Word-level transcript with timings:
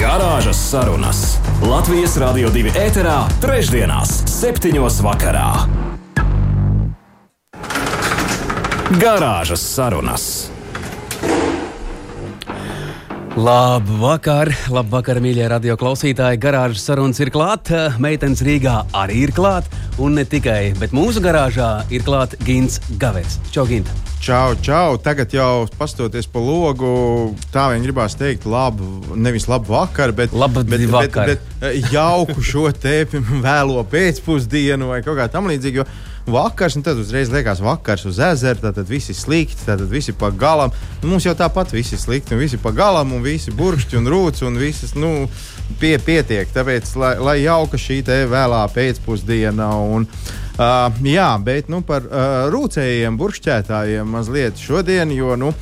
Garāžas 0.00 0.56
sarunas 0.56 1.18
Latvijas 1.60 2.14
Rādio 2.16 2.48
2 2.54 2.70
ēterā, 2.72 3.18
trešdienās, 3.42 4.14
septiņos 4.32 4.96
vakarā. 5.04 5.50
Garāžas 8.96 9.60
sarunas. 9.60 10.24
Labu 13.38 13.94
vakar, 14.00 14.48
labu 14.74 14.90
vakar, 14.96 15.20
mīļie 15.22 15.44
radio 15.52 15.76
klausītāji. 15.78 16.40
Garāžas 16.42 16.82
sarunas 16.82 17.20
ir 17.22 17.30
klāta, 17.30 17.84
meitenes 18.02 18.42
Rīgā 18.42 18.80
arī 18.90 19.20
ir 19.28 19.32
klāta. 19.36 19.70
Un 20.02 20.18
ne 20.18 20.24
tikai, 20.26 20.72
bet 20.80 20.90
mūsu 20.90 21.22
garāžā 21.22 21.68
ir 21.94 22.02
klāts 22.02 22.34
Gins 22.42 22.80
Gavers. 22.98 23.38
Čau, 23.54 23.68
Ginta! 23.70 23.94
Čau, 24.18 24.56
čau! 24.66 24.98
Tagad 24.98 25.30
jau 25.30 25.68
pastoties 25.78 26.26
pa 26.26 26.42
logu, 26.42 26.90
tā 27.54 27.68
vien 27.70 27.86
gribās 27.86 28.18
teikt, 28.18 28.48
labu, 28.50 29.14
nevis 29.14 29.46
labu 29.46 29.76
vakaru, 29.76 30.16
bet, 30.18 30.34
labu 30.34 30.66
bet, 30.66 30.88
vakar. 30.90 31.30
bet, 31.30 31.46
bet 31.62 31.94
jauku 31.94 32.42
šo 32.42 32.66
te 32.74 33.04
vēlo 33.46 33.86
pēcpusdienu 33.94 34.90
vai 34.90 35.04
kaut 35.06 35.22
kā 35.22 35.30
tam 35.30 35.46
līdzīgu 35.52 35.86
vakars, 36.32 36.76
un 36.78 36.84
tad 36.86 36.98
uzreiz 37.00 37.30
liekas, 37.32 37.62
vakars 37.64 38.06
uz 38.08 38.20
ezera, 38.24 38.72
tad 38.72 38.88
viss 38.88 39.12
ir 39.12 39.18
slikti, 39.18 39.66
tad 39.66 39.82
viss 39.90 40.12
ir 40.12 40.16
pa 40.20 40.30
galam. 40.30 40.72
Nu, 41.02 41.12
mums 41.12 41.26
jau 41.26 41.34
tāpat 41.36 41.74
viss 41.74 41.94
ir 41.96 42.02
slikti, 42.02 42.34
un 42.36 42.42
viss 42.42 42.56
ir 42.56 42.62
pa 42.62 42.72
galam, 42.76 43.12
un 43.16 43.24
visi 43.24 43.54
burkšķi 43.56 44.00
un 44.00 44.10
rūts, 44.10 44.44
un 44.46 44.58
visas, 44.60 44.94
nu, 44.98 45.28
pie, 45.80 45.96
pietiek. 46.02 46.50
Tāpēc, 46.54 46.94
lai, 47.00 47.14
lai 47.20 47.36
jauka 47.44 47.80
šī 47.80 48.02
vēlā 48.30 48.62
pēcpusdiena. 48.74 49.70
Un, 49.94 50.08
Uh, 50.60 50.92
jā, 51.08 51.28
bet 51.40 51.70
nu, 51.72 51.78
par 51.80 52.04
uh, 52.04 52.50
rūcējiem, 52.52 53.14
burkšķētājiem 53.16 54.10
mazliet 54.12 54.58
šodien, 54.60 55.08
jo 55.16 55.32
nu, 55.40 55.54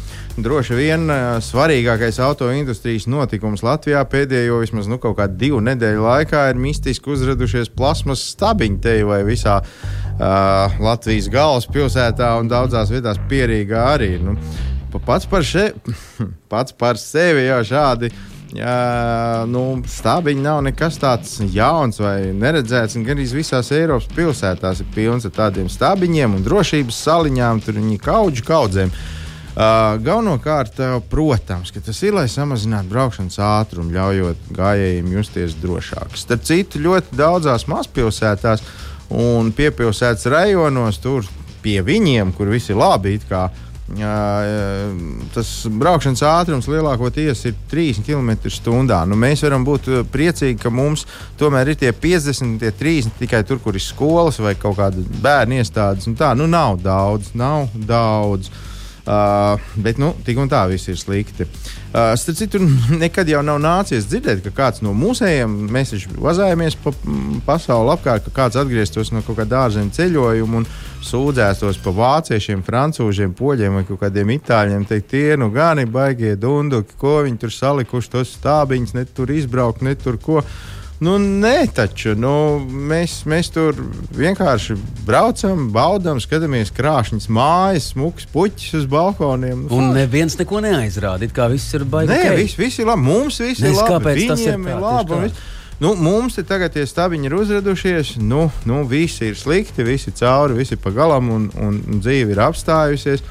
droši 0.42 0.74
vien 0.74 1.04
uh, 1.06 1.36
svarīgākais 1.38 2.18
autoindustrijas 2.26 3.06
notikums 3.06 3.62
Latvijā 3.62 4.00
pēdējo 4.10 4.56
vismaz 4.58 4.88
nu, 4.90 4.98
kaut 4.98 5.14
kādu 5.20 5.38
divu 5.38 5.60
nedēļu 5.68 6.02
laikā 6.02 6.48
ir 6.50 6.58
mistiski 6.58 7.12
uzradušies 7.14 7.70
plasmas 7.78 8.24
stabiņi 8.32 8.80
te 8.82 8.96
vai 9.06 9.20
visā 9.28 9.60
uh, 9.62 10.80
Latvijas 10.82 11.30
galvaspilsētā 11.30 12.32
un 12.40 12.50
daudzās 12.50 12.90
vietās 12.90 13.22
pierīgā 13.30 13.84
arī. 13.92 14.16
Nu, 14.18 14.34
pats, 14.98 15.30
par 15.30 15.46
še, 15.46 15.68
pats 16.50 16.74
par 16.74 16.98
sevi 16.98 17.46
jau 17.46 17.62
šādi. 17.70 18.10
Jā, 18.56 19.44
nu, 19.44 19.82
stābiņi 19.84 20.40
nav 20.40 20.62
nekas 20.64 20.96
tāds 21.00 21.34
jauns 21.52 22.00
vai 22.00 22.30
neredzēts. 22.32 22.96
Gan 23.04 23.18
arī 23.18 23.26
visās 23.36 23.68
Eiropas 23.76 24.08
pilsētās 24.16 24.80
ir 24.80 24.88
pilns 24.94 25.28
ar 25.28 25.34
tādiem 25.36 25.68
stābiņiem 25.68 26.38
un 26.38 26.46
drošības 26.46 27.02
saliņām, 27.04 27.60
tur 27.64 27.76
viņi 27.76 27.98
kaudžu 28.00 28.46
kaudzēm. 28.48 28.92
Uh, 29.58 29.98
Galvenokārt, 30.00 30.78
uh, 30.80 30.96
protams, 31.10 31.74
tas 31.74 32.00
ir, 32.06 32.14
lai 32.14 32.28
samazinātu 32.30 32.92
braukšanas 32.92 33.40
ātrumu, 33.42 33.92
ļaujot 33.96 34.52
gājējiem 34.54 35.08
justies 35.16 35.56
drošāk. 35.58 36.14
Starp 36.16 36.46
citu, 36.46 36.80
ļoti 36.84 37.18
daudzās 37.18 37.66
mazpilsētās 37.68 38.62
un 39.12 39.50
piepilsētas 39.56 40.28
rajonos, 40.30 41.00
tur 41.02 41.26
pie 41.64 41.80
viņiem, 41.82 42.30
kur 42.38 42.52
viss 42.54 42.70
ir 42.70 42.78
labi, 42.78 43.18
kā, 43.28 43.48
Jā, 43.50 43.67
tas 43.88 45.50
braukšanas 45.72 46.20
ātrums 46.28 46.68
lielākoties 46.68 47.44
ir 47.48 47.54
30 47.70 48.04
km/h. 48.04 48.98
Nu, 49.08 49.16
mēs 49.16 49.42
varam 49.46 49.64
būt 49.64 49.88
priecīgi, 50.12 50.58
ka 50.60 50.70
mums 50.70 51.06
tomēr 51.40 51.72
ir 51.72 51.80
tie 51.80 51.92
50, 51.96 52.58
tie 52.60 52.72
30 52.72 53.16
tikai 53.18 53.42
tur, 53.48 53.62
kur 53.64 53.74
ir 53.74 53.84
skolas 53.84 54.40
vai 54.44 54.54
kaut 54.60 54.76
kāda 54.76 55.04
bērnu 55.24 55.62
iestādes. 55.62 56.08
Tā 56.18 56.34
nu, 56.36 56.46
nav 56.46 56.82
daudz, 56.84 57.32
nav 57.34 57.72
daudz. 57.74 58.52
Uh, 59.08 59.56
bet 59.80 59.96
nu, 59.96 60.10
tik 60.20 60.36
un 60.36 60.50
tā 60.52 60.66
viss 60.68 60.90
ir 60.92 60.98
slikti. 61.00 61.46
Uh, 61.94 62.12
starp 62.20 62.36
citu, 62.36 62.58
nekad 63.02 63.30
jau 63.32 63.40
nav 63.40 63.56
nācies 63.56 64.04
dzirdēt, 64.04 64.42
ka 64.44 64.52
kāds 64.52 64.82
no 64.84 64.92
mūsējiem, 64.92 65.54
mēs 65.72 65.94
taču 65.94 66.12
vazājamies 66.20 66.76
pa 66.82 66.92
pasauli 67.46 67.94
apkārt, 67.94 68.26
ka 68.26 68.34
kāds 68.42 68.60
atgrieztos 68.60 69.14
no 69.14 69.24
kaut 69.24 69.40
kāda 69.40 69.62
ārzemju 69.64 69.96
ceļojuma 69.96 70.60
un 70.60 70.68
sūdzētos 71.08 71.80
pa 71.84 71.92
vāciešiem, 71.96 72.62
francūžiem, 72.66 73.34
poļiem 73.38 73.78
vai 73.80 73.84
kādiem 73.88 74.34
itāļiem. 74.36 74.86
Teikt, 74.88 75.10
tie 75.12 75.36
nu 75.40 75.50
gan 75.54 75.80
ir 75.82 75.92
baigie 75.92 76.34
dunduki, 76.36 76.96
ko 77.00 77.22
viņi 77.26 77.44
tur 77.44 77.54
salikuši, 77.54 78.12
tos 78.16 78.34
stābiņus, 78.38 78.96
ne 78.98 79.06
tur 79.08 79.32
izbraukt, 79.34 79.84
ne 79.86 79.96
tur 79.98 80.20
ko. 80.22 80.42
Nu, 80.98 81.14
nē, 81.18 81.68
taču 81.70 82.16
nu, 82.18 82.58
mēs, 82.90 83.20
mēs 83.30 83.52
tur 83.54 83.76
vienkārši 84.18 84.74
braucam, 85.06 85.68
baudām, 85.74 86.18
skatāmies 86.18 86.72
krāšņas 86.74 87.28
mājas, 87.30 87.92
smukas 87.92 88.26
puķis 88.32 88.80
uz 88.80 88.88
balkoniem. 88.90 89.68
Nu, 89.68 89.78
un 89.78 89.92
neviens 89.94 90.34
neko 90.40 90.58
neaizrāda. 90.64 91.28
Kā 91.30 91.46
viss 91.52 91.70
ir 91.78 91.86
baigi. 91.86 92.10
Nē, 92.10 92.18
okay. 92.24 92.40
viss, 92.42 92.58
viss 92.58 92.82
ir 92.82 92.90
labi. 92.90 93.06
Mums 93.06 93.38
viss 93.44 93.62
Nes, 93.62 93.78
ir 93.78 93.94
labi. 93.94 94.16
Viņiem 94.24 94.66
ir 94.72 94.82
labi. 94.82 95.22
Nu, 95.78 95.92
mums 95.94 96.34
te 96.34 96.42
tagad 96.42 96.72
tie 96.74 96.82
stabiņi 96.90 97.28
ir 97.28 97.34
uzradušies. 97.38 98.16
Nu, 98.18 98.48
nu, 98.66 98.80
visi 98.90 99.28
ir 99.30 99.36
slikti, 99.38 99.84
visi 99.86 100.10
cauri, 100.10 100.56
visi 100.58 100.74
pa 100.74 100.90
galam 100.90 101.30
un, 101.30 101.44
un 101.54 102.00
dzīve 102.02 102.34
ir 102.34 102.40
apstājusies. 102.48 103.22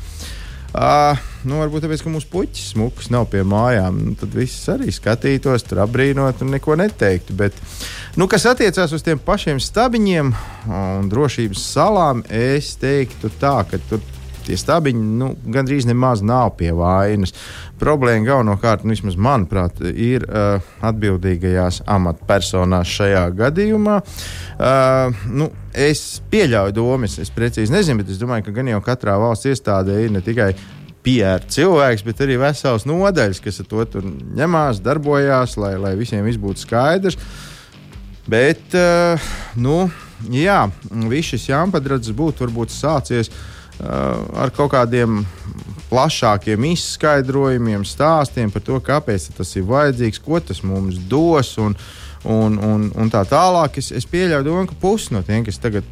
Uh, 0.77 1.19
nu, 1.47 1.57
varbūt 1.59 1.83
tāpēc, 1.83 2.05
ka 2.05 2.11
mūsu 2.11 2.29
puķis 2.31 2.71
smuks 2.71 3.09
nav 3.11 3.27
pie 3.33 3.41
mājām. 3.47 3.99
Nu, 3.99 4.15
tad 4.19 4.31
viss 4.35 4.67
arī 4.71 4.93
skatītos, 4.95 5.65
tur 5.67 5.81
apbrīnot 5.83 6.43
un 6.45 6.53
neko 6.55 6.77
neteiktu. 6.79 7.35
Bet, 7.35 7.59
nu, 8.15 8.29
kas 8.31 8.47
attiecās 8.47 8.95
uz 8.95 9.03
tiem 9.03 9.19
pašiem 9.19 9.59
stabiņiem 9.63 10.31
un 10.71 11.11
drošības 11.11 11.67
salām, 11.73 12.23
es 12.31 12.77
teiktu 12.79 13.31
tā, 13.41 13.57
ka 13.67 13.81
tur 13.89 14.03
tie 14.47 14.57
stabiņi 14.59 15.03
nu, 15.19 15.31
gandrīz 15.53 15.87
nemaz 15.89 16.23
nav 16.25 16.55
pie 16.59 16.71
vainas. 16.75 17.35
Problēma 17.77 18.25
galvenokārt, 18.25 18.85
nu, 18.85 18.95
vismaz 18.95 19.17
manuprāt, 19.21 19.81
ir 19.91 20.25
uh, 20.25 20.63
atbildīgajās 20.87 21.83
amatpersonās 21.93 22.89
šajā 22.97 23.27
gadījumā. 23.37 23.99
Uh, 24.57 25.27
nu, 25.29 25.51
es 25.77 26.23
pieļauju 26.31 26.75
domas, 26.77 27.19
es 27.21 27.33
precīzi 27.33 27.75
nezinu, 27.75 28.01
bet 28.01 28.15
es 28.15 28.21
domāju, 28.21 28.47
ka 28.47 28.55
gan 28.57 28.71
jau 28.73 28.81
katrā 28.85 29.19
valsts 29.21 29.51
iestādē 29.51 29.99
ir 30.05 30.15
ne 30.15 30.23
tikai 30.25 30.53
PR 31.07 31.45
cilvēks, 31.47 32.03
bet 32.03 32.23
arī 32.25 32.39
vesels 32.41 32.87
nodaļas, 32.89 33.39
kas 33.43 33.61
ar 33.63 33.69
to 33.69 34.01
ņemās, 34.39 34.81
darbojās, 34.83 35.55
lai, 35.61 35.75
lai 35.79 35.93
visiem 35.99 36.25
būtu 36.41 36.65
skaidrs. 36.65 37.19
Bet, 38.27 38.73
uh, 38.75 39.29
nu, 39.55 39.85
jā, 40.33 40.65
viss 41.07 41.31
šis 41.31 41.47
jāmpadradzes 41.53 42.15
būtu 42.15 42.43
varbūt 42.43 42.73
sācies 42.73 43.31
ar 43.83 44.51
kaut 44.55 44.71
kādiem 44.73 45.21
plašākiem 45.87 46.65
izskaidrojumiem, 46.73 47.85
stāstiem 47.87 48.51
par 48.51 48.65
to, 48.65 48.79
kāpēc 48.83 49.29
tas 49.37 49.55
ir 49.55 49.67
vajadzīgs, 49.69 50.19
ko 50.23 50.41
tas 50.43 50.63
mums 50.65 50.97
dos. 51.09 51.53
Un, 51.63 51.77
uh, 51.77 52.06
un, 52.25 52.57
un, 52.57 52.87
un 52.95 53.11
tā 53.13 53.23
tālāk. 53.27 53.79
Es, 53.81 53.91
es 53.95 54.07
pieļauju 54.09 54.45
domu, 54.47 54.65
ka 54.69 54.77
pusi 54.81 55.13
no 55.15 55.21
tiem, 55.25 55.43
kas 55.45 55.59
tagad 55.61 55.85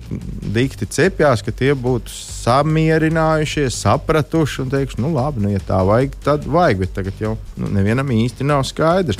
dikti 0.55 0.87
cepjas, 0.89 1.43
ka 1.45 1.53
tie 1.55 1.73
būtu 1.77 2.13
samierinājušies, 2.45 3.79
sapratuši 3.85 4.61
un 4.63 4.71
teikuši, 4.73 5.01
nu 5.03 5.11
labi, 5.15 5.43
nu, 5.45 5.51
ja 5.53 5.61
tā 5.65 5.81
vajag, 5.87 6.17
tad 6.25 6.47
vajag, 6.49 6.83
bet 6.83 6.95
tagad 6.97 7.21
jau 7.21 7.33
nu, 7.59 7.71
nevienam 7.75 8.11
īsti 8.15 8.47
nav 8.47 8.65
skaidrs. 8.67 9.19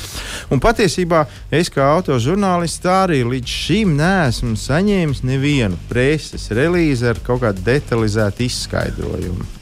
Un 0.53 0.61
patiesībā 0.63 1.25
es 1.53 1.71
kā 1.73 1.89
autožurnālists 1.97 2.89
arī 2.89 3.23
līdz 3.25 3.57
šim 3.65 3.95
neesmu 3.99 4.55
saņēmis 4.59 5.25
nevienu 5.25 5.79
preses 5.89 6.49
relīzi 6.53 7.09
ar 7.09 7.21
kaut 7.25 7.43
kādu 7.45 7.65
detalizētu 7.65 8.45
izskaidrojumu. 8.45 9.53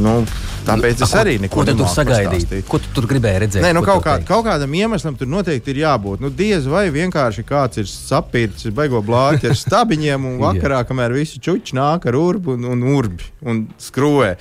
Nu, 0.00 0.14
tāpēc 0.66 1.02
es 1.06 1.14
arī 1.18 1.36
neko 1.44 1.64
tādu 1.68 1.86
sagaidīju. 1.90 2.62
Ko 2.68 2.80
tu 2.82 2.90
tur 2.96 3.06
gribēji 3.10 3.42
redzēt? 3.44 3.64
Nē, 3.64 3.72
nu, 3.76 3.84
kaut, 3.86 4.02
kā, 4.04 4.16
kaut 4.26 4.46
kādam 4.48 4.72
iemeslam 4.74 5.18
tur 5.18 5.30
noteikti 5.30 5.74
ir 5.74 5.82
jābūt. 5.84 6.22
Nu, 6.24 6.30
diez 6.34 6.66
vai 6.70 6.86
vienkārši 6.94 7.44
kāds 7.46 7.82
ir 7.82 7.90
sapīts, 7.90 8.66
baigo 8.74 9.02
blāķi 9.06 9.52
ar 9.52 9.58
stabiņiem 9.60 10.30
un 10.32 10.40
vakarā, 10.46 10.82
kamēr 10.88 11.14
visi 11.16 11.42
čuči 11.42 11.76
nāk 11.78 12.08
ar 12.10 12.18
urbu 12.18 12.56
un, 12.56 12.66
un 12.74 12.88
urbi 12.96 13.30
un 13.46 13.66
skrūvē 13.82 14.34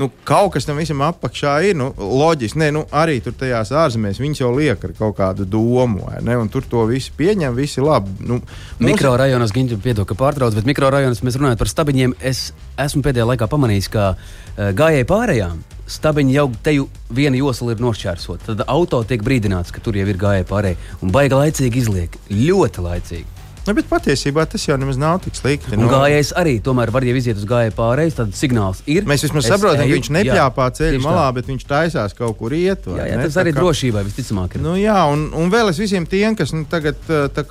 nu, 0.00 0.08
kaut 0.24 0.52
kas 0.54 0.66
tam 0.68 0.78
visam 0.80 1.02
apakšā 1.04 1.56
ir. 1.68 1.76
Nu, 1.78 1.90
loģiski, 1.96 2.60
Nē, 2.62 2.70
nu, 2.76 2.84
arī 2.94 3.18
tur 3.24 3.34
tajās 3.38 3.72
ārzemēs 3.76 4.20
viņi 4.22 4.42
jau 4.42 4.52
liek 4.54 4.84
ar 4.86 4.94
kaut 4.98 5.16
kādu 5.18 5.46
domu, 5.48 6.06
ne, 6.24 6.36
un 6.38 6.50
tur 6.52 6.66
to 6.68 6.84
visu 6.90 7.14
pieņem, 7.18 7.56
visi 7.58 7.84
labi. 7.84 8.14
Nu, 8.20 8.40
mums... 8.40 8.86
Mikrorajonos, 8.86 9.54
Giņģi, 9.56 9.80
piedod, 9.82 10.08
ka 10.08 10.16
pārtrauc, 10.18 10.56
bet 10.56 10.68
mikrorajonos 10.68 11.24
mēs 11.26 11.40
runājam 11.40 11.60
par 11.60 11.72
stabiņiem. 11.72 12.16
Es 12.32 12.50
esmu 12.80 13.04
pēdējā 13.04 13.28
laikā 13.32 13.50
pamanījis, 13.52 13.90
ka 13.92 14.08
uh, 14.14 14.72
gājēji 14.78 15.08
pārējām 15.10 15.60
stabiņi 15.92 16.36
jau 16.36 16.46
te 16.64 16.76
jau 16.76 16.88
viena 17.12 17.36
josla 17.36 17.74
ir 17.74 17.82
nošķērsota. 17.82 18.52
Tad 18.52 18.64
auto 18.70 19.02
tiek 19.08 19.24
brīdināts, 19.24 19.74
ka 19.74 19.82
tur 19.84 19.98
jau 19.98 20.08
ir 20.08 20.20
gājēji 20.20 20.48
pārējie 20.48 20.98
un 21.02 21.14
baigi 21.14 21.38
laicīgi 21.38 21.82
izliek. 21.82 22.18
Ļoti 22.30 22.86
laicīgi. 22.86 23.41
Nu, 23.62 23.74
bet 23.78 23.86
patiesībā 23.86 24.42
tas 24.50 24.64
jau 24.66 24.74
nemaz 24.80 24.96
nav 24.98 25.20
tik 25.22 25.36
slikti. 25.38 25.76
Un 25.76 25.86
gājējs 25.90 26.32
arī 26.40 26.56
tomēr 26.64 26.90
var 26.94 27.04
jau 27.06 27.14
iziet 27.14 27.38
uz 27.38 27.44
gājēju 27.46 27.74
pārējais, 27.76 28.16
tad 28.18 28.32
signāls 28.34 28.80
ir. 28.90 29.06
Mēs 29.06 29.22
vismaz 29.22 29.46
saprotam, 29.46 29.84
ka 29.84 29.86
eju. 29.86 29.98
viņš 30.00 30.10
nepļāpā 30.16 30.66
ceļu 30.78 31.02
malā, 31.04 31.28
bet 31.36 31.46
viņš 31.50 31.66
taisās 31.70 32.16
kaut 32.18 32.34
kur 32.40 32.54
iet. 32.58 32.88
Jā, 32.90 33.06
jā, 33.06 33.20
tas 33.22 33.38
arī 33.38 33.52
kā- 33.54 33.62
drošībai 33.62 34.02
visticamāk 34.08 34.56
ir. 34.56 34.64
Nu, 34.64 34.74
jā, 34.80 34.96
un, 35.12 35.28
un 35.38 35.52
vēl 35.52 35.70
es 35.70 35.78
visiem 35.78 36.08
tiem, 36.10 36.34
kas 36.38 36.50
nu, 36.56 36.64
tagad 36.66 36.98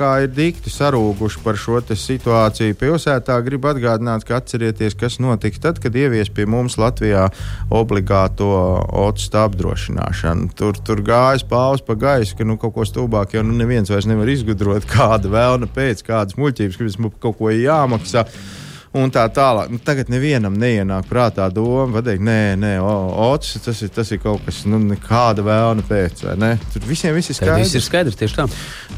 kā 0.01 0.11
ir 0.25 0.33
dikti 0.35 0.73
sarūguši 0.73 1.43
par 1.45 1.55
šo 1.59 1.79
situāciju 1.81 2.75
pilsētā, 2.79 3.37
gribu 3.45 3.71
atgādināt, 3.71 4.27
ka 4.27 4.41
atcerieties, 4.41 4.97
kas 4.99 5.15
notiks 5.23 5.63
tad, 5.63 5.79
kad 5.79 5.95
ievies 5.95 6.29
pie 6.33 6.43
mums 6.49 6.75
Latvijā 6.81 7.29
obligāto 7.71 8.51
otstu 9.07 9.39
apdrošināšanu. 9.41 10.51
Tur, 10.59 10.77
tur 10.85 11.01
gājas 11.05 11.45
paus 11.47 11.83
pa 11.85 11.95
gaisu, 11.95 12.35
ka 12.37 12.47
nu, 12.47 12.57
kaut 12.61 12.75
ko 12.75 12.85
stulbāk 12.87 13.35
jau 13.35 13.43
nu, 13.47 13.55
neviens 13.57 13.89
vairs 13.91 14.07
nevar 14.09 14.29
izgudrot, 14.31 14.85
kāda 14.93 15.31
vēlna 15.31 15.69
pēc, 15.71 16.00
kādas 16.07 16.37
muļķības, 16.39 16.77
ka 16.77 16.89
mums 17.01 17.21
kaut 17.21 17.39
ko 17.39 17.53
jāmaksā. 17.53 18.25
Un 18.91 19.07
tā 19.07 19.21
tālāk. 19.31 19.69
Nu, 19.71 19.79
tagad 19.79 20.09
nevienam 20.11 20.51
neienāk 20.59 21.05
prātā 21.07 21.45
doma, 21.47 22.01
pateikt, 22.01 22.25
nē, 22.27 22.57
nē, 22.59 22.71
otrs 22.83 23.53
tas 23.63 23.79
ir, 23.85 23.91
tas 23.95 24.09
ir 24.11 24.19
kaut 24.19 24.43
kas, 24.43 24.65
nu, 24.67 24.81
nekāda 24.83 25.45
vēlna 25.47 25.85
pēc, 25.87 26.25
vai 26.27 26.33
ne? 26.41 26.49
Tur 26.73 26.83
visiem 26.89 27.15
viss 27.15 27.31
ir 27.31 27.37
Tad 27.39 27.53
viss 27.61 27.71
skaidrs. 27.71 27.77
ir 27.79 27.85
skaidrs 27.85 28.19
tieši 28.19 28.35
tā. 28.41 28.49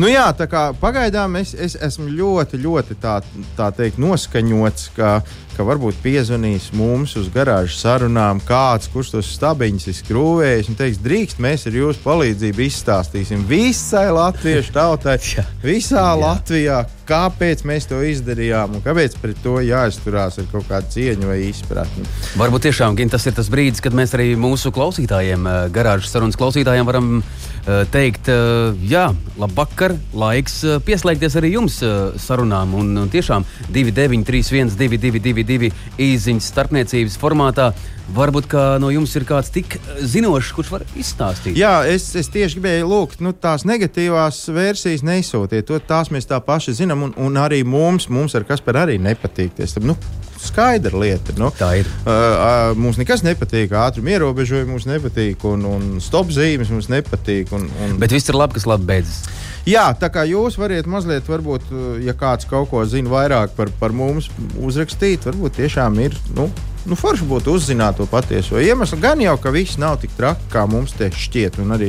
Nu, 0.02 0.10
jā, 0.10 0.26
tā 0.34 0.48
kā 0.50 0.64
pagaidām 0.82 1.38
es, 1.38 1.54
es 1.54 1.78
esmu 1.78 2.10
ļoti, 2.10 2.58
ļoti 2.66 2.98
tā, 3.06 3.20
tā 3.54 3.70
teikt, 3.78 4.02
noskaņots, 4.02 4.88
ka, 4.98 5.20
ka 5.56 5.66
varbūt 5.68 6.00
piezvanīs 6.04 6.72
mums 6.78 7.16
uz 7.20 7.30
garāžas 7.34 7.80
sarunām 7.84 8.42
kāds, 8.48 8.90
kurš 8.94 9.14
tos 9.16 9.30
stabiņus 9.36 9.88
ir 9.90 9.98
skrūvējis 10.00 10.72
un 10.72 10.80
teiks, 10.80 11.02
drīkst, 11.04 11.42
mēs 11.44 11.68
ar 11.70 11.78
jūsu 11.78 12.04
palīdzību 12.04 12.66
izstāstīsim 12.66 13.46
visai 13.50 14.08
latviešu 14.14 14.76
tautai, 14.76 15.18
Jā. 15.34 15.46
visā 15.64 16.06
Latvijā, 16.20 16.84
kāpēc 17.10 17.64
mēs 17.68 17.90
to 17.92 18.02
izdarījām 18.08 18.78
un 18.78 18.84
kāpēc 18.86 19.18
pret 19.22 19.40
to 19.44 19.60
jāizturās 19.64 20.40
ar 20.42 20.50
kaut 20.52 20.68
kādu 20.70 20.94
cieņu 20.96 21.32
vai 21.32 21.40
izpratni. 21.48 22.06
Varbūt 22.40 22.68
tiešām 22.70 22.98
Gin, 23.00 23.12
tas 23.14 23.26
ir 23.30 23.38
tas 23.38 23.52
brīdis, 23.54 23.84
kad 23.84 23.96
mēs 23.98 24.16
arī 24.18 24.34
mūsu 24.40 24.74
klausītājiem, 24.76 25.50
eh, 25.50 25.64
garāžas 25.74 26.14
sarunas 26.14 26.40
klausītājiem, 26.40 26.88
varam 26.90 27.20
teikt, 27.66 28.28
eh, 28.28 28.76
jā, 28.90 29.08
labvakar, 29.40 29.96
laiks 30.14 30.60
eh, 30.68 30.80
pieslēgties 30.84 31.38
arī 31.40 31.54
jums 31.56 31.80
eh, 31.86 32.14
sarunām. 32.20 32.74
Un, 32.78 33.04
tiešām 33.12 33.46
2931, 33.70 34.76
222, 34.78 35.72
īsiņas 36.02 36.50
starpniecības 36.54 37.20
formātā. 37.22 37.72
Varbūt 38.14 38.52
no 38.84 38.90
jums 38.92 39.14
ir 39.16 39.24
kāds 39.28 39.52
tik 39.54 39.78
eh, 39.78 40.02
zinošs, 40.14 40.52
kurš 40.58 40.74
var 40.76 40.84
izstāstīt. 41.00 41.56
Jā, 41.60 41.86
es, 41.90 42.10
es 42.20 42.30
tieši 42.34 42.60
gribēju 42.60 42.90
lūgt, 42.92 43.24
nu, 43.24 43.32
tās 43.32 43.66
negatīvās 43.70 44.44
versijas 44.54 45.06
neizsūtiet. 45.08 45.66
To, 45.70 45.80
tās 45.80 46.12
mēs 46.14 46.28
tā 46.30 46.42
paši 46.44 46.76
zinām, 46.84 47.08
un, 47.08 47.16
un 47.18 47.40
arī 47.42 47.64
mums, 47.64 48.10
mums 48.12 48.36
ar 48.36 48.46
kas 48.50 48.64
par 48.66 48.84
arī 48.84 49.00
nepatīkties. 49.02 49.80
Nu, 49.88 49.98
skaidra 50.44 51.00
lieta. 51.00 51.36
Nu, 51.40 51.50
Tā 51.58 51.72
ir. 51.82 51.90
Uh, 52.04 52.74
mums 52.80 53.00
nekas 53.00 53.24
nepatīk, 53.26 53.74
ātruma 53.78 54.14
ierobežojumi 54.16 54.74
mums 54.74 54.88
nepatīk, 54.90 55.44
un, 55.50 55.66
un 55.70 55.88
stop 56.04 56.34
zīmes 56.34 56.72
mums 56.74 56.90
nepatīk. 56.92 57.54
Un, 57.56 57.70
un... 57.84 57.98
Bet 58.02 58.16
viss 58.16 58.30
ir 58.32 58.38
labi, 58.40 58.60
kas 58.60 58.68
labi 58.70 58.90
beidzas. 58.92 59.24
Jā, 59.70 59.86
tā 59.96 60.10
kā 60.12 60.26
jūs 60.28 60.58
varat 60.60 60.90
mazliet, 60.92 61.24
varbūt, 61.30 61.70
ja 62.04 62.12
kāds 62.20 62.48
kaut 62.50 62.68
ko 62.74 62.84
zina 62.90 63.12
vairāk 63.14 63.56
par, 63.56 63.72
par 63.80 63.96
mums, 63.96 64.28
uzrakstīt, 64.60 65.24
varbūt 65.30 65.62
tiešām 65.62 66.02
ir. 66.04 66.18
Nu, 66.36 66.50
Nu, 66.84 66.98
forši 67.00 67.24
būtu 67.28 67.54
uzzināt 67.56 67.96
to 67.96 68.06
patieso 68.12 68.60
iemeslu. 68.60 68.98
Gan 69.00 69.22
jau, 69.24 69.38
ka 69.40 69.54
viss 69.56 69.80
nav 69.80 70.02
tik 70.02 70.12
traki, 70.18 70.50
kā 70.52 70.66
mums 70.68 70.92
te 70.98 71.08
šķiet. 71.08 71.62
Un 71.64 71.76
arī 71.78 71.88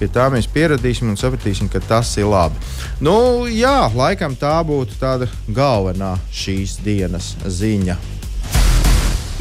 pie 0.00 0.08
tā 0.10 0.26
mēs 0.34 0.48
pieradīsim 0.50 1.12
un 1.12 1.18
sapratīsim, 1.20 1.68
ka 1.70 1.78
tas 1.86 2.10
ir 2.18 2.26
labi. 2.26 2.58
Nu, 3.04 3.46
jā, 3.46 3.86
laikam 3.94 4.34
tā 4.38 4.56
būtu 4.66 4.98
tāda 4.98 5.30
galvenā 5.46 6.16
šīs 6.34 6.80
dienas 6.82 7.36
ziņa. 7.46 7.96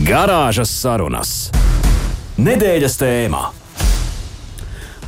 Garāžas 0.05 0.69
sarunas. 0.69 1.33
Nedēļas 2.41 3.01
tēmā. 3.01 3.41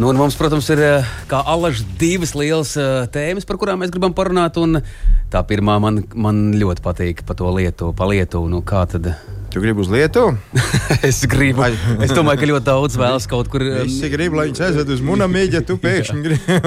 Nu, 0.02 0.10
mums, 0.18 0.34
protams, 0.34 0.66
ir 0.74 0.82
eh, 0.82 1.10
kā 1.30 1.38
alaž 1.54 1.84
divas 2.02 2.34
lielas 2.34 2.74
uh, 2.82 3.06
tēmas, 3.14 3.46
par 3.46 3.62
kurām 3.62 3.84
mēs 3.86 3.94
gribam 3.94 4.14
parunāt. 4.18 4.58
un 4.58 4.82
Tā 5.34 5.40
pirmā 5.50 5.80
man, 5.82 5.96
man 6.14 6.52
ļoti 6.54 6.84
patīk 6.86 7.24
par 7.26 7.38
to 7.40 7.50
lietu, 7.56 7.88
pa 7.98 8.06
lietu. 8.06 8.44
Nu, 8.50 8.60
kā 8.62 8.84
tad? 8.86 9.08
Tu 9.54 9.62
gribi 9.62 9.84
uz 9.86 9.90
Lietuvu? 9.94 10.34
es 11.10 11.22
gribu. 11.30 11.62
Vai- 11.62 11.76
es 12.02 12.10
domāju, 12.16 12.42
ka 12.42 12.48
ļoti 12.50 12.66
daudz 12.66 12.98
vēlas 12.98 13.28
kaut 13.30 13.52
kur. 13.54 13.62
um, 13.62 13.84
Visi 13.86 14.10
grib, 14.10 14.34
lai 14.34 14.48
viņus 14.50 14.64
aizved 14.72 14.90
uz 14.96 15.04
monētu, 15.06 15.46
ja 15.54 15.62
tu 15.62 15.78
pēkšņi 15.86 16.26
gribi. 16.26 16.60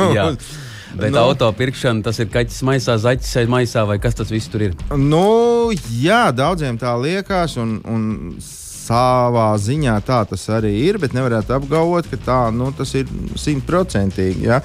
Bet 0.96 1.10
Nu. 1.12 1.18
auto 1.26 1.50
pirkšana, 1.52 2.00
tas 2.06 2.16
ir 2.22 2.28
kaķis 2.32 2.62
maisā, 2.64 2.94
zaķis 2.96 3.50
maisā, 3.52 3.82
vai 3.84 3.98
kas 4.00 4.14
tas 4.16 4.30
viss 4.32 4.48
tur 4.48 4.62
ir? 4.64 4.76
Nu, 4.96 5.68
jā, 5.92 6.30
daudziem 6.32 6.78
tā 6.80 6.94
liekas, 6.96 7.58
un, 7.60 7.74
un 7.84 8.06
savā 8.40 9.50
ziņā 9.60 9.96
tā 10.06 10.22
tas 10.30 10.46
arī 10.56 10.70
ir, 10.86 10.96
bet 11.02 11.12
nevarētu 11.12 11.52
apgalvot, 11.58 12.08
ka 12.08 12.16
tā 12.22 12.38
nu, 12.54 12.70
tas 12.78 12.94
ir 12.96 13.10
simtprocentīgi. 13.36 14.46
Ja? 14.46 14.62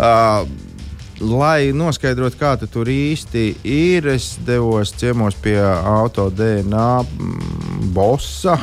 Uh, 0.00 0.48
Lai 1.18 1.72
noskaidrotu, 1.74 2.38
kā 2.38 2.52
tu 2.60 2.68
tur 2.70 2.86
īsti 2.86 3.42
ir, 3.66 4.06
es 4.12 4.36
devos 4.46 4.92
ciemos 4.94 5.34
pie 5.42 5.56
auto 5.58 6.28
DNA 6.30 6.90
mm, 7.02 7.88
bossa, 7.94 8.54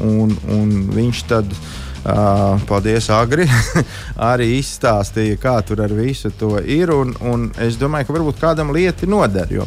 un, 0.00 0.30
un 0.48 0.70
viņš 0.94 1.18
tad, 1.28 1.50
uh, 1.52 2.54
paldies, 2.70 3.10
Agri, 3.12 3.44
arī 4.32 4.46
izstāstīja, 4.56 5.36
kā 5.42 5.58
tur 5.60 5.82
ar 5.84 5.92
visu 5.92 6.32
to 6.40 6.54
ir. 6.64 6.88
Un, 6.94 7.12
un 7.20 7.50
es 7.60 7.76
domāju, 7.80 8.08
ka 8.08 8.16
varbūt 8.16 8.40
kādam 8.40 8.72
lieta 8.72 9.04
noder. 9.04 9.52
Jo, 9.52 9.66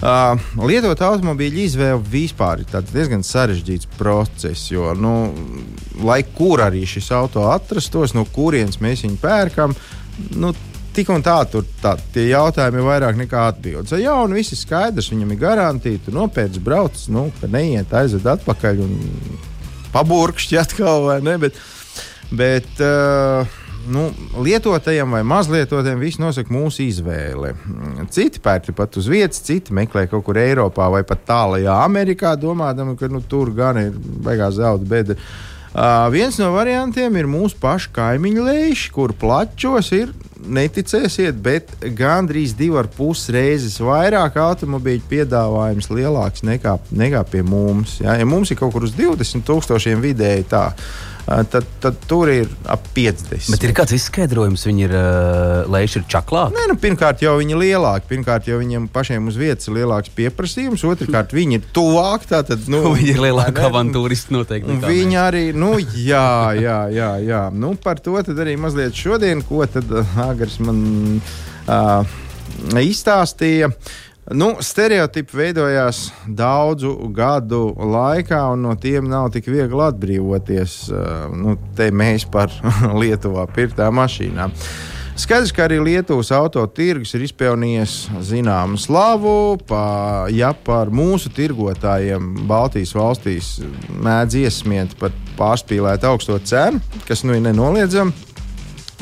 uh, 0.00 0.48
lietot 0.64 1.02
automobīļu 1.10 1.60
izvēle 1.66 2.00
vispār 2.00 2.62
ir 2.64 2.88
diezgan 2.88 3.26
sarežģīts 3.26 3.90
process, 3.98 4.70
jo, 4.72 4.94
nu, 4.96 5.12
lai 6.08 6.22
kur 6.24 6.64
arī 6.64 6.86
šis 6.88 7.12
auto 7.20 7.44
atrastos, 7.52 8.16
no 8.16 8.24
kurienes 8.32 8.80
mēs 8.80 9.04
viņu 9.04 9.20
pērkam, 9.20 9.76
nu, 10.40 10.54
tik 10.96 11.12
un 11.12 11.24
tā, 11.24 11.36
tur 11.50 11.66
tā, 11.82 11.94
tie 12.14 12.28
jautājumi 12.30 12.80
ir 12.80 12.88
vairāk 12.88 13.20
nekā 13.20 13.44
atbildes. 13.52 13.92
Ja 13.94 14.16
jau 14.16 14.30
viss 14.32 14.54
ir 14.54 14.60
skaidrs, 14.60 15.10
viņam 15.12 15.34
ir 15.34 15.42
garantīva, 15.42 16.00
tu 16.06 16.14
nopērci, 16.16 16.62
brauc, 16.64 17.04
nu, 17.12 17.28
ka 17.40 17.50
neiet 17.52 17.92
aizved 17.96 18.26
atpakaļ 18.36 18.82
un 18.86 18.96
paburkšķi 19.94 20.60
atkal 20.62 21.06
vai 21.10 21.20
ne. 21.24 21.38
Bet, 21.46 21.62
bet, 22.32 22.74
uh, 22.80 23.62
Nu, 23.86 24.08
lietotājiem 24.42 25.12
vai 25.14 25.20
mazlietotājiem 25.26 26.00
viss 26.02 26.18
nosaka 26.18 26.50
mūsu 26.50 26.82
izvēle. 26.88 27.52
Citi 28.10 28.40
pērk 28.42 28.72
pat 28.74 28.96
uz 28.98 29.06
vietas, 29.10 29.44
citi 29.46 29.74
meklē 29.76 30.08
kaut 30.10 30.24
kur 30.26 30.40
Eiropā 30.40 30.88
vai 30.90 31.04
pat 31.06 31.22
tālākajā 31.28 31.76
Amerikā, 31.84 32.32
domādami, 32.40 32.96
ka 32.98 33.06
nu, 33.12 33.22
tur 33.22 33.52
gan 33.54 33.78
ir 33.78 33.92
beigās 34.26 34.58
zelta 34.58 34.88
bedra. 34.90 35.18
Uh, 35.76 36.08
viens 36.10 36.38
no 36.40 36.48
variantiem 36.54 37.18
ir 37.20 37.28
mūsu 37.30 37.58
pašu 37.60 37.92
kaimiņu 37.94 38.46
lēši, 38.48 38.90
kur 38.94 39.12
plačos 39.14 39.92
ir, 39.94 40.10
neticēsiet, 40.44 41.38
bet 41.42 41.72
gandrīz 41.96 42.54
divu 42.56 42.80
ar 42.80 42.88
pus 42.92 43.26
reizes 43.32 43.78
vairāk 43.82 44.36
automobīļu 44.40 45.04
piedāvājums 45.10 45.90
lielāks 45.92 46.44
nekā, 46.46 46.76
nekā 46.90 47.24
pie 47.30 47.42
mums. 47.46 47.98
Ja? 48.04 48.18
ja 48.20 48.28
mums 48.28 48.52
ir 48.52 48.60
kaut 48.60 48.74
kur 48.74 48.86
uz 48.86 48.94
20 48.96 49.46
tūkstošiem 49.46 50.02
vidēji 50.04 50.48
tā, 50.52 50.68
tad, 51.26 51.64
tad 51.82 51.96
tur 52.06 52.30
ir 52.30 52.50
ap 52.70 52.84
50. 52.94 53.50
Bet 53.50 53.64
ir 53.66 53.72
kāds 53.74 53.94
izskaidrojums, 53.96 54.62
viņi 54.68 54.84
ir 54.86 54.94
uh, 54.94 55.70
lēši 55.72 56.00
ir 56.00 56.04
čaklāki. 56.12 56.54
Nē, 56.54 56.66
nu, 56.70 56.76
pirmkārt, 56.80 57.24
jau 57.24 57.34
viņi 57.40 57.56
ir 57.56 57.62
lielāki. 57.64 58.06
Pirmkārt, 58.12 58.46
jau 58.50 58.60
viņiem 58.60 58.86
pašiem 58.94 59.26
uz 59.30 59.38
vietas 59.40 59.66
ir 59.66 59.78
lielāks 59.80 60.12
pieprasījums. 60.14 60.84
Otrakārt, 60.86 61.34
viņi 61.36 61.58
ir 61.58 61.66
tuvāk. 61.76 62.28
Tātad, 62.30 62.68
nu, 62.70 62.84
Viņi 62.96 63.16
ir 63.16 63.22
lielāki 63.26 63.64
avantūristi 63.66 64.36
noteikti. 64.36 64.78
Viņi 64.86 65.18
arī, 65.20 65.44
nu, 65.56 65.74
jā, 65.82 66.54
jā, 66.60 66.78
jā, 66.94 67.10
jā. 67.26 67.42
Nu, 67.50 67.74
par 67.74 68.00
to 68.02 68.14
arī 68.22 68.54
mazliet 68.60 68.94
šodien, 68.96 69.42
ko 69.46 69.66
tad 69.70 69.90
uh, 69.90 70.16
Agars 70.28 70.60
man 70.62 70.80
uh, 71.18 72.16
izstāstīja. 72.80 73.72
Nu, 74.34 74.56
stereotipi 74.58 75.36
veidojās 75.38 76.08
daudzu 76.26 76.90
gadu 77.14 77.68
laikā, 77.78 78.40
un 78.56 78.64
no 78.66 78.72
tiem 78.74 79.06
nav 79.06 79.28
tik 79.36 79.46
viegli 79.46 79.84
atbrīvoties. 79.86 80.74
Uh, 80.90 81.28
nu, 81.30 81.54
te 81.78 81.92
mēs 81.94 82.26
par 82.26 82.50
Lietuvā 83.00 83.46
pirktām 83.54 83.94
mašīnām. 84.00 84.54
Skaidrs, 85.16 85.52
ka 85.54 85.68
arī 85.68 85.78
Lietuvas 85.80 86.32
autotirgus 86.34 87.14
ir 87.14 87.22
izpelnījis 87.28 87.94
zināmu 88.26 88.76
slavu. 88.82 89.60
Pa, 89.62 89.84
ja 90.34 90.50
par 90.52 90.90
mūsu 90.90 91.30
tirgotājiem 91.32 92.48
Baltijas 92.50 92.96
valstīs 92.98 93.54
mēdz 93.94 94.42
iesmiet 94.42 94.98
par 94.98 95.14
pārspīlētu 95.38 96.10
augsto 96.10 96.42
cenu, 96.42 96.82
kas 97.06 97.22
nu 97.22 97.38
ir 97.38 97.46
nenoliedzami, 97.46 98.10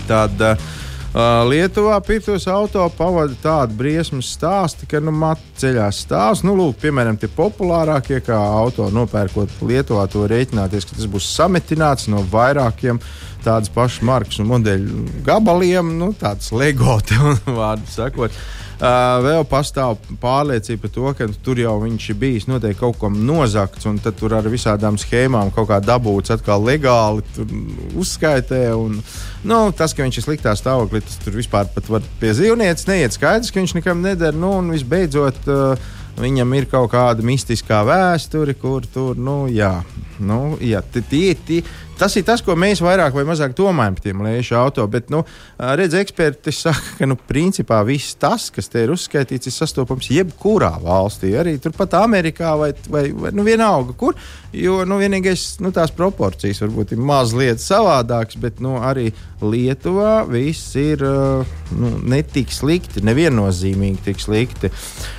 tad 0.05 0.37
uh, 0.53 0.73
Lietuvā 1.15 1.95
pirktos 2.03 2.49
auto 2.51 2.83
pavada 2.99 3.37
tādu 3.39 3.77
briesmu 3.79 4.19
stāstu, 4.19 4.89
ka 4.91 4.99
nu, 4.99 5.13
ceļās 5.61 6.01
stāvs. 6.03 6.43
Nu, 6.43 6.57
lūk, 6.59 6.81
piemēram, 6.83 7.15
tie 7.23 7.31
populārākie, 7.31 8.19
kā 8.27 8.35
auto 8.35 8.89
nopērkot 8.91 9.63
Lietuvā, 9.63 10.09
to 10.11 10.27
rēķināties, 10.27 10.89
ka 10.89 10.99
tas 10.99 11.07
būs 11.07 11.29
sametināts 11.37 12.09
no 12.11 12.25
vairākiem 12.33 12.99
tādas 13.47 13.71
pašas 13.71 14.03
markas 14.03 14.43
un 14.43 14.51
modeļu 14.51 15.07
gabaliem, 15.23 15.95
nu, 16.01 16.11
tāds 16.19 16.51
LEGO, 16.51 16.99
vārdu 17.61 17.95
sakot. 17.95 18.35
Uh, 18.75 19.21
vēl 19.23 19.45
pastāv 19.47 20.01
pārliecība 20.19 20.83
par 20.83 20.93
to, 20.97 21.05
ka 21.15 21.29
tur 21.47 21.61
jau 21.63 21.77
viņš 21.79 22.09
ir 22.11 22.17
bijis 22.19 22.47
noteikti 22.51 22.81
kaut 22.81 22.99
kam 22.99 23.21
nozagts, 23.27 23.87
un 23.87 24.01
tad 24.03 24.19
tur 24.19 24.35
ar 24.35 24.49
visādām 24.51 24.99
schēmām 24.99 25.53
kaut 25.55 25.69
kā 25.71 25.79
dabūts 25.79 26.35
atkal 26.35 26.65
legāli 26.67 27.23
uzskaitē. 27.95 28.65
Un, 28.75 28.99
nu, 29.47 29.61
tas, 29.79 29.95
ka 29.95 30.03
viņš 30.03 30.19
ir 30.19 30.27
sliktā 30.27 30.57
stāvoklī, 30.59 31.05
tas 31.07 31.21
tur 31.23 31.39
vispār 31.39 31.71
pat 31.71 31.91
var 31.93 32.03
pie 32.19 32.35
zīvnieces 32.35 32.91
neiet 32.91 33.15
skaidrs, 33.15 33.55
ka 33.55 33.63
viņš 33.63 33.77
nekam 33.79 34.03
neder. 34.03 34.35
Nu, 34.35 34.57
un 34.59 34.75
visbeidzot, 34.75 35.39
uh, 35.47 35.95
viņam 36.19 36.59
ir 36.59 36.67
kaut 36.71 36.91
kāda 36.97 37.23
mistiskā 37.27 37.85
vēsture, 37.87 38.59
kur 38.59 38.91
tur, 38.91 39.15
nu, 39.15 39.45
jā, 39.55 39.77
nu, 40.27 40.57
jā 40.65 40.81
tie, 40.95 41.35
tie, 41.47 41.61
tas 41.99 42.15
ir 42.19 42.25
tas, 42.27 42.43
ko 42.45 42.57
mēs 42.59 42.83
vairāk 42.85 43.15
vai 43.15 43.25
mazāk 43.29 43.55
domājam 43.57 43.97
par 43.97 44.05
tiem 44.07 44.23
liešu 44.27 44.57
auto. 44.59 44.87
Bet, 44.91 45.11
nu, 45.13 45.23
redz, 45.59 45.97
eksperti 45.99 46.55
saka, 46.55 46.97
ka, 46.99 47.09
nu, 47.09 47.17
principā 47.17 47.81
viss 47.87 48.17
tas, 48.21 48.49
kas 48.55 48.71
te 48.71 48.85
ir 48.85 48.95
uzskaitīts, 48.95 49.51
ir 49.51 49.55
sastopams 49.55 50.11
jebkurā 50.15 50.73
valstī, 50.83 51.35
arī 51.39 51.57
turpat 51.63 51.97
Amerikā 52.01 52.55
vai, 52.61 52.73
vai, 52.91 53.07
vai 53.13 53.35
nu, 53.35 53.47
vienalga, 53.47 53.97
kur. 53.99 54.19
Jo, 54.55 54.83
nu, 54.87 55.01
vienīgais, 55.03 55.57
nu, 55.65 55.73
tās 55.75 55.95
proporcijas 55.95 56.63
varbūt 56.63 56.95
ir 56.95 57.03
mazliet 57.03 57.63
savādākas, 57.63 58.39
bet, 58.43 58.63
nu, 58.65 58.77
arī 58.83 59.11
Lietuvā 59.45 60.23
viss 60.31 60.73
ir 60.81 61.03
nu, 61.05 61.91
ne 62.01 62.21
tik 62.25 62.53
slikti, 62.55 63.03
neviennozīmīgi 63.05 64.07
tik 64.07 64.23
slikti. 64.23 64.71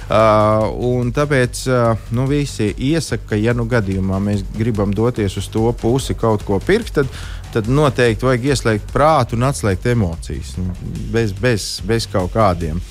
Uh, 0.05 1.01
tāpēc 1.13 1.61
uh, 1.69 2.07
nu, 2.13 2.27
visi 2.29 2.71
iesaka, 2.71 3.31
ka, 3.31 3.39
ja 3.41 3.55
nu 3.57 3.65
gadījumā 3.69 4.19
mēs 4.21 4.43
gribam 4.53 4.93
doties 4.95 5.37
uz 5.39 5.49
to 5.51 5.69
pusi 5.79 6.15
kaut 6.17 6.45
ko 6.47 6.59
pirkt, 6.63 6.95
tad, 6.99 7.09
tad 7.53 7.69
noteikti 7.71 8.27
vajag 8.27 8.47
ieslēgt 8.51 8.93
prātu 8.93 9.37
un 9.37 9.47
atslēgt 9.49 9.87
emocijas. 9.91 10.55
Nu, 10.59 10.75
bez, 11.13 11.33
bez, 11.37 11.67
bez 11.87 12.07
kaut 12.11 12.33
kādiem. 12.35 12.81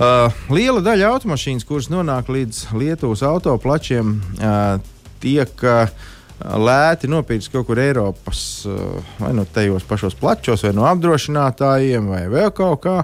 Uh, 0.00 0.32
liela 0.52 0.80
daļa 0.84 1.10
automašīnas, 1.14 1.66
kuras 1.68 1.90
nonāk 1.92 2.30
līdz 2.32 2.70
Lietuvas 2.76 3.24
autoplačiem, 3.26 4.16
uh, 4.40 4.78
tiek 5.20 5.66
uh, 5.68 5.92
lēti 6.40 7.10
nopirkts 7.10 7.50
kaut 7.52 7.68
kur 7.68 7.80
Eiropas, 7.82 8.44
uh, 8.68 9.12
vai 9.20 9.34
nu 9.36 9.44
tajos 9.44 9.84
pašos 9.88 10.16
plačos, 10.16 10.64
vai 10.64 10.72
no 10.76 10.88
apdrošinātājiem, 10.88 12.08
vai 12.14 12.24
vēl 12.32 12.52
kaut 12.56 12.80
kā. 12.86 12.96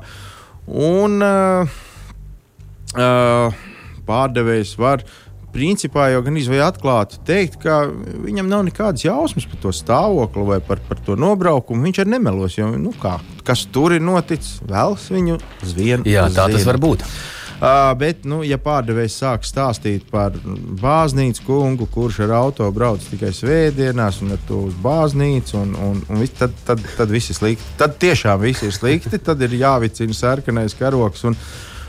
Un, 0.66 1.20
uh, 1.22 1.76
uh, 2.96 3.62
pārdevējs 4.06 4.76
var 4.80 5.04
principā 5.56 6.10
jau 6.12 6.22
gan 6.26 6.36
izvēlēt 6.40 6.76
atklāti 6.76 7.20
teikt, 7.26 7.60
ka 7.62 7.84
viņam 8.26 8.50
nav 8.50 8.66
nekādas 8.68 9.06
jausmas 9.06 9.48
par 9.48 9.62
to 9.62 9.72
stāvokli 9.74 10.44
vai 10.50 10.60
par, 10.64 10.82
par 10.88 11.00
to 11.06 11.16
nobraukumu. 11.20 11.88
Viņš 11.88 12.02
arī 12.02 12.16
nemelos, 12.16 12.58
jo 12.58 12.68
nu, 12.76 12.92
kā, 13.00 13.16
kas 13.46 13.66
tur 13.72 13.96
ir 13.96 14.04
noticis, 14.04 14.60
vēlas 14.66 15.08
viņu 15.12 15.40
zvien. 15.64 16.06
Jā, 16.08 16.28
tā 16.28 16.46
zina. 16.46 16.58
tas 16.58 16.68
var 16.68 16.80
būt. 16.82 17.08
Uh, 17.56 17.94
bet, 17.96 18.26
nu, 18.28 18.42
ja 18.44 18.58
pārdevējs 18.60 19.14
sāk 19.22 19.46
stāstīt 19.48 20.10
par 20.10 20.34
bāznīcu 20.76 21.46
kungu, 21.46 21.86
kurš 21.88 22.18
ar 22.26 22.34
auto 22.36 22.66
brauc 22.68 23.00
tikai 23.08 23.30
svētdienās 23.32 24.18
un 24.20 24.34
ar 24.36 24.42
to 24.44 24.58
uz 24.68 24.74
bāznīcu, 24.84 25.56
un, 25.62 25.72
un, 25.86 26.02
un 26.04 26.20
vis, 26.20 26.34
tad, 26.36 26.52
tad, 26.68 26.82
tad 26.98 27.14
viss 27.14 27.32
ir 27.32 27.38
slikti. 27.38 27.70
Tad 27.80 27.96
tiešām 28.02 28.42
viss 28.44 28.66
ir 28.66 28.76
slikti. 28.76 29.16
Tad 29.24 29.40
ir 29.46 29.56
jāvicina 29.56 30.18
sarkanais 30.18 30.76
karoks. 30.76 31.24
Un, 31.30 31.38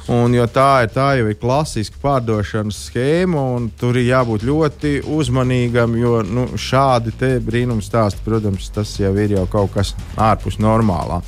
Un, 0.08 0.32
jo 0.32 0.46
tā 0.48 0.86
ir, 0.86 0.92
tā 0.96 1.10
jau 1.20 1.26
ir 1.28 1.36
klasiska 1.36 2.00
pārdošanas 2.00 2.78
schēma, 2.88 3.42
un 3.58 3.66
tur 3.76 3.98
ir 4.00 4.08
jābūt 4.08 4.46
ļoti 4.48 4.92
uzmanīgam, 5.04 5.98
jo 6.00 6.22
nu, 6.24 6.46
šādi 6.56 7.12
brīnumi 7.44 7.84
stāsti, 7.84 8.24
protams, 8.24 8.70
tas 8.72 8.94
jau 9.02 9.12
ir 9.20 9.36
jau 9.36 9.44
kaut 9.52 9.74
kas 9.76 9.92
ārpus 10.16 10.62
normālā. 10.64 11.20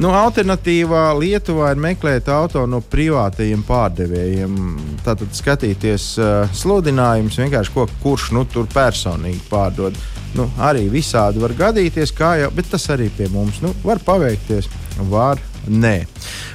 Nu, 0.00 0.08
alternatīvā 0.16 1.12
Lietuvā 1.20 1.68
ir 1.70 1.84
meklēt 1.84 2.26
auto 2.32 2.64
no 2.66 2.80
privātajiem 2.80 3.60
pārdevējiem. 3.68 4.56
Tātad 5.04 5.36
skatīties 5.36 6.08
uh, 6.18 6.48
sludinājumus, 6.50 7.38
vienkārši 7.44 7.74
ko, 7.76 7.84
kurš 8.02 8.32
nu, 8.34 8.42
tur 8.50 8.66
personīgi 8.72 9.44
pārdod. 9.52 10.00
Nu, 10.34 10.48
arī 10.58 10.88
visādi 10.90 11.44
var 11.44 11.54
gadīties, 11.54 12.10
jau, 12.18 12.50
bet 12.56 12.72
tas 12.72 12.88
arī 12.90 13.06
pie 13.14 13.28
mums 13.30 13.60
nu, 13.62 13.70
var 13.84 14.02
paveikties. 14.02 14.66
Var 15.12 15.38
Nē. 15.68 15.94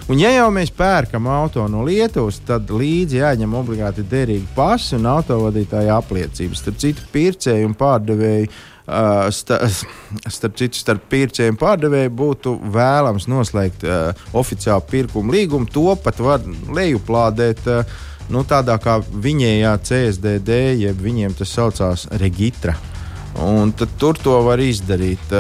Un, 0.09 0.19
ja 0.21 0.31
jau 0.33 0.49
mēs 0.53 0.71
pērkam 0.73 1.27
auto 1.29 1.65
no 1.69 1.81
Lietuvas, 1.85 2.39
tad 2.45 2.69
līdzi 2.73 3.21
jāņem 3.21 3.53
obligāti 3.57 4.05
derīga 4.09 4.45
pasi 4.55 4.97
un 4.97 5.07
autovadītāja 5.09 5.97
apliecības. 5.97 6.61
Starp 6.61 6.81
citu, 6.81 7.07
pircēju 7.13 7.69
un 7.69 7.77
pārdevēju. 7.79 8.51
Uh, 8.89 9.27
sta, 9.33 9.59
starp 10.35 10.55
citu, 10.57 10.79
starp 10.81 11.03
pircēju 11.11 11.53
un 11.53 11.59
pārdevēju 11.61 12.13
būtu 12.21 12.55
vēlams 12.73 13.27
noslēgt 13.29 13.85
uh, 13.85 14.23
oficiālu 14.37 14.85
pirkumu 14.89 15.33
līgumu. 15.35 15.69
To 15.73 15.93
pat 16.01 16.21
var 16.25 16.45
lejuplādēt 16.73 17.65
uh, 17.69 17.99
nu, 18.33 18.45
tādā 18.49 18.77
kā 18.81 18.97
viņējā 19.01 19.75
CSDD, 19.85 20.61
jeb 20.85 21.05
viņiem 21.05 21.37
tas 21.37 21.53
saucās 21.53 22.07
reģitra. 22.21 22.77
Un 23.39 23.71
tur 23.71 24.17
to 24.19 24.35
var 24.43 24.59
izdarīt. 24.59 25.31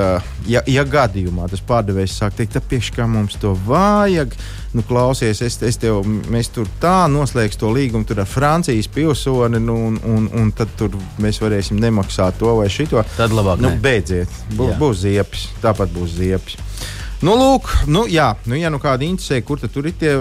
Ja, 0.47 0.61
ja 0.69 0.85
gadījumā 0.87 1.49
tas 1.51 1.61
pārdevējs 1.65 2.15
sāk 2.21 2.37
teikt, 2.37 2.55
tāpēc 2.55 2.91
kā 2.95 3.07
mums 3.09 3.35
to 3.41 3.51
vajag, 3.67 4.35
nu, 4.77 4.83
klausies, 4.87 5.41
es, 5.43 5.57
es 5.65 5.79
tev, 5.81 6.05
mēs 6.31 6.51
tur 6.55 6.69
tā 6.81 7.09
noslēgsim 7.11 7.59
to 7.59 7.73
līgumu 7.75 8.07
ar 8.15 8.23
Francijas 8.29 8.87
pilsoni, 8.93 9.59
nu, 9.59 9.75
un, 9.89 9.99
un, 10.07 10.29
un 10.41 10.53
tad 10.55 10.71
mēs 11.19 11.41
varēsim 11.43 11.81
nemaksāt 11.81 12.39
to 12.39 12.55
vai 12.61 12.69
šito. 12.71 13.03
Tad 13.17 13.35
labāk. 13.35 13.59
Nu, 13.63 13.73
beidziet, 13.83 14.31
būs, 14.55 14.77
būs 14.79 15.03
ziepes, 15.03 15.49
tāpat 15.63 15.91
būs 15.95 16.15
ziepes. 16.21 16.59
Nu, 17.19 17.33
lūk, 17.35 17.67
nu, 17.91 18.05
jā, 18.07 18.29
nu, 18.47 18.55
ja 18.55 18.69
nu 18.71 18.79
kāda 18.79 19.03
interesē, 19.03 19.41
kur 19.43 19.59
tur 19.59 19.89
ir 19.89 19.97
tie 19.99 20.13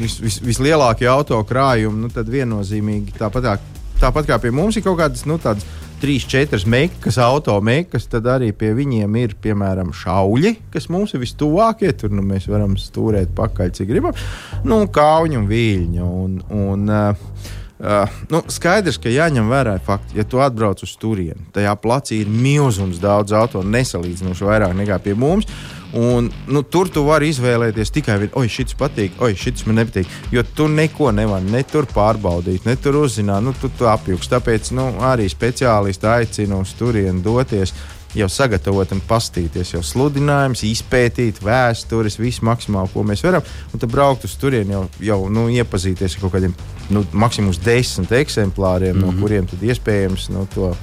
vis, 0.00 0.16
vis, 0.18 0.40
vislielākie 0.42 1.06
auto 1.06 1.38
krājumi, 1.46 2.02
nu, 2.02 2.10
tad 2.10 2.26
viennozīmīgi 2.32 3.14
tāpat, 3.20 3.46
tā, 3.46 3.84
tāpat 4.02 4.26
kā 4.32 4.40
pie 4.42 4.50
mums 4.50 4.74
ir 4.74 4.82
kaut 4.82 4.98
kādas 4.98 5.22
nu, 5.30 5.38
tādas 5.38 5.68
trīs, 6.00 6.26
četras 6.28 6.66
mekas, 6.68 7.18
auto 7.20 7.54
mekas, 7.64 8.08
tad 8.10 8.28
arī 8.32 8.50
pie 8.56 8.72
viņiem 8.76 9.16
ir 9.20 9.36
piemēram 9.42 9.92
šauļi, 9.96 10.56
kas 10.72 10.88
mums 10.92 11.14
ir 11.14 11.24
vistuvākie. 11.24 11.92
Tur 12.00 12.14
nu, 12.16 12.24
mēs 12.26 12.48
varam 12.50 12.76
stūrēt 12.80 13.34
pakaļ, 13.36 13.72
cik 13.76 13.90
gribam. 13.92 14.16
Nu, 14.64 14.82
kauņu 14.92 15.42
un 15.42 15.48
viļņu. 15.50 16.12
Un, 16.24 16.36
un, 16.60 16.86
uh, 16.88 17.56
Uh, 17.80 18.04
nu, 18.28 18.42
skaidrs, 18.52 18.98
ka 19.00 19.08
jāņem 19.08 19.46
vērā 19.48 19.78
fakti, 19.80 20.18
ja 20.18 20.24
tu 20.28 20.42
atbrauc 20.44 20.82
uz 20.84 20.90
turieni, 21.00 21.46
tajā 21.56 21.70
placī 21.80 22.18
ir 22.20 22.28
milzīgs 22.28 23.00
daudz 23.00 23.32
auto, 23.32 23.62
nesalīdzinoši 23.64 24.44
vairāk 24.44 24.74
nekā 24.76 24.98
pie 25.00 25.14
mums. 25.16 25.48
Un, 25.92 26.30
nu, 26.46 26.62
tur 26.62 26.88
tu 26.92 27.02
vari 27.02 27.32
izvēlēties 27.32 27.90
tikai 27.90 28.18
oi, 28.38 28.46
šis 28.48 28.76
patīk, 28.78 29.16
oi, 29.22 29.32
šis 29.34 29.64
man 29.66 29.80
nepatīk. 29.80 30.10
Jo 30.30 30.44
tu 30.46 30.68
neko 30.70 31.10
nevari 31.14 31.50
ne 31.50 31.62
tur 31.66 31.88
pārbaudīt, 31.90 32.66
ne 32.68 32.76
tur 32.78 33.00
uzzināt, 33.02 33.42
nu, 33.42 33.54
tu, 33.58 33.72
tu 33.74 33.88
apjūgs. 33.90 34.30
Tāpēc 34.30 34.70
nu, 34.78 34.86
arī 35.10 35.26
speciālisti 35.30 36.06
aicina 36.06 36.60
uz 36.62 36.76
turieni 36.78 37.24
doties 37.24 37.74
jau 38.14 38.26
sagatavot 38.30 38.90
un 38.94 39.02
pastīties, 39.06 39.74
jau 39.74 39.82
sludinājums, 39.86 40.64
izpētīt 40.66 41.40
vēstures, 41.46 42.18
visu 42.18 42.46
maksimāli, 42.46 42.90
ko 42.92 43.04
mēs 43.06 43.22
varam. 43.26 43.46
Un 43.70 43.82
tad 43.82 43.90
braukt 43.92 44.26
uz 44.26 44.34
turieni 44.40 44.74
jau, 44.74 44.84
jau 45.12 45.20
nu, 45.30 45.48
iepazīties 45.54 46.16
ar 46.16 46.24
kaut 46.24 46.34
kādiem 46.36 46.54
nu, 46.94 47.04
maksimums 47.12 47.60
desmit 47.62 48.12
eksemplāriem, 48.20 48.96
mm 48.96 49.02
-hmm. 49.02 49.06
no 49.06 49.12
mhm. 49.12 49.20
kuriem 49.22 49.46
tad 49.46 49.62
iespējams 49.62 50.30
nu, 50.34 50.46
to. 50.54 50.74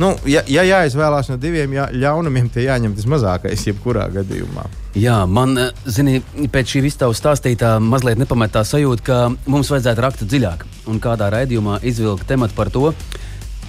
Nu, 0.00 0.12
ja, 0.28 0.40
ja 0.48 0.64
jāizvēlās 0.64 1.28
no 1.28 1.36
diviem 1.40 1.74
jā, 1.76 1.88
ļaunumiem, 1.92 2.48
tad 2.52 2.64
jāņem 2.64 2.94
tas 2.96 3.08
mazākais, 3.10 3.66
jebkurā 3.68 4.06
gadījumā. 4.14 4.64
Jā, 4.98 5.22
man, 5.28 5.56
eh, 5.58 5.84
zini, 5.84 6.22
pēc 6.52 6.74
šī 6.74 6.84
visuma 6.86 7.12
stāstītā 7.16 7.74
mazliet 7.82 8.20
nepamatā 8.20 8.64
sajūta, 8.64 9.04
ka 9.04 9.18
mums 9.50 9.72
vajadzētu 9.72 10.04
rakt 10.04 10.24
dziļāk 10.24 10.64
un 10.92 11.02
kādā 11.02 11.28
raidījumā 11.32 11.82
izvilkt 11.84 12.26
tematu 12.28 12.56
par 12.56 12.72
to, 12.72 12.92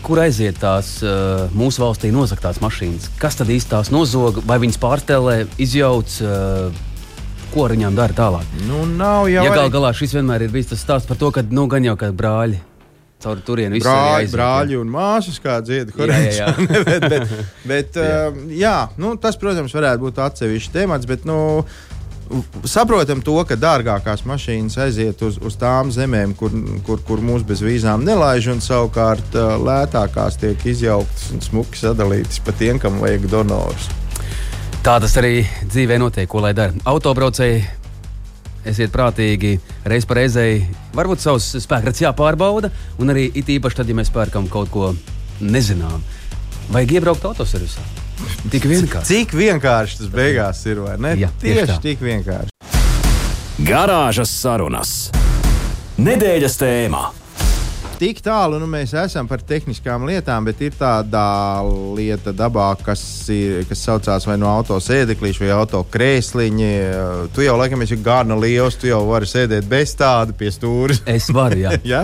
kur 0.03 0.19
aiziet 0.19 0.57
tās 0.59 0.97
uh, 1.03 1.45
mūsu 1.55 1.79
valstī 1.79 2.09
nozaktās 2.11 2.59
mašīnas? 2.63 3.07
Kas 3.21 3.39
tad 3.39 3.51
īsti 3.53 3.71
tās 3.71 3.91
nozog, 3.93 4.41
vai 4.47 4.59
viņas 4.63 4.81
pārstelē, 4.81 5.37
izjauc? 5.63 6.17
Uh, 6.23 6.89
Ko 7.53 7.67
ar 7.67 7.75
viņām 7.75 7.93
dara 7.93 8.15
tālāk? 8.17 8.47
Nu, 8.65 8.79
nav 8.89 9.27
jau. 9.29 9.43
Ja 9.45 9.51
gal 9.53 9.67
galā 9.69 9.91
šis 9.93 10.15
vienmēr 10.17 10.47
ir 10.47 10.49
bijis 10.49 10.71
tas 10.71 10.81
stāsts 10.81 11.05
par 11.05 11.19
to, 11.21 11.29
ka 11.29 11.43
nu, 11.53 11.67
gan 11.69 11.85
jau 11.85 11.93
kā 12.01 12.09
brāļi 12.09 12.57
caur 13.23 13.41
turieni 13.45 13.79
visu 13.79 13.87
brāļi, 13.87 14.29
brāļi 14.33 14.77
un 14.81 14.91
māsas, 14.93 15.39
kā 15.43 15.57
dziedā 15.63 15.95
korejā. 15.95 16.35
Jā, 16.35 16.51
jā. 16.51 16.67
bet, 16.91 17.07
bet, 17.07 17.33
bet, 17.63 17.97
jā. 18.03 18.19
Uh, 18.27 18.45
jā 18.59 18.77
nu, 18.99 19.15
tas, 19.21 19.39
protams, 19.39 19.73
varētu 19.75 20.05
būt 20.05 20.21
atsevišķs 20.27 20.73
temats, 20.75 21.09
bet 21.09 21.27
nu, 21.29 21.39
saprotam 22.67 23.21
to, 23.25 23.35
ka 23.47 23.57
dārgākās 23.59 24.23
mašīnas 24.27 24.77
aiziet 24.85 25.21
uz, 25.25 25.37
uz 25.43 25.57
tām 25.59 25.91
zemēm, 25.93 26.35
kur, 26.39 26.53
kur, 26.87 27.01
kur 27.07 27.23
mūs 27.23 27.45
bez 27.47 27.63
vīzām 27.65 28.05
nelaiž, 28.07 28.49
un 28.55 28.63
savukārt 28.63 29.35
lētākās 29.63 30.39
tiek 30.41 30.65
izjauktas 30.73 31.29
un 31.35 31.43
smuki 31.45 31.81
sadalītas 31.83 32.41
pa 32.43 32.55
tiem, 32.57 32.81
kam 32.81 33.01
vajag 33.03 33.29
donorus. 33.31 33.91
Tā 34.83 34.97
tas 34.99 35.13
arī 35.19 35.45
dzīvē 35.63 35.95
notiek, 36.01 36.27
ko 36.27 36.41
lai 36.43 36.51
dara. 36.57 36.75
Autobraucēji, 36.91 37.61
esiet 38.69 38.93
prātīgi, 38.93 39.57
reiz 39.89 40.07
pa 40.07 40.17
reizei, 40.19 40.63
varbūt 40.95 41.23
savus 41.23 41.49
spēkus 41.63 42.03
jāpārbauda, 42.03 42.71
un 43.01 43.13
arī 43.13 43.29
it 43.33 43.51
īpaši 43.51 43.81
tad, 43.81 43.91
ja 43.91 43.97
mēs 43.97 44.11
pērkam 44.13 44.47
kaut 44.51 44.71
ko 44.73 44.93
nezinām, 45.43 46.03
vajag 46.73 46.97
iebraukt 46.99 47.25
autoservisā. 47.31 47.83
Tik 48.53 48.67
vienkārši. 48.69 49.09
Cik 49.09 49.33
vienkārši 49.35 49.99
tas 50.03 50.11
beigās 50.13 50.61
ir, 50.69 50.83
vai 50.85 50.95
ne? 51.01 51.15
Jā, 51.19 51.31
tieši, 51.41 51.65
tieši 51.65 51.81
tik 51.83 52.05
vienkārši. 52.05 52.53
Garāžas 53.67 54.31
sarunas. 54.33 54.93
Nedēļas 56.01 56.57
tēmā. 56.61 57.03
Tik 57.93 58.19
tālu 58.25 58.57
nu, 58.59 58.67
mēs 58.69 58.91
esam 58.97 59.27
par 59.29 59.41
tehniskām 59.45 60.03
lietām, 60.07 60.45
bet 60.47 60.61
ir 60.65 60.73
tāda 60.77 61.21
lieta 61.95 62.33
dabā, 62.35 62.71
kas, 62.83 63.01
ir, 63.31 63.61
kas 63.69 63.83
saucās 63.85 64.25
vai 64.27 64.37
no 64.41 64.49
auto 64.49 64.79
sēdeklīša 64.81 65.43
vai 65.43 65.51
auto 65.53 65.83
krēsliņa. 65.93 66.71
Tu 67.35 67.45
jau 67.45 67.57
laikam 67.59 67.85
esi 67.85 67.99
gana 68.03 68.37
liels, 68.39 68.79
tu 68.81 68.89
jau 68.89 69.03
vari 69.11 69.29
sēdēt 69.29 69.67
bez 69.69 69.93
tāda 69.99 70.35
pie 70.37 70.49
stūra. 70.53 70.97
Es 71.13 71.29
varu, 71.33 71.61
jā. 71.63 71.75
ja? 71.93 72.01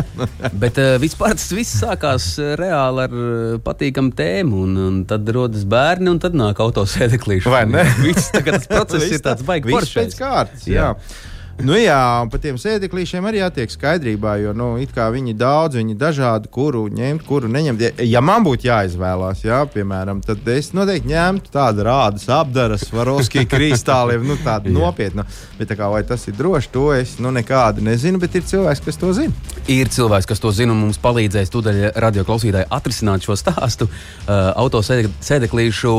Bet 0.54 0.78
uh, 0.82 0.94
vispār 1.02 1.34
tas 1.40 1.50
viss 1.58 1.82
sākās 1.82 2.30
uh, 2.38 2.54
reāli 2.60 3.08
ar 3.08 3.18
uh, 3.18 3.58
patīkamu 3.66 4.14
tēmu, 4.20 4.64
un, 4.68 4.78
un 4.86 5.02
tad 5.10 5.28
rodas 5.36 5.66
bērni, 5.70 6.14
un 6.14 6.22
tad 6.22 6.38
nāk 6.38 6.62
autosēdeklīši. 6.64 7.50
Vai 7.50 7.66
ne? 7.70 7.84
Viss 8.06 8.32
tas 8.32 8.70
process 8.70 9.10
ir 9.10 9.26
tāds 9.26 9.44
baigs 9.48 9.68
Viss 9.74 9.98
pēc 9.98 10.16
kārtas. 10.22 10.70
Jā. 10.70 10.94
jā. 10.94 11.28
Nu, 11.60 11.74
jā, 11.76 12.00
un 12.24 12.30
par 12.32 12.40
tiem 12.40 12.56
sēdeklīšiem 12.56 13.26
arī 13.28 13.42
jātiek 13.42 13.72
skaidrībā, 13.74 14.38
jo 14.40 14.54
nu, 14.56 14.70
viņi 14.80 15.34
daudz, 15.36 15.76
viņi 15.76 15.96
dažādi, 16.00 16.48
kuru 16.48 16.86
ņemt, 16.88 17.26
kuru 17.28 17.50
neņemt. 17.52 18.00
Ja, 18.08 18.22
man 18.24 18.46
būtu 18.46 18.70
jāizvēlās, 18.70 19.42
jā, 19.44 19.58
piemēram, 19.74 20.22
tad 20.24 20.48
es 20.54 20.72
noteikti 20.72 21.12
ņemtu 21.12 21.52
tādu 21.52 21.84
rādas 21.84 22.30
apdaras, 22.32 22.86
varovskī 22.96 23.44
kristāliem, 23.44 24.24
nu, 24.24 24.38
tādu 24.40 24.72
nopietnu. 24.72 25.26
Bet 25.60 25.74
kā, 25.76 25.90
vai 25.92 26.00
tas 26.08 26.24
ir 26.32 26.38
droši, 26.38 26.72
to 26.72 26.86
es 26.96 27.18
nu, 27.20 27.34
nekādi 27.36 27.84
nezinu, 27.84 28.22
bet 28.24 28.40
ir 28.40 28.48
cilvēks, 28.48 28.84
kas 28.86 29.02
to 29.02 29.12
zina. 29.20 29.36
Ir 29.68 29.92
cilvēks, 29.92 30.30
kas 30.32 30.40
to 30.40 30.54
zina 30.56 30.72
un 30.72 30.86
mums 30.86 31.02
palīdzēs 31.04 31.52
tūdaļ 31.52 31.82
radio 32.00 32.24
klausītāji 32.24 32.70
atrisināt 32.72 33.28
šo 33.28 33.36
stāstu. 33.40 33.90
Uh, 33.90 34.54
Autosēdeklīšu 34.64 35.94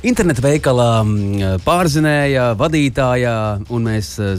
internetu 0.00 0.48
veikalā 0.48 0.88
pārzinēja 1.66 2.50
vadītājā, 2.58 3.36
un 3.68 3.88
mēs 3.92 4.14
uh, 4.16 4.32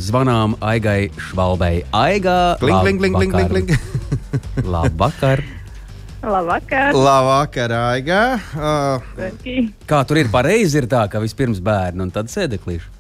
zvanām 0.56 0.70
Aigai 0.70 1.10
Švalbei. 1.18 1.84
Aigā, 1.92 2.58
kling, 2.60 2.82
kling, 2.82 3.00
kling, 3.00 3.16
kling, 3.16 3.32
kling, 3.32 3.50
kling. 3.50 4.66
Labvakar! 4.66 5.44
Labvakar! 6.24 6.94
Labvakar, 6.94 7.72
Aigā! 7.72 8.40
Uh, 8.56 9.02
Kā 9.86 10.06
tur 10.06 10.18
ir 10.18 10.30
pareizi, 10.32 10.80
ir 10.80 10.88
tā, 10.88 11.08
ka 11.10 11.20
vispirms 11.20 11.60
bērni 11.60 12.02
un 12.02 12.12
tad 12.12 12.30
sēdeklīši? 12.30 12.94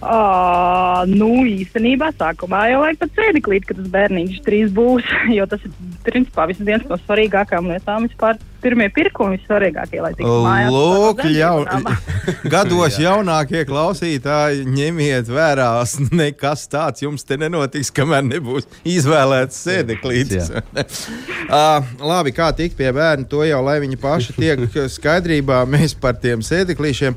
Uh, 0.00 1.04
nu, 1.04 1.44
īstenībā 1.44 2.08
sākumā 2.16 2.70
jau 2.70 2.80
vajag 2.80 3.02
pat 3.02 3.18
sēdeklīt, 3.18 3.66
ka 3.68 3.76
tas 3.76 3.90
bērniņš 3.92 4.38
drīz 4.46 4.70
būs, 4.72 5.04
jo 5.36 5.44
tas 5.46 5.60
ir 5.66 5.74
principā 6.06 6.48
viens 6.48 6.86
no 6.88 6.96
svarīgākajām 7.02 7.68
lietām 7.68 8.08
vispār 8.08 8.40
pirmie 8.62 8.88
pirkumi 8.94 9.38
vissvarīgākie, 9.38 10.00
lai 10.04 10.12
tiktu 10.16 10.34
mājās. 10.44 10.74
Lūk, 10.74 11.22
jaun, 11.34 11.66
gados 12.54 12.98
jaunākie 13.00 13.64
klausītāji, 13.68 14.66
ņemiet 14.68 15.30
vērā, 15.30 15.70
nekas 16.22 16.66
tāds 16.70 17.04
jums 17.04 17.26
te 17.26 17.38
nenotiks, 17.40 17.92
kamēr 17.94 18.24
nebūs 18.28 18.68
izvēlēts 18.88 19.60
sēdeklītis. 19.66 20.52
uh, 20.52 21.90
labi, 22.12 22.34
kā 22.36 22.50
tikt 22.56 22.78
pie 22.78 22.92
bērna, 22.96 23.28
to 23.30 23.44
jau 23.48 23.62
lai 23.64 23.78
viņi 23.82 24.00
paši 24.00 24.36
tiek 24.38 24.64
skaidrībā. 24.92 25.62
Mēs 25.70 25.96
par 26.00 26.18
tiem 26.20 26.44
sēdeklīšiem. 26.44 27.16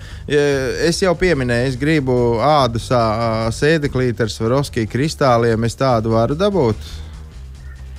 Es 0.87 1.01
jau 1.03 1.13
pieminēju, 1.19 1.71
es 1.71 1.79
gribu 1.79 2.17
ādus 2.43 2.89
sēdeklīti 3.57 4.25
ar 4.25 4.31
Svarovskiju 4.33 4.91
kristāliem. 4.91 5.67
Es 5.67 5.79
tādu 5.79 6.15
varu 6.15 6.37
dabūt. 6.39 7.02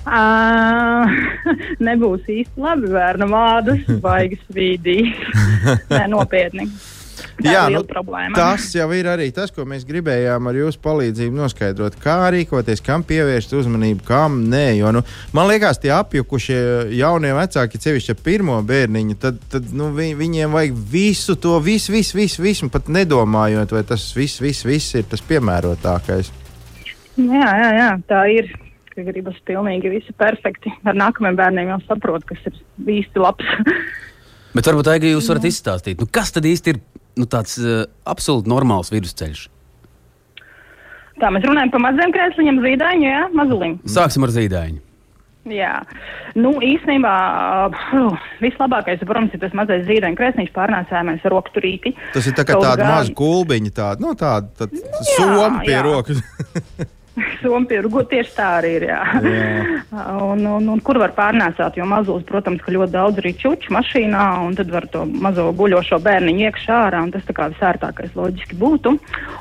Uh, 0.05 1.09
nebūs 1.89 2.27
īsti 2.29 2.61
labi 2.61 2.91
bērnu 2.93 3.29
mādas, 3.31 3.87
baigas 4.05 4.45
vīdīs. 4.53 5.17
Nopietni. 6.15 6.69
Tā 7.35 7.51
Jā, 7.51 7.63
nu, 7.73 7.81
problēma. 7.87 8.35
tas 8.37 8.67
jau 8.75 8.87
ir 8.95 9.09
arī 9.11 9.27
tas, 9.35 9.51
ko 9.55 9.65
mēs 9.67 9.83
gribējām 9.89 10.49
ar 10.51 10.59
jūsu 10.59 10.79
palīdzību 10.85 11.39
noskaidrot. 11.39 11.97
Kā 12.03 12.17
rīkoties, 12.35 12.83
kam 12.85 13.03
pievērst 13.07 13.55
uzmanību, 13.59 14.05
kam 14.07 14.39
nē. 14.51 14.65
Jo, 14.79 14.93
nu, 14.95 15.03
man 15.35 15.49
liekas, 15.51 15.81
tie 15.83 15.91
apjukušie 15.97 16.59
jaunie 16.95 17.33
vecāki, 17.37 17.81
sevišķi 17.83 18.15
ar 18.15 18.21
pirmo 18.25 18.59
bērniņu, 18.67 19.19
tad, 19.23 19.41
tad 19.51 19.73
nu, 19.75 19.91
vi, 19.97 20.13
viņiem 20.19 20.55
vajag 20.55 20.79
visu 20.95 21.39
to, 21.41 21.57
visu, 21.65 21.95
visu, 21.95 22.19
visu, 22.19 22.43
visu 22.45 22.71
pat 22.73 22.91
nedomājot, 22.93 23.75
vai 23.75 23.83
tas 23.89 24.07
viss, 24.17 24.43
viss, 24.43 24.67
viss 24.67 24.99
ir 24.99 25.09
tas 25.11 25.25
piemērotākais. 25.27 26.31
Jā, 27.19 27.51
jā, 27.63 27.73
jā, 27.79 27.91
tā 28.11 28.25
ir 28.31 28.55
ka 28.95 29.05
gribas 29.07 29.39
pilnīgi 29.49 29.93
visu 29.93 30.15
perfekti. 30.19 30.73
Ar 30.87 30.97
nākamajiem 30.99 31.39
bērniem 31.39 31.73
jau 31.75 31.81
saprot, 31.89 32.27
kas 32.29 32.43
ir 32.51 32.61
īsti 32.99 33.23
labs. 33.23 33.51
Bet 34.55 34.71
varbūt 34.71 34.93
Aigi, 34.93 35.11
jūs 35.11 35.29
varat 35.33 35.49
izstāstīt, 35.49 35.99
nu, 35.99 36.07
kas 36.07 36.31
tad 36.35 36.47
īsti 36.47 36.75
ir 36.75 36.81
nu, 37.19 37.27
tāds 37.31 37.59
uh, 37.59 37.85
absolūti 38.07 38.51
normāls 38.51 38.93
vidusceļš? 38.95 39.49
Tā 41.19 41.31
mēs 41.35 41.47
runājam 41.47 41.71
par 41.75 41.83
maziem 41.83 42.15
krēsliņiem, 42.15 42.59
zīdaiņu, 42.63 43.07
jā, 43.07 43.23
mazuliņu. 43.39 43.81
Sāksim 43.91 44.27
ar 44.27 44.35
zīdaiņu. 44.35 44.83
Jā, 45.53 45.75
nu 46.41 46.55
īstenībā 46.65 47.13
uh, 47.69 48.23
vislabākais, 48.41 49.03
protams, 49.05 49.35
ir 49.37 49.43
tas 49.43 49.53
mazais 49.59 49.85
zīdaiņu 49.91 50.17
krēsniņš 50.17 50.55
pārnēsājumais 50.55 51.27
ar 51.27 51.35
rokturīti. 51.35 51.93
Tas 52.15 52.31
ir 52.31 52.39
tā 52.39 52.47
kā 52.49 52.57
tāda 52.57 52.79
gan... 52.81 52.93
maza 52.95 53.15
kulbiņa, 53.19 53.75
tāda, 53.77 54.07
nu, 54.07 54.15
tāda, 54.19 54.49
tāda 54.63 55.07
soma 55.11 55.61
pie 55.67 55.81
rokas. 55.85 56.23
Sompirgu 57.43 58.03
tieši 58.11 58.33
tā 58.37 58.49
arī 58.59 58.73
ir. 58.79 58.87
Jā. 58.91 59.01
Jā. 59.23 60.05
un, 60.31 60.45
un, 60.47 60.69
un 60.75 60.83
kur 60.85 60.99
var 61.03 61.15
pārnēsāt, 61.17 61.79
jo 61.79 61.87
mazos, 61.89 62.25
protams, 62.29 62.63
ka 62.65 62.75
ļoti 62.75 62.95
daudz 62.95 63.21
arī 63.23 63.35
čuču 63.39 63.75
mašīnā, 63.75 64.25
un 64.47 64.57
tad 64.59 64.73
var 64.75 64.89
to 64.93 65.05
mazo 65.07 65.47
guļošo 65.57 66.01
bērniņu 66.05 66.47
iekšā 66.49 66.81
ārā, 66.89 67.05
un 67.07 67.13
tas 67.15 67.27
tā 67.29 67.37
kā 67.37 67.49
visērtākais 67.53 68.17
loģiski 68.19 68.59
būtu. 68.61 68.97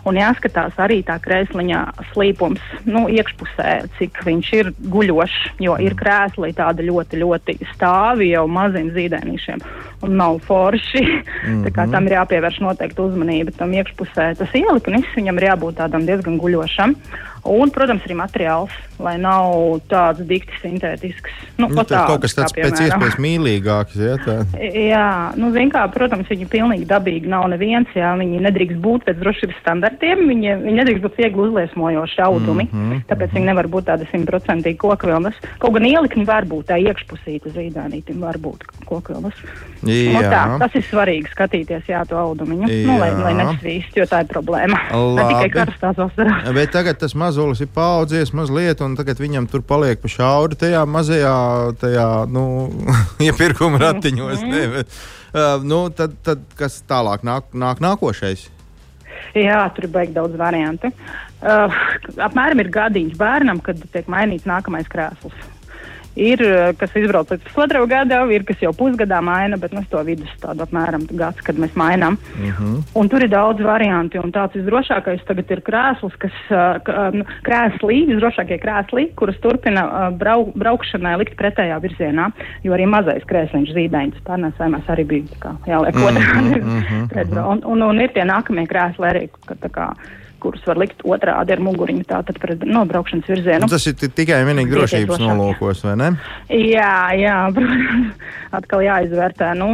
Un 0.10 0.20
jāskatās 0.20 0.78
arī 0.84 1.02
tā 1.08 1.18
krēsliņa 1.24 1.84
slīpums, 2.12 2.64
nu, 2.90 3.06
iekšpusē, 3.14 3.72
cik 4.00 4.24
viņš 4.28 4.54
ir 4.60 4.74
guļošs, 4.94 5.40
jo 5.64 5.78
ir 5.82 5.98
krēsli 6.00 6.54
tādi 6.58 6.88
ļoti, 6.90 7.22
ļoti 7.24 7.58
stāvi 7.74 8.34
jau 8.34 8.46
maziem 8.52 8.92
zīdēnīšiem 8.94 9.64
un 10.04 10.18
nav 10.20 10.40
forši. 10.48 11.04
Mm 11.04 11.24
-hmm. 11.44 11.64
Tā 11.66 11.72
kā 11.76 11.92
tam 11.92 12.08
ir 12.08 12.18
jāpievērš 12.18 12.60
noteikti 12.62 13.02
uzmanība 13.02 13.52
tam 13.58 13.74
iekšpusē. 13.74 14.36
Tas 14.38 14.56
ieliknis 14.56 15.16
viņam 15.16 15.38
ir 15.38 15.48
jābūt 15.50 15.80
tādam 15.80 16.06
diezgan 16.06 16.38
guļošam. 16.38 16.96
Un, 17.44 17.72
protams, 17.76 18.06
arī 18.08 18.16
materiāls, 18.16 18.76
lai 19.04 19.18
nav 19.20 19.82
tāds 19.92 20.24
dikti 20.28 20.56
sintētisks. 20.62 21.34
Nu, 21.60 21.68
nu, 21.68 21.84
tā, 21.84 22.06
kaut 22.08 22.24
kas 22.24 22.38
tāds 22.38 22.56
kā, 22.56 22.70
pēc 22.70 22.86
iespējas 22.86 23.18
mīlīgāks. 23.20 23.98
Ja, 24.00 24.16
tā. 24.24 24.36
jā, 24.94 25.08
nu, 25.40 25.50
kā, 25.74 25.84
protams, 25.92 26.30
viņi 26.32 26.48
pilnīgi 26.52 26.88
dabīgi 26.88 27.32
nav 27.32 27.50
neviens. 27.52 27.92
Jā, 27.98 28.14
viņi 28.20 28.40
nedrīkst 28.48 28.80
būt 28.84 29.04
pēc 29.10 29.20
drošības 29.20 29.60
standartiem, 29.60 30.24
viņi, 30.32 30.56
viņi 30.64 30.78
nedrīkst 30.80 31.04
būt 31.04 31.20
viegli 31.20 31.46
uzliesmojoši 31.50 32.24
audumi. 32.24 32.70
Mm 32.72 32.86
-hmm. 32.86 33.04
Tāpēc 33.12 33.36
viņi 33.36 33.52
nevar 33.52 33.68
būt 33.68 33.90
tādi 33.92 34.08
simtprocentīgi 34.12 34.80
kokvilnas. 34.80 35.36
Kaut 35.60 35.76
gan 35.76 35.86
ielikni 35.90 36.26
var 36.26 36.48
būt 36.48 36.72
tā 36.72 36.80
iekšpusīta 36.80 37.52
zīdānītim, 37.52 38.24
var 38.24 38.40
būt 38.40 38.64
kokvilnas. 38.88 39.36
Nu, 39.84 40.22
tā, 40.24 40.44
tas 40.62 40.76
ir 40.80 40.86
svarīgi 40.88 41.28
skatīties, 41.34 41.90
jā, 41.92 42.06
to 42.08 42.16
audumiņu, 42.16 42.70
jā. 42.72 42.86
nu, 42.88 42.96
lai, 43.02 43.12
lai 43.20 43.34
nesvīst, 43.36 43.98
jo 44.00 44.08
tā 44.08 44.22
ir 44.24 44.32
problēma. 44.32 44.80
Labi. 44.94 45.12
Ne 45.24 45.30
tikai 45.30 45.50
karstās 45.54 46.00
vasarās. 46.00 46.48
Bet 46.56 46.72
tagad 46.76 47.00
tas 47.02 47.16
maz 47.16 47.33
mazulis 47.34 47.64
ir 47.64 47.70
paaudzies 47.74 48.30
mazliet, 48.38 48.82
un 48.86 48.94
tagad 48.94 49.18
viņam 49.18 49.48
tur 49.50 49.64
paliek 49.66 49.98
pa 50.02 50.10
šauri 50.12 50.58
tajā 50.60 50.84
mazajā, 50.86 51.38
tajā, 51.82 52.08
nu, 52.30 52.44
iepirkuma 53.28 53.82
ratiņos. 53.82 54.44
Mm 54.44 54.52
-hmm. 54.52 54.52
ne, 54.54 54.68
bet, 54.76 54.88
uh, 55.34 55.64
nu, 55.66 55.90
tad, 55.90 56.14
tad 56.24 56.44
kas 56.60 56.84
tālāk 56.86 57.26
nāk, 57.26 57.50
nāk 57.54 57.82
nākošais? 57.82 58.50
Jā, 59.34 59.66
tur 59.74 59.88
ir 59.88 59.90
baigi 59.90 60.14
daudz 60.14 60.38
variantu. 60.38 60.92
Uh, 61.42 61.74
apmēram 62.22 62.60
ir 62.62 62.70
gadiņš 62.70 63.18
bērnam, 63.18 63.60
kad 63.60 63.82
tiek 63.92 64.06
mainīts 64.08 64.46
nākamais 64.46 64.88
krēsls. 64.88 65.34
Ir, 66.16 66.42
eh, 66.46 66.74
kas 66.78 66.94
izbrauc 66.94 67.32
līdz 67.34 67.48
pusotra 67.48 67.82
gada, 67.90 68.20
ir, 68.30 68.44
kas 68.46 68.60
jau 68.62 68.70
pusgadā 68.78 69.18
maina, 69.26 69.58
bet 69.58 69.74
mēs 69.74 69.88
to 69.90 70.02
vidus 70.06 70.30
tādu 70.42 70.62
apmēram 70.66 71.08
gads, 71.10 71.42
kad 71.42 71.58
mēs 71.58 71.74
mainām. 71.74 72.18
Uh 72.36 72.40
mhm. 72.40 72.52
-huh. 72.60 72.84
Un 72.94 73.10
tur 73.10 73.24
ir 73.24 73.30
daudz 73.30 73.62
varianti, 73.62 74.20
un 74.20 74.32
tāds 74.32 74.54
visdrošākais 74.54 75.26
tagad 75.26 75.52
ir 75.52 75.62
krēsls, 75.62 76.18
kas 76.20 76.36
uh, 76.50 76.78
krēslī, 77.44 78.06
visdrošākie 78.08 78.60
krēslī, 78.62 79.10
kuras 79.16 79.40
turpina 79.42 79.84
uh, 79.86 80.18
brau, 80.18 80.52
braukšanai 80.56 81.18
likt 81.18 81.36
pretējā 81.36 81.82
virzienā, 81.82 82.32
jo 82.64 82.74
arī 82.74 82.86
mazais 82.86 83.24
krēsliņš 83.26 83.74
zīdaiņas 83.74 84.24
pārnēsājumās 84.26 84.88
arī 84.88 85.04
bija 85.04 85.24
kā, 85.40 85.56
jāliek 85.66 85.96
otrā. 85.96 86.22
Uh 86.24 86.54
-huh, 86.54 86.64
uh 86.64 87.32
-huh. 87.32 87.52
un, 87.52 87.64
un, 87.66 87.82
un 87.82 88.02
ir 88.02 88.10
tie 88.14 88.24
nākamie 88.24 88.68
krēsli 88.68 89.06
arī, 89.10 89.30
ka 89.46 89.56
tā 89.56 89.70
kā 89.70 89.94
kurus 90.44 90.64
var 90.68 90.80
likt 90.82 91.04
otrādi 91.08 91.56
ar 91.56 91.64
muguriņu, 91.64 92.06
tātad 92.10 92.40
pret 92.44 92.64
nobraukšanas 92.68 93.32
virzienu. 93.32 93.66
Nu, 93.66 93.72
tas 93.72 93.88
ir 93.90 93.98
tikai 94.04 94.44
un 94.44 94.52
vienīgi 94.52 94.76
drošības 94.76 95.24
nolūkos, 95.24 95.84
vai 95.88 95.98
ne? 96.02 96.10
Jā, 96.52 96.96
jā, 97.20 97.38
protams, 97.56 98.32
atkal 98.60 98.86
jāizvērtē. 98.86 99.54
Nu, 99.60 99.72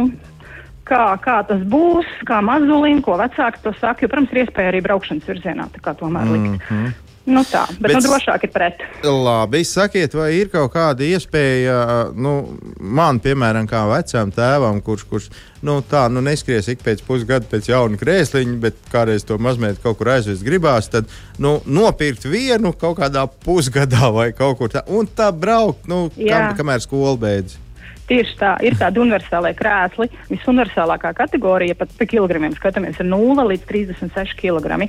kā, 0.88 1.04
kā 1.24 1.40
tas 1.48 1.62
būs, 1.74 2.08
kā 2.28 2.40
mazulim, 2.44 3.02
ko 3.04 3.18
vecāki 3.20 3.62
to 3.64 3.74
saka. 3.78 4.06
Jo, 4.06 4.12
protams, 4.12 4.34
ir 4.34 4.44
iespēja 4.44 4.74
arī 4.74 4.82
braukšanas 4.86 5.30
virzienā 5.30 5.70
tomēr 5.90 6.34
likt. 6.34 6.50
Mm 6.50 6.58
-hmm. 6.68 7.09
Nu 7.30 7.42
tā, 7.46 7.62
bet, 7.76 7.84
bet 7.84 7.96
nu, 7.96 8.02
drošāk 8.08 8.44
ir 8.46 8.50
pret. 8.50 8.80
Labi, 9.06 9.62
sakiet, 9.66 10.14
vai 10.18 10.32
ir 10.40 10.50
kaut 10.50 10.72
kāda 10.74 11.06
iespēja, 11.06 11.76
nu, 12.18 12.34
man, 12.80 13.20
piemēram, 13.22 13.68
kā 13.70 13.84
vecam 13.90 14.32
tēvam, 14.34 14.80
kurš, 14.84 15.06
kurš 15.10 15.28
nu, 15.66 15.78
tā, 15.86 16.06
nu, 16.10 16.22
neskries 16.26 16.70
ik 16.72 16.82
pēc 16.82 17.04
pusgada 17.06 17.46
pēc 17.50 17.70
jauna 17.70 18.00
krēsliņa, 18.00 18.58
bet 18.64 18.82
kādreiz 18.90 19.26
to 19.28 19.38
mazliet 19.42 19.78
kaut 19.84 20.00
kur 20.00 20.10
aizvest 20.16 20.44
gribās, 20.46 20.90
tad 20.90 21.10
nu, 21.38 21.58
nopirkt 21.70 22.26
vienu 22.26 22.74
kaut 22.74 22.98
kādā 22.98 23.26
pusgadā 23.44 24.10
vai 24.14 24.30
kaut 24.36 24.58
kur 24.58 24.72
tā, 24.72 24.82
un 24.90 25.06
tā 25.06 25.30
braukt, 25.30 25.86
nu, 25.90 26.08
kam, 26.18 26.50
kamēr 26.58 26.82
skola 26.82 27.18
beidzas. 27.20 27.69
Tieši 28.10 28.32
tā, 28.40 28.54
ir 28.66 28.74
tāda 28.74 28.98
universālā 29.04 29.52
krēsli. 29.54 30.08
Visuniversālākā 30.32 31.12
kategorija, 31.14 31.76
pat 31.78 31.92
pie 31.94 32.08
kilogramiem 32.10 32.56
skatāmies, 32.58 32.98
ir 32.98 33.06
0 33.06 33.44
līdz 33.52 33.68
36 33.68 34.34
kg. 34.40 34.80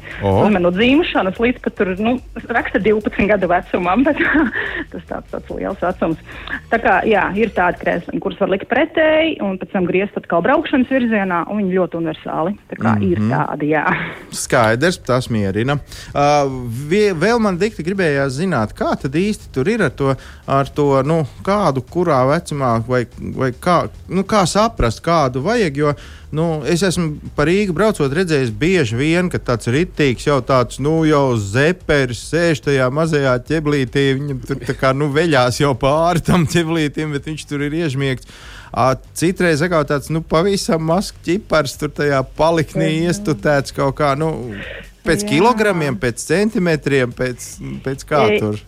No 0.62 0.72
dzimšanas 0.74 1.38
līdz 1.42 1.62
pat 1.62 1.78
tur, 1.78 1.92
nu, 2.02 2.16
raksta 2.50 2.82
12 2.82 3.30
gadu 3.30 3.50
vecumam, 3.52 4.02
bet 4.08 4.18
tas 4.90 5.06
tāds, 5.06 5.30
tāds 5.30 5.54
liels 5.54 5.84
vecums. 5.86 6.24
Tā 6.72 6.80
kā, 6.82 6.96
jā, 7.06 7.28
ir 7.38 7.54
tādi 7.54 7.84
krēsli, 7.84 8.24
kurus 8.24 8.42
var 8.42 8.50
likt 8.56 8.66
pretēji 8.72 9.38
un 9.46 9.62
pēc 9.62 9.76
tam 9.76 9.86
griezt 9.90 10.18
atkal 10.18 10.42
braukšanas 10.48 10.90
virzienā, 10.90 11.44
un 11.52 11.62
viņi 11.62 11.78
ļoti 11.78 12.02
universāli. 12.02 12.56
Tā 12.74 12.80
kā 12.80 12.96
mm 12.96 13.04
-hmm. 13.04 13.12
ir 13.12 13.20
mhm. 13.20 13.32
tādi, 13.36 13.72
jā. 13.76 13.86
Skaidrs, 14.34 14.98
tas 15.06 15.30
mierina. 15.30 15.78
Uh, 16.10 16.50
vēl 17.22 17.38
man 17.38 17.62
dikti 17.62 17.86
gribējās 17.86 18.42
zināt, 18.42 18.74
kā 18.74 18.96
tad 18.98 19.14
īsti 19.14 19.54
tur 19.54 19.70
ir 19.70 19.86
ar 19.86 19.94
to, 19.94 20.16
ar 20.48 20.66
to 20.66 21.04
nu, 21.04 21.22
kādu, 21.46 21.86
kurā 21.86 22.26
vecumā 22.26 22.82
vai 22.88 23.06
vai 23.18 23.52
kā, 23.54 23.86
nu, 24.10 24.24
kā 24.28 24.44
saprast, 24.50 25.02
kādu 25.06 25.44
vajag. 25.46 25.78
Jo 25.78 25.94
nu, 26.32 26.46
es 26.68 26.84
esmu 26.88 27.32
par 27.36 27.50
Rīgu 27.50 27.76
braucot, 27.76 28.14
redzējis 28.16 28.54
bieži 28.56 28.98
vien, 29.00 29.30
ka 29.32 29.40
tāds 29.52 29.68
ritīgs 29.72 30.28
jau 30.28 30.40
tāds, 30.46 30.80
nu, 30.84 31.02
jau 31.08 31.36
zeperis 31.36 32.24
sēž 32.30 32.64
tajā 32.68 32.88
mazajā 32.94 33.36
ķeblītī. 33.50 34.06
Viņam 34.20 34.40
tur 34.48 34.62
tā 34.68 34.78
kā 34.80 34.94
nu, 34.96 35.12
veļās 35.14 35.60
jau 35.62 35.74
pāri 35.80 36.24
tam 36.26 36.48
ķeblītim, 36.50 37.12
bet 37.18 37.28
viņš 37.32 37.48
tur 37.50 37.68
ir 37.68 37.76
iežmiegts. 37.84 38.32
Citreiz 39.20 39.60
kā 39.68 39.82
tāds 39.84 40.08
nu, 40.14 40.24
pavisam 40.24 40.86
mazs 40.88 41.12
ķipars 41.26 41.76
tur 41.82 41.92
tajā 41.92 42.24
paliknī 42.38 42.94
iestutēts 43.10 43.76
kaut 43.76 43.98
kā. 44.00 44.16
Nu, 44.20 44.32
Pēc 45.02 45.24
Jā. 45.24 45.32
kilogramiem, 45.32 45.96
pēc 45.98 46.22
centimetriem, 46.22 47.14
pēc, 47.18 47.46
pēc 47.82 48.04
kā 48.06 48.20
tur. 48.38 48.60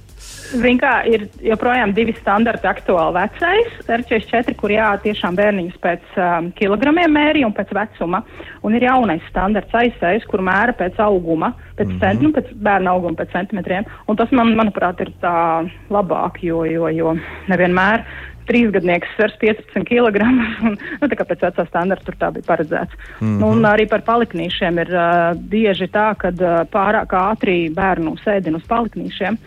Ziniet, 0.54 0.82
kā 0.84 0.94
ir 1.10 1.26
joprojām 1.42 1.94
divi 1.98 2.14
standarti 2.20 2.68
aktuāli 2.70 3.16
vecais, 3.18 3.78
R44, 3.88 4.56
kur 4.60 4.74
jā, 4.74 4.90
tiešām 5.04 5.38
bērniņus 5.40 5.80
pēc 5.84 6.18
um, 6.22 6.52
kilogramiem 6.58 7.14
mērī 7.14 7.42
un 7.48 7.56
pēc 7.58 7.74
vecuma, 7.74 8.22
un 8.62 8.78
ir 8.78 8.86
jaunais 8.86 9.24
standarts 9.32 9.74
aizsējs, 9.74 10.28
kur 10.30 10.44
mēra 10.46 10.76
pēc 10.78 11.00
auguma, 11.02 11.54
pēc, 11.78 11.88
mm 11.88 11.96
-hmm. 11.96 12.04
cent, 12.04 12.22
nu, 12.22 12.34
pēc 12.36 12.54
bērna 12.54 12.94
auguma, 12.94 13.18
pēc 13.18 13.34
centimetriem, 13.34 13.90
un 14.08 14.20
tas 14.20 14.32
man, 14.32 14.54
manuprāt, 14.56 15.02
ir 15.02 15.12
tā 15.22 15.66
labāk, 15.90 16.44
jo, 16.44 16.64
jo, 16.70 16.88
jo 16.88 17.18
nevienmēr 17.50 18.06
trīsgadnieks 18.48 19.14
svers 19.16 19.36
15 19.42 19.88
kg. 19.88 20.24
Un, 20.68 20.78
nu, 21.02 21.10
tā 21.10 21.18
kā 21.18 21.26
pēc 21.28 21.46
vecā 21.48 21.66
standarta 21.68 22.08
tur 22.08 22.18
tā 22.20 22.32
bija 22.36 22.48
paredzēts. 22.48 22.96
Mm 23.20 23.28
-hmm. 23.28 23.40
nu, 23.40 23.52
un 23.56 23.66
arī 23.66 23.88
par 23.90 24.02
paliknīšiem 24.02 24.80
ir 24.82 24.90
uh, 24.94 25.38
bieži 25.50 25.88
tā, 25.88 26.14
ka 26.18 26.28
uh, 26.28 26.64
pārāk 26.72 27.14
ātri 27.14 27.70
bērnu 27.74 28.18
sēdina 28.26 28.60
uz 28.60 28.68
paliknīšiem. 28.68 29.38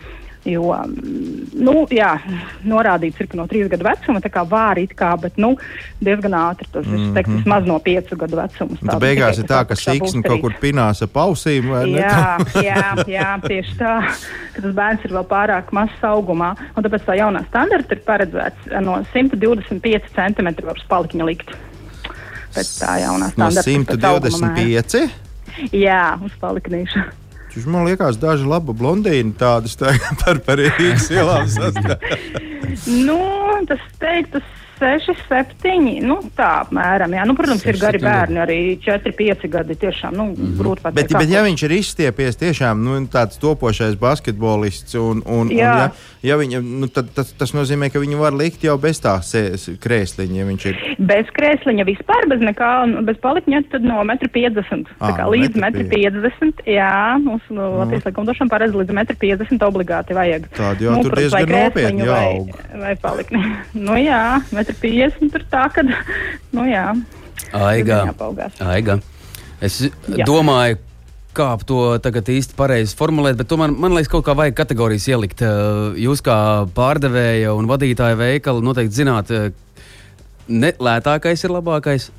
Jo, 0.47 0.71
mm, 0.71 1.59
nu, 1.59 1.73
jā, 1.91 2.13
norādīts 2.67 3.19
ir, 3.19 3.27
ka 3.27 3.39
no 3.39 3.45
trīs 3.51 3.67
gadu 3.71 3.83
vecuma 3.83 4.21
tā 4.23 4.29
kā 4.31 4.45
vāri 4.47 4.85
it 4.87 4.93
kā, 4.95 5.09
bet 5.19 5.35
nu, 5.41 5.53
diezgan 6.03 6.37
ātri 6.39 6.69
tas 6.71 6.85
ir 6.85 6.93
mm 6.93 7.09
-hmm. 7.15 7.35
vismaz 7.39 7.67
no 7.67 7.79
piecu 7.83 8.15
gadu 8.15 8.39
vecuma. 8.39 8.77
Tā 8.93 8.99
beigās 9.01 9.39
ir 9.39 9.49
tā, 9.49 9.65
ka 9.67 9.75
siksni 9.75 10.23
kaut 10.23 10.41
kur 10.41 10.55
pinās 10.61 11.03
ap 11.03 11.19
ausīm. 11.25 11.67
Jā, 11.91 12.37
jā, 12.69 12.85
jā, 13.07 13.29
tieši 13.47 13.75
tā, 13.77 13.93
ka 14.55 14.61
tas 14.61 14.73
bērns 14.79 15.05
ir 15.05 15.11
vēl 15.11 15.27
pārāk 15.27 15.71
mazs 15.71 16.01
augumā. 16.01 16.55
Un 16.75 16.83
tāpēc 16.83 17.03
tā 17.03 17.19
jaunā 17.19 17.43
standarta 17.47 17.95
ir 17.95 18.01
paredzēts 18.07 18.71
no 18.81 19.03
125 19.13 20.01
cm 20.15 20.47
palikņa 20.87 21.25
likt. 21.25 21.55
Pēc 22.55 22.67
tā 22.79 22.99
jaunā 23.03 23.31
standarta. 23.35 23.71
No 23.71 23.83
125? 23.83 25.09
Jā, 25.73 26.19
uz 26.23 26.31
paliknīšu. 26.41 27.26
Viņš 27.57 27.65
man 27.73 27.87
liekas, 27.87 28.19
daži 28.21 28.45
labi 28.45 28.73
blondīni 28.77 29.31
tādas 29.33 29.73
par, 30.21 30.37
par 30.45 30.59
Rīgas 30.61 31.07
ielām 31.09 31.47
sastāvā. 31.49 31.97
nu, 32.85 33.17
tas 33.65 33.81
teiktu, 33.97 34.43
6, 34.79 35.13
7. 35.27 36.01
Nu, 36.05 36.19
tā 36.37 36.49
apmēram. 36.63 37.13
Jā. 37.17 37.25
Nu, 37.27 37.35
protams, 37.37 37.63
6, 37.65 37.71
ir 37.71 37.79
gari 37.81 38.01
7. 38.01 38.07
bērni, 38.07 38.41
arī 38.43 38.59
4, 38.83 39.13
5 39.17 39.47
gadi. 39.53 39.77
Tiešām 39.77 40.15
nu, 40.17 40.25
mm 40.25 40.35
-hmm. 40.35 40.57
grūti 40.61 40.81
pateikt. 40.81 41.11
Bet, 41.11 41.21
bet, 41.21 41.29
ja 41.29 41.43
viņš 41.43 41.63
ir 41.65 41.71
izstiepies 41.77 42.37
tiešām 42.37 42.83
nu, 42.83 42.97
tāds 43.07 43.39
topošais 43.39 43.95
basketbolists, 43.95 44.95
un, 44.95 45.21
un, 45.25 45.49
jā. 45.49 45.71
un 45.73 45.79
ja, 45.81 45.91
ja 46.21 46.37
viņa, 46.37 46.61
nu, 46.61 46.87
tad, 46.87 47.09
tas, 47.15 47.33
tas 47.33 47.53
nozīmē, 47.53 47.91
ka 47.91 47.99
viņu 47.99 48.17
var 48.17 48.33
likt 48.33 48.63
jau 48.63 48.77
bez 48.77 48.99
tā 49.01 49.17
krēsliņa. 49.83 50.35
Ja 50.37 50.45
ir... 50.69 50.75
Bez 50.99 51.29
krēsliņa 51.33 51.83
vispār, 51.85 52.27
bez 52.29 52.41
nekā, 52.41 52.71
bez 53.05 53.17
palikņa, 53.21 53.63
tad 53.71 53.83
no 53.83 54.01
1,50 54.03 54.71
m. 54.71 54.85
Līdz 55.33 55.55
1,50 55.57 56.43
m. 56.43 56.53
Jā, 56.65 57.17
mūsu 57.21 57.53
nu, 57.53 57.69
Latvijas 57.79 58.05
likumdošana 58.05 58.49
paredz 58.49 58.75
līdz 58.77 58.93
1,50 58.93 59.57
m 59.57 59.59
obligāti 59.67 60.15
vajag. 60.17 60.47
Tāda 60.57 60.87
jau 60.87 60.95
nu, 60.97 61.03
tur 61.05 61.17
diezgan 61.19 61.51
nopietni 61.51 62.07
jāaug. 62.07 62.51
Vai, 62.71 62.79
vai 62.83 62.93
palikni. 63.01 63.43
nu 63.87 63.97
jā, 63.99 64.21
1,50 64.73 65.31
tur 65.33 65.45
tā, 65.51 65.67
ka, 65.73 65.85
nu 66.55 66.67
jā. 66.67 66.89
Aiga. 67.55 68.03
Aiga. 68.65 68.99
Es 69.63 69.79
jā. 69.85 70.25
domāju, 70.27 70.79
kā 71.37 71.49
to 71.69 71.81
tagad 72.01 72.29
īsti 72.33 72.57
pareizi 72.57 72.97
formulēt, 72.97 73.37
bet 73.39 73.49
tomēr 73.49 73.73
man 73.73 73.95
liekas, 73.95 74.11
kaut 74.11 74.25
kā 74.27 74.35
vajag 74.37 74.57
kategorijas 74.57 75.07
ielikt. 75.11 75.43
Jūs 76.01 76.23
kā 76.25 76.37
pārdevēja 76.77 77.53
un 77.57 77.69
vadītāja 77.69 78.17
veikala 78.19 78.63
noteikti 78.65 79.01
zināt, 79.01 79.33
ne 80.47 80.73
lētākais 80.77 81.45
ir 81.45 81.53
labākais. 81.53 82.09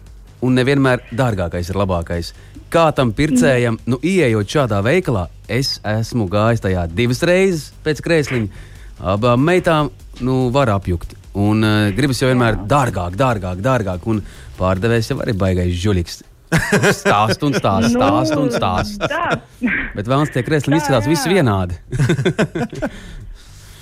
Un 0.45 0.55
nevienmēr 0.55 1.03
dārgākais 1.19 1.73
ir 1.73 1.79
labākais. 1.81 2.31
Kā 2.71 2.91
tam 2.95 3.11
pircējam, 3.17 3.79
nu, 3.89 3.99
ieejot 4.05 4.51
šādā 4.53 4.79
veikalā, 4.85 5.25
es 5.51 5.79
esmu 5.89 6.29
gājis 6.31 6.63
tajā 6.63 6.85
divas 6.93 7.25
reizes 7.27 7.73
pēc 7.83 8.03
krēsliņa. 8.05 8.67
Abām 9.15 9.43
meitām 9.43 9.91
nu, 10.23 10.47
var 10.55 10.71
apjukt. 10.75 11.17
Un 11.39 11.63
uh, 11.63 11.91
gribas 11.95 12.19
jau 12.23 12.31
vienmēr 12.31 12.59
dārgāk, 12.69 13.15
dārgāk, 13.19 13.63
dārgāk. 13.63 14.09
Un 14.11 14.23
pārdevējs 14.59 15.13
jau 15.13 15.21
arī 15.23 15.37
baigais 15.39 15.77
žuļiks. 15.79 16.25
Stāst 16.97 17.43
un 17.45 17.53
stāst, 17.53 17.93
nu, 17.93 18.01
stāst 18.01 18.39
un 18.41 18.49
stāst. 18.55 19.03
Bet 19.95 20.09
vēlams 20.09 20.33
tie 20.33 20.43
krēsli 20.47 20.79
izskatās 20.79 21.09
visi 21.11 21.35
vienādi. 21.35 21.77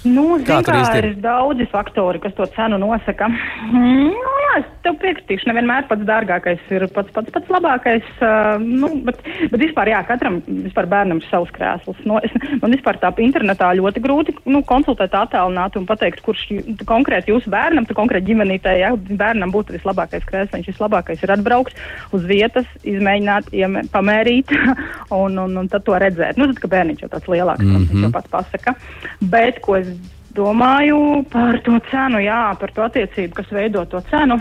Nu, 0.07 0.27
Kā 0.47 0.61
tur 0.65 0.77
īsti 0.79 1.01
ir? 1.01 1.09
Daudzi 1.23 1.67
faktori, 1.73 2.21
kas 2.23 2.35
to 2.37 2.47
cenu 2.55 2.79
nosaka. 2.81 3.29
Mm, 3.29 4.13
nu, 4.13 4.35
jā, 4.45 4.53
es 4.61 4.69
tev 4.85 4.99
piekritīšu. 5.03 5.49
Nevienmēr 5.51 5.87
pats 5.91 6.07
dārgākais 6.07 6.63
ir 6.75 6.87
pats 6.95 7.13
pats, 7.15 7.33
pats 7.35 7.53
labākais. 7.53 8.07
Uh, 8.21 8.63
nu, 8.63 8.91
bet, 9.07 9.21
bet 9.51 9.59
vispār, 9.63 9.91
jā, 9.93 10.03
katram 10.09 10.39
vispār 10.47 10.89
bērnam 10.93 11.23
ir 11.23 11.29
savs 11.31 11.53
krēsls. 11.57 12.03
Nu, 12.09 12.21
es, 12.25 12.35
man 12.63 12.75
vispār 12.75 13.01
tā 13.03 13.11
internetā 13.25 13.73
ļoti 13.79 14.03
grūti 14.05 14.37
nu, 14.47 14.63
konsultēt, 14.69 15.17
attālināt 15.17 15.79
un 15.81 15.89
pateikt, 15.89 16.23
kurš 16.27 16.47
konkrēti 16.89 17.33
jūsu 17.35 17.51
bērnam, 17.53 17.89
konkrēti 17.97 18.31
ģimenītē, 18.31 18.77
ja 18.83 18.93
bērnam 18.95 19.55
būtu 19.55 19.77
vislabākais 19.77 20.27
krēsliņš. 20.29 20.71
Vislabākais 20.75 21.25
ir 21.25 21.35
atbraukt 21.35 21.79
uz 22.17 22.27
vietas, 22.29 22.69
izmēģināt, 22.87 23.51
iemē, 23.57 23.87
pamērīt 23.95 24.53
un, 25.23 25.39
un, 25.43 25.59
un 25.63 25.73
tad 25.73 25.87
to 25.89 25.99
redzēt. 25.99 26.39
Nu, 26.39 26.51
tad, 26.53 26.63
ka 26.63 26.73
bērniņš 26.77 27.07
jau 27.07 27.13
tāds 27.17 27.31
lielāks, 27.33 27.65
mm 27.65 27.75
-hmm. 27.75 27.91
viņš 27.93 28.09
jau 28.09 28.15
pats 28.15 28.33
pasaka. 28.33 28.77
Bet, 29.21 29.61
ko 29.65 29.79
es 29.81 29.89
domāju 30.37 31.25
par 31.33 31.61
to 31.65 31.79
cenu, 31.91 32.23
jā, 32.25 32.43
par 32.61 32.73
to 32.77 32.87
attiecību, 32.87 33.35
kas 33.41 33.53
veido 33.57 33.85
to 33.91 34.03
cenu. 34.11 34.41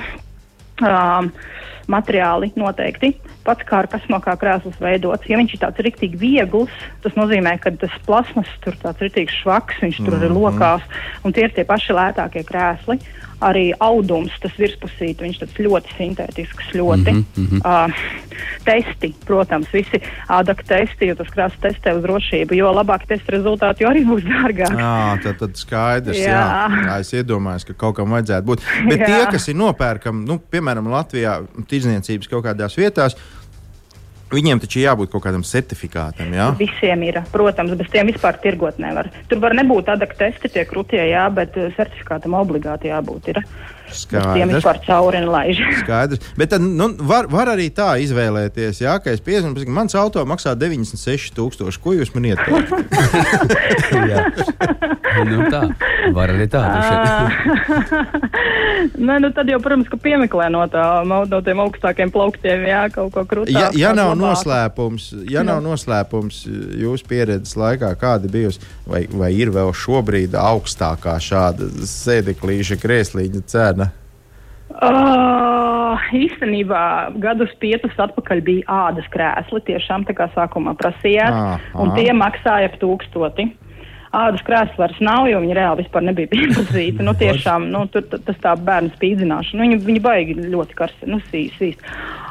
Um, 0.83 1.31
materiāli 1.91 2.51
noteikti. 2.57 3.13
Pats 3.45 3.65
kā 3.67 3.83
ar 3.83 3.89
kas 3.91 4.05
no 4.09 4.19
kā 4.23 4.33
krēsls 4.41 4.77
veidots. 4.81 5.27
Ja 5.29 5.37
viņš 5.39 5.55
ir 5.55 5.61
tāds 5.61 5.83
rīktīgi 5.85 6.19
viegls, 6.19 6.73
tas 7.03 7.15
nozīmē, 7.17 7.55
ka 7.61 7.73
tas 7.79 7.93
plasmas 8.07 8.49
tur 8.65 8.77
tāds 8.81 9.03
rīktīgi 9.05 9.37
švaks, 9.41 9.81
viņš 9.83 10.01
tur 10.01 10.15
mm 10.15 10.19
-hmm. 10.19 10.25
ir 10.25 10.31
lokās, 10.33 10.81
un 11.23 11.33
tie 11.33 11.45
ir 11.45 11.53
tie 11.53 11.65
paši 11.65 11.93
lētākie 11.93 12.43
krēsli. 12.43 12.99
Arī 13.43 13.65
audums, 13.83 14.31
tas 14.39 14.53
virspusīt, 14.59 15.19
viņš 15.19 15.41
tāds 15.41 15.59
ļoti 15.59 15.97
sintētisks, 15.97 16.71
ļoti. 16.77 17.11
Mm 17.11 17.25
-hmm. 17.35 17.59
uh, 17.65 18.35
testi, 18.65 19.11
protams, 19.25 19.69
visi 19.73 19.99
ādaka 20.31 20.63
testi, 20.67 21.09
jo 21.09 21.17
tas 21.19 21.29
krēsls 21.33 21.61
testē 21.63 21.93
uz 21.97 22.03
drošību, 22.05 22.57
jo 22.57 22.71
labāk 22.75 23.05
testa 23.09 23.35
rezultāti, 23.35 23.85
jo 23.85 23.91
arī 23.91 24.03
būs 24.07 24.25
dārgāk. 24.25 24.77
Jā, 24.79 24.95
tad, 25.23 25.39
tad 25.43 25.59
skaidrs, 25.59 26.19
jā. 26.19 26.33
jā. 26.33 26.81
jā. 26.87 26.97
Es 27.03 27.13
iedomājos, 27.13 27.67
ka 27.69 27.77
kaut 27.85 27.97
kam 27.99 28.15
vajadzētu 28.15 28.49
būt. 28.49 28.65
Bet 28.89 28.99
jā. 28.99 29.07
tie, 29.07 29.21
kas 29.35 29.47
ir 29.51 29.59
nopērkami, 29.61 30.25
nu, 30.27 30.39
piemēram, 30.51 30.89
Latvijā, 30.91 31.39
tirdzniecības 31.69 32.31
kaut 32.31 32.45
kādās 32.47 32.77
vietās. 32.79 33.17
Viņiem 34.33 34.59
taču 34.61 34.81
jābūt 34.81 35.11
kaut 35.13 35.23
kādam 35.27 35.43
certifikātam. 35.45 36.33
Jā? 36.33 36.49
Visiem 36.57 37.03
ir, 37.05 37.19
protams, 37.31 37.75
bez 37.77 37.91
tiem 37.93 38.09
vispār 38.09 38.39
tirgot 38.41 38.79
nevar. 38.81 39.11
Tur 39.29 39.41
var 39.43 39.53
nebūt 39.57 39.85
tāda 39.91 40.09
testi, 40.09 40.49
tie 40.49 40.65
krūtie, 40.65 41.01
jā, 41.11 41.27
bet 41.33 41.57
eh, 41.61 41.69
certifikātam 41.77 42.37
obligāti 42.39 42.89
jābūt. 42.89 43.35
Ir. 43.35 43.43
Tiem 43.85 43.99
Skaidrs. 43.99 44.53
vispār 44.57 44.79
cauri 44.85 45.21
nelaiž. 45.23 45.61
Skaidrs. 45.83 46.31
Bet 46.37 46.51
tad 46.53 46.65
nu, 46.65 46.89
var, 47.07 47.29
var 47.31 47.53
arī 47.55 47.69
tā 47.75 47.95
izvēlēties, 48.03 48.81
jā, 48.83 48.97
ka 49.03 49.13
es 49.13 49.23
piezvanu, 49.23 49.61
ka 49.61 49.75
mans 49.75 49.95
auto 49.99 50.23
maksā 50.27 50.55
96,000. 50.59 51.79
Ko 51.83 51.95
jūs 51.95 52.13
man 52.15 52.31
ieteicat? 52.31 52.67
Jā. 54.09 54.25
nu, 55.29 55.45
tā 55.53 55.61
var 56.13 56.29
arī 56.33 56.47
tā. 56.51 56.61
Nē, 59.05 59.17
nu 59.23 59.31
tad 59.33 59.49
jau, 59.49 59.59
protams, 59.63 59.87
ka 59.89 59.97
piemeklē 60.01 60.49
no, 60.53 60.65
tā, 60.71 60.83
no 61.07 61.39
tiem 61.45 61.61
augstākiem 61.63 62.11
plauktiem, 62.13 62.65
jā, 62.69 62.81
kaut 62.93 63.13
ko 63.15 63.23
krūtī. 63.29 63.55
Ja, 63.55 63.69
ja 63.75 63.93
nav 63.97 64.13
noslēpums, 64.19 65.03
ja 65.31 65.45
nav 65.47 65.63
noslēpums 65.65 66.43
jūsu 66.81 67.07
pieredzes 67.09 67.55
laikā, 67.59 67.89
kāda 68.01 68.29
bijusi, 68.31 68.61
vai, 68.87 69.05
vai 69.09 69.31
ir 69.37 69.53
vēl 69.55 69.73
šobrīd 69.75 70.31
augstākā 70.39 71.17
šāda 71.23 71.63
sēdeklīša 71.89 72.75
krēslīņa 72.81 73.41
cena? 73.49 73.84
Uh, 74.65 76.01
īstenībā 76.17 76.81
gadus 77.21 77.51
piecus 77.61 77.93
atpakaļ 78.01 78.41
bija 78.43 78.79
ādas 78.87 79.05
krēsli, 79.13 79.61
tiešām 79.69 80.07
tā 80.07 80.15
kā 80.17 80.25
sākumā 80.33 80.73
prasījāt, 80.79 81.31
Aha. 81.31 81.59
un 81.79 81.93
tie 81.95 82.09
maksāja 82.17 82.71
ap 82.71 82.79
tūkstoti. 82.81 83.45
Ādas 84.15 84.41
krēsli 84.47 84.79
vairs 84.79 84.97
nav, 85.03 85.27
jo 85.29 85.41
viņi 85.43 85.55
reāli 85.57 85.83
vispār 85.83 86.07
nebija 86.07 86.31
pieprasīti. 86.33 87.05
Nu, 87.05 87.13
tiešām, 87.19 87.69
nu, 87.71 87.85
tur, 87.93 88.07
tas 88.09 88.41
tā 88.41 88.55
bērnu 88.57 88.95
spīdzināšana, 88.95 89.59
nu, 89.59 89.67
viņi, 89.67 89.79
viņi 89.85 90.03
baigi 90.03 90.37
ļoti 90.41 90.79
karsti, 90.81 91.11
nu, 91.13 91.21
sīs, 91.29 91.53
sīs. 91.61 91.79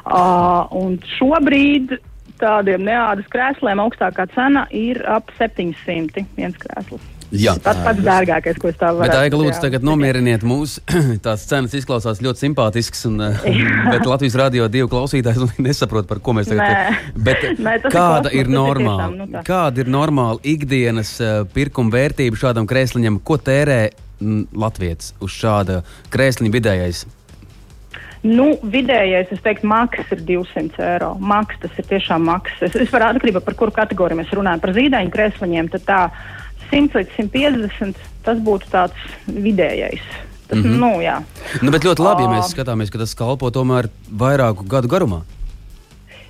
Uh, 0.05 0.67
un 0.75 0.99
šobrīd 1.17 1.97
tādiem 2.43 2.83
neādas 2.85 3.31
krēsliem 3.33 3.81
augstākā 3.85 4.27
cena 4.35 4.67
ir 4.75 5.01
ap 5.09 5.31
700 5.39 6.27
viens 6.37 6.59
krēsls. 6.61 7.15
Jā. 7.35 7.57
Tas 7.59 7.83
pats 7.83 8.05
dārgākais, 8.07 8.61
ko 8.63 8.71
es 8.71 8.79
tā 8.79 8.93
varu 8.95 9.09
Bet, 9.09 9.17
Aiga, 9.19 9.41
lūdzu, 9.41 9.59
tagad 9.65 9.87
nomieriniet 9.87 10.47
mūs. 10.47 10.79
Tās 11.27 11.49
cenas 11.51 11.75
izklausās 11.75 12.23
ļoti 12.23 12.47
simpātiskas, 12.47 13.05
un, 13.11 13.19
bet 13.93 14.07
Latvijas 14.07 14.39
Rādio 14.39 14.71
divu 14.71 14.93
klausītājs 14.93 15.59
nesaprot, 15.59 16.07
par 16.11 16.23
ko 16.23 16.37
mēs 16.39 16.53
tagad 16.53 16.95
ir 17.51 17.91
kāda 17.91 18.31
ir 18.31 18.45
ir 18.45 18.53
normāla? 18.53 19.11
nu 19.17 19.29
tā. 19.33 19.43
Kāda 19.47 19.85
ir 19.85 19.91
normāla 19.91 20.41
ikdienas 20.55 21.17
pirkuma 21.55 21.95
vērtība 21.95 22.41
šādam 22.41 22.69
krēsliņam? 22.71 23.21
Ko 23.25 23.39
tērē 23.41 23.83
Latvijas 24.55 25.13
uz 25.25 25.35
šāda 25.35 25.83
krēsliņa 26.15 26.55
vidējais? 26.55 27.05
Nu, 28.25 28.55
vidējais, 28.73 29.35
es 29.35 29.43
teiktu, 29.45 29.69
maksas 29.69 30.09
ir 30.15 30.23
200 30.25 30.81
eiro. 30.81 31.11
Maks, 31.21 31.59
tas 31.61 31.75
ir 31.77 31.85
tiešām 31.91 32.25
maksas. 32.25 32.71
Es, 32.71 32.79
es 32.87 32.93
varu 32.93 33.11
atkarībā 33.11 33.43
par 33.45 33.57
kuru 33.59 33.75
kategoriju 33.77 34.23
mēs 34.23 34.33
runājam. 34.33 34.63
Par 34.63 34.73
zīdaiņu 34.79 35.13
krēsliņiem, 35.13 35.69
tad 35.75 35.85
tā 35.85 35.99
100 36.75 37.01
līdz 37.01 37.17
150, 37.17 38.07
tas 38.27 38.45
būtu 38.45 38.71
tāds 38.75 39.11
vidējais. 39.31 40.05
Tas, 40.49 40.59
mm 40.59 40.65
-hmm. 40.65 40.79
nu, 40.81 41.01
jā. 41.01 41.23
Nu, 41.63 41.71
bet 41.71 41.85
ļoti 41.85 42.03
labi, 42.05 42.23
ja 42.27 42.29
mēs 42.29 42.53
skatāmies, 42.53 42.91
ka 42.93 42.99
tas 42.99 43.15
kalpo 43.15 43.51
tomēr 43.51 43.89
vairāku 44.11 44.67
gadu 44.69 44.89
garumā. 44.89 45.23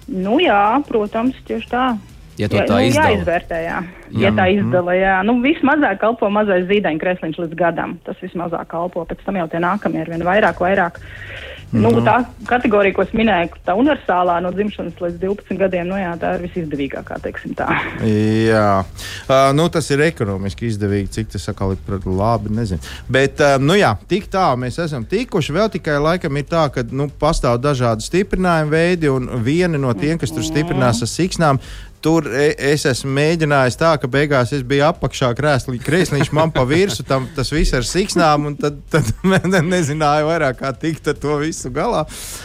Nu, 0.06 0.38
jā, 0.38 0.82
protams, 0.88 1.34
tieši 1.48 1.68
tā. 1.70 1.86
Ja 2.34 2.48
to 2.50 2.58
Jā, 2.58 2.66
tā 2.66 2.80
nu, 2.80 2.86
izdala. 2.88 3.10
jāizvērtē, 3.10 3.58
jā. 3.62 3.76
Jā. 4.10 4.20
Ja 4.24 4.30
tā 4.34 4.46
izdala, 4.50 4.94
jā. 4.98 5.14
Nu, 5.22 5.36
vismazāk 5.42 6.00
kalpo 6.02 6.30
mazais 6.34 6.66
zīdaiņu 6.66 6.98
krēsliņš 7.02 7.38
līdz 7.44 7.54
gadam. 7.58 7.98
Tas 8.04 8.18
vismazāk 8.22 8.66
kalpo, 8.72 9.04
pēc 9.06 9.22
tam 9.26 9.38
jau 9.38 9.46
tie 9.50 9.60
nākamie 9.62 10.02
ir 10.02 10.10
vien 10.10 10.24
vairāk, 10.26 10.58
vairāk. 10.58 10.98
Mm 11.74 11.84
-hmm. 11.84 11.94
nu, 11.94 12.00
tā 12.06 12.24
kategorija, 12.46 12.94
ko 12.94 13.02
es 13.02 13.12
minēju, 13.12 13.48
tā 13.66 13.74
universālā 13.74 14.36
no 14.42 14.50
dzimšanas 14.54 15.00
līdz 15.00 15.18
12 15.18 15.58
gadiem, 15.58 15.88
nu, 15.88 15.96
jā, 15.98 16.12
tā 16.20 16.34
ir 16.34 16.44
visizdevīgākā. 16.46 17.16
Jā, 18.50 18.84
uh, 19.28 19.56
nu, 19.56 19.68
tas 19.68 19.90
ir 19.90 20.00
ekonomiski 20.00 20.66
izdevīgi, 20.66 21.10
cik 21.10 21.28
tas 21.32 21.48
atkal 21.48 21.72
ir 21.72 22.06
labi. 22.06 22.54
Nezinu. 22.54 22.80
Bet, 23.08 23.40
uh, 23.40 23.58
nu, 23.62 23.74
jā, 23.74 23.96
tik 24.08 24.28
tālu 24.30 24.60
mēs 24.62 24.78
esam 24.78 25.04
tikuši. 25.04 25.52
Vēl 25.52 25.70
tikai 25.70 25.98
laikam 25.98 26.36
ir 26.36 26.44
tā, 26.44 26.68
ka 26.70 26.84
nu, 26.90 27.08
pastāv 27.20 27.58
dažādi 27.58 28.06
stiprinājuma 28.06 28.70
veidi, 28.70 29.08
un 29.08 29.28
viena 29.42 29.78
no 29.78 29.92
tiem, 29.92 30.18
kas 30.18 30.30
tur 30.30 30.44
stiprinās 30.46 31.02
ar 31.02 31.08
siksnām. 31.08 31.58
Tur 32.04 32.26
e- 32.28 32.52
es 32.72 32.82
esmu 32.90 33.14
mēģinājis 33.16 33.78
tā, 33.80 33.94
ka 34.02 34.08
beigās 34.12 34.50
es 34.52 34.60
biju 34.68 34.84
apakšā 34.90 35.30
krēslī, 35.38 35.78
krēsliņš 35.80 36.30
man 36.36 36.50
pa 36.52 36.66
virsmu, 36.68 37.06
tam 37.08 37.28
tas 37.36 37.48
viss 37.54 37.72
ar 37.78 37.86
siksnām, 37.88 38.50
un 38.50 38.56
tad, 38.60 38.76
tad 38.92 39.08
nezināju 39.74 40.28
vairāk, 40.28 40.58
kā 40.60 40.72
tikt 40.76 41.08
ar 41.08 41.16
to 41.22 41.38
visu 41.40 41.72
galā. 41.72 42.02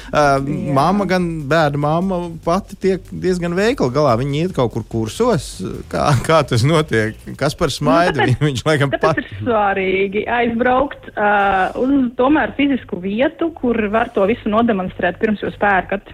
Uh, 0.10 0.38
mamma, 0.74 1.04
gan 1.10 1.26
bērnu 1.52 1.82
mamma 1.84 2.22
pati 2.46 2.78
tiek 2.80 3.04
diezgan 3.12 3.58
veikli 3.58 3.92
galā. 3.96 4.16
Viņa 4.22 4.46
iet 4.46 4.56
kaut 4.56 4.72
kur 4.78 4.86
kursos. 4.96 5.50
Kā, 5.92 6.08
kā 6.26 6.40
tas 6.48 6.64
notiek? 6.68 7.20
Kas 7.40 7.58
par 7.60 7.74
smaidu? 7.76 8.20
tāpēc- 8.24 8.46
Viņš 8.48 8.64
laikam 8.66 8.96
pat. 8.96 9.20
ir 9.20 9.28
svarīgi 9.42 10.24
aizbraukt 10.40 11.12
uh, 11.12 11.76
uz 11.84 11.94
tomēr 12.18 12.56
fizisku 12.58 13.02
vietu, 13.04 13.52
kur 13.60 13.76
var 13.92 14.10
to 14.16 14.24
visu 14.32 14.50
nodemonstrēt 14.50 15.20
pirms 15.22 15.44
jūs 15.44 15.60
pērkat. 15.62 16.08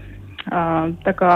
Uh, 0.46 0.92
tā 1.02 1.10
kā, 1.18 1.32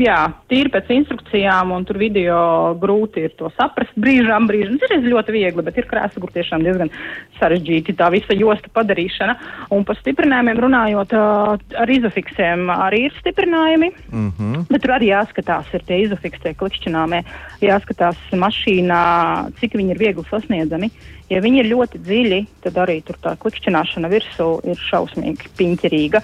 jā, 0.00 0.16
tīri 0.50 0.70
pēc 0.74 0.88
instrukcijām, 0.90 1.70
un 1.70 1.84
tur 1.86 2.00
video 2.02 2.38
grūti 2.82 3.22
ir 3.28 3.34
to 3.38 3.46
saprast 3.54 3.94
brīžām, 3.94 4.48
brīžām. 4.50 4.80
Ir 4.82 5.06
ļoti 5.06 5.34
viegli, 5.36 5.62
bet 5.62 5.78
ir 5.78 5.86
krāsa, 5.86 6.18
kur 6.18 6.32
tiešām 6.34 6.64
diezgan 6.66 6.90
sarežģīti 7.38 7.94
tā 7.94 8.08
visa 8.10 8.34
josta 8.34 8.70
padarīšana. 8.74 9.36
Un 9.76 9.86
par 9.86 9.98
stiprinājumiem 10.00 10.62
runājot, 10.66 11.14
uh, 11.14 11.62
ar 11.78 11.92
izofiksiem 11.94 12.66
arī 12.74 13.04
ir 13.06 13.14
stiprinājumi. 13.20 13.92
Mm 14.10 14.32
-hmm. 14.32 14.64
Bet 14.68 14.82
tur 14.82 14.96
arī 14.96 15.12
jāskatās, 15.12 15.70
ir 15.74 15.86
tie 15.86 16.00
izofiksē 16.02 16.54
klikšķināmie, 16.58 17.22
jāskatās 17.62 18.18
mašīnā, 18.32 19.02
cik 19.60 19.78
viņi 19.78 19.94
ir 19.94 19.98
viegli 19.98 20.24
sasniedzami. 20.30 20.90
Ja 21.30 21.40
viņi 21.40 21.62
ir 21.62 21.70
ļoti 21.70 22.02
dziļi, 22.02 22.40
tad 22.66 22.74
arī 22.82 22.98
tur 23.04 23.16
tā 23.22 23.36
klikšķināšana 23.40 24.10
virsū 24.12 24.48
ir 24.68 24.76
šausmīgi 24.90 25.54
piņķerīga. 25.56 26.20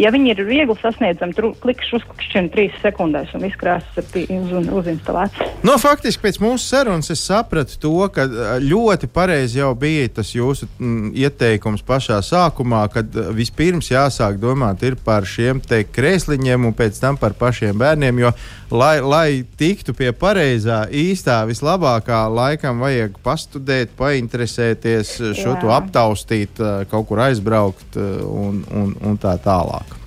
Ja 0.00 0.08
viņi 0.08 0.30
ir 0.32 0.38
viegli 0.48 0.74
sasniedzami, 0.80 1.34
tur 1.36 1.50
klikšķi 1.60 1.96
uzklikšķina 1.98 2.50
trīs 2.54 2.76
sekundēs 2.80 3.34
un 3.36 3.42
viss 3.44 3.58
krāsas 3.60 4.14
ir 4.16 4.30
uz, 4.38 4.70
uzinstalēts. 4.80 5.42
Nu, 5.66 5.74
faktiski 5.80 6.24
pēc 6.24 6.38
mūsu 6.40 6.64
sarunas 6.64 7.12
es 7.12 7.20
sapratu 7.28 7.76
to, 7.82 7.92
ka 8.14 8.24
ļoti 8.62 9.10
pareizi 9.12 9.60
jau 9.60 9.74
bija 9.76 10.08
tas 10.16 10.32
jūsu 10.32 10.70
mm, 10.78 11.12
ieteikums 11.26 11.84
pašā 11.84 12.22
sākumā, 12.24 12.86
kad 12.94 13.20
vispirms 13.36 13.92
jāsāk 13.92 14.40
domāt 14.40 14.80
par 15.04 15.28
šiem 15.28 15.60
krēsliņiem 15.62 16.70
un 16.70 16.76
pēc 16.76 16.98
tam 17.02 17.20
par 17.20 17.36
pašiem 17.36 17.76
bērniem. 17.78 18.24
Jo, 18.24 18.32
lai, 18.72 18.96
lai 19.04 19.28
tiktu 19.58 19.94
pie 19.96 20.10
pareizā, 20.16 20.82
īstā, 20.88 21.42
vislabākā, 21.48 22.24
laikam 22.32 22.82
vajag 22.82 23.18
pastudēt, 23.24 23.92
painteresēties, 23.98 25.16
šo 25.36 25.54
Jā. 25.54 25.58
to 25.62 25.72
aptaustīt, 25.74 26.60
ā, 26.60 26.84
kaut 26.90 27.10
kur 27.10 27.22
aizbraukt 27.28 27.98
ā, 28.00 28.06
un, 28.26 28.62
un, 28.72 28.94
un 29.02 29.18
tā 29.20 29.36
tālāk. 29.42 29.98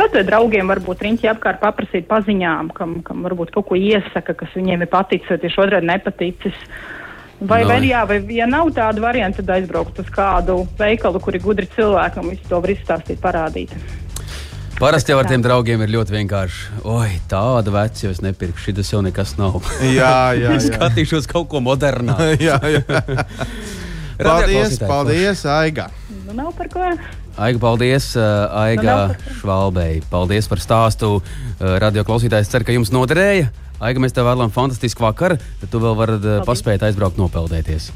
Kaut 0.00 0.14
vai 0.16 0.22
draugiem 0.24 0.70
varbūt 0.70 1.02
riņķi 1.04 1.28
apkārt 1.28 1.60
paprasīt 1.60 2.06
paziņām, 2.08 2.70
kam, 2.72 3.00
kam 3.04 3.20
varbūt 3.26 3.52
kaut 3.52 3.68
ko 3.68 3.76
iesaka, 3.76 4.32
kas 4.32 4.54
viņiem 4.56 4.86
ir 4.86 4.88
paticis, 4.88 5.28
vai 5.28 5.40
tieši 5.42 5.60
otrādi 5.66 5.90
nepaticis. 5.90 6.64
Vai, 7.40 7.62
No. 7.64 7.70
vai, 7.72 7.78
jā, 7.88 8.00
vai, 8.04 8.18
ja 8.36 8.44
nav 8.44 8.68
tāda 8.76 9.00
varianta, 9.00 9.40
tad 9.40 9.54
aizbraukt 9.54 9.98
uz 10.02 10.08
kādu 10.12 10.58
veikalu, 10.76 11.20
kur 11.24 11.36
ir 11.36 11.40
gudri 11.40 11.68
cilvēki 11.72 12.20
un 12.20 12.32
visu 12.34 12.48
to 12.48 12.60
var 12.60 12.72
izstāstīt, 12.74 13.20
parādīt. 13.20 13.72
Parasti 14.80 15.12
jau 15.12 15.18
ar 15.20 15.26
tiem 15.28 15.42
draugiem 15.44 15.82
ir 15.84 15.90
ļoti 15.92 16.14
vienkārši. 16.14 16.78
Oi, 16.88 17.18
tāda 17.28 17.68
veca 17.74 18.00
jau 18.00 18.12
es 18.14 18.22
nepirku. 18.24 18.56
Šis 18.64 18.94
jau 18.94 19.02
nekas 19.04 19.34
nav. 19.36 19.58
Jā, 19.84 20.32
jā, 20.32 20.54
jā. 20.54 20.60
skatīšos 20.70 21.28
kaut 21.28 21.50
ko 21.52 21.60
modernā. 21.60 22.16
jā, 22.48 22.56
jā. 22.64 22.80
Paldies, 24.24 24.78
paldies, 24.80 25.44
Aiga! 25.48 25.90
Nu, 26.24 26.32
nav 26.38 26.54
par 26.56 26.72
ko. 26.72 26.88
Aiga, 27.40 27.60
paldies 27.60 28.08
uh, 28.16 28.48
Aiga 28.56 28.96
Nu. 29.12 29.36
Švalbei. 29.42 30.00
Paldies 30.08 30.48
par 30.48 30.64
stāstu. 30.64 31.12
Uh, 31.20 31.76
radio 31.80 32.04
klausītājs 32.08 32.48
cer, 32.48 32.64
ka 32.64 32.72
jums 32.72 32.92
noderēja. 32.92 33.52
Aiga, 33.84 34.00
mēs 34.00 34.16
tev 34.16 34.28
vēlamies 34.32 34.56
fantastisku 34.56 35.04
vakaru. 35.04 35.36
Tad 35.60 35.76
tu 35.76 35.84
vēl 35.84 35.96
vari 36.00 36.20
uh, 36.24 36.40
paspēt 36.48 36.88
aizbraukt 36.88 37.20
nopeldēties. 37.20 37.92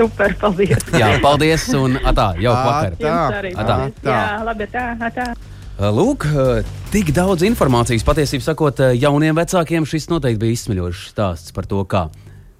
Super, 0.00 0.40
paldies. 0.40 0.88
Jā, 0.96 1.18
paldies 1.20 1.68
un 1.76 2.00
atā, 2.00 2.32
jauka 2.40 2.68
vakara. 2.68 3.00
Tā, 3.00 3.16
paldies. 3.32 3.96
tā. 4.00 4.12
Jā, 4.12 4.28
labi, 4.48 4.72
tā, 4.72 4.92
tā. 5.12 5.32
Uh, 5.72 5.88
Lūk, 5.88 6.26
uh, 6.28 6.74
tik 6.92 7.14
daudz 7.16 7.46
informācijas. 7.46 8.04
Patiesībā, 8.04 8.44
sakot, 8.44 8.82
uh, 8.84 8.92
jauniem 8.92 9.38
vecākiem 9.38 9.86
šis 9.88 10.10
noteikti 10.12 10.42
bija 10.42 10.58
izsmeļošs 10.58 11.06
stāsts 11.14 11.54
par 11.56 11.64
to, 11.70 11.80
kā. 11.88 12.10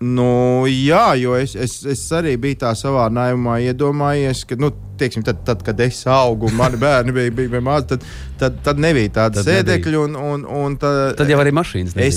Nu, 0.03 0.65
jā, 0.67 1.13
jo 1.21 1.37
es, 1.39 1.53
es, 1.55 1.77
es 1.87 2.01
arī 2.17 2.33
biju 2.41 2.59
tā 2.65 2.73
savā 2.75 3.05
naivumā 3.13 3.61
iedomājies, 3.63 4.41
ka, 4.49 4.57
nu, 4.59 4.73
teiksim, 4.99 5.23
tad, 5.27 5.45
tad, 5.47 5.61
kad 5.63 5.79
es 5.85 6.01
augu 6.11 6.51
mani 6.59 6.81
bērni 6.81 7.15
bija, 7.15 7.35
bija, 7.37 7.53
bija 7.53 7.63
mazi, 7.63 7.93
tad, 7.93 8.07
tad, 8.41 8.57
tad 8.67 8.81
nebija 8.83 9.13
tāda 9.21 9.45
sēdekļa. 9.47 10.01
Un, 10.09 10.17
un, 10.19 10.49
un 10.65 10.75
tad, 10.81 11.15
Tad 11.21 11.31
jau 11.31 11.39
arī 11.45 11.53
mašīnas. 11.55 11.95
Es 11.95 12.01
nebija. 12.01 12.17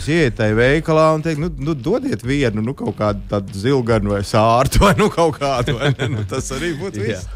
es 0.00 0.10
ietu 0.10 0.40
tajā 0.40 0.56
veikalā 0.58 1.06
un 1.14 1.22
teiktu, 1.26 1.44
nu, 1.44 1.52
nu 1.68 1.76
dodiet 1.78 2.24
vienu, 2.26 2.64
nu, 2.66 2.74
kaut 2.78 2.98
kādu 2.98 3.44
zilganu 3.54 4.16
vai 4.16 4.24
sārtu, 4.26 4.82
vai 4.88 4.96
nu, 4.98 5.06
kaut 5.14 5.38
kādu. 5.38 5.78
Vai, 5.78 5.92
ne? 6.00 6.10
nu, 6.16 6.26
tas 6.30 6.50
arī 6.56 6.74
būtu 6.80 7.02
viss. 7.06 7.30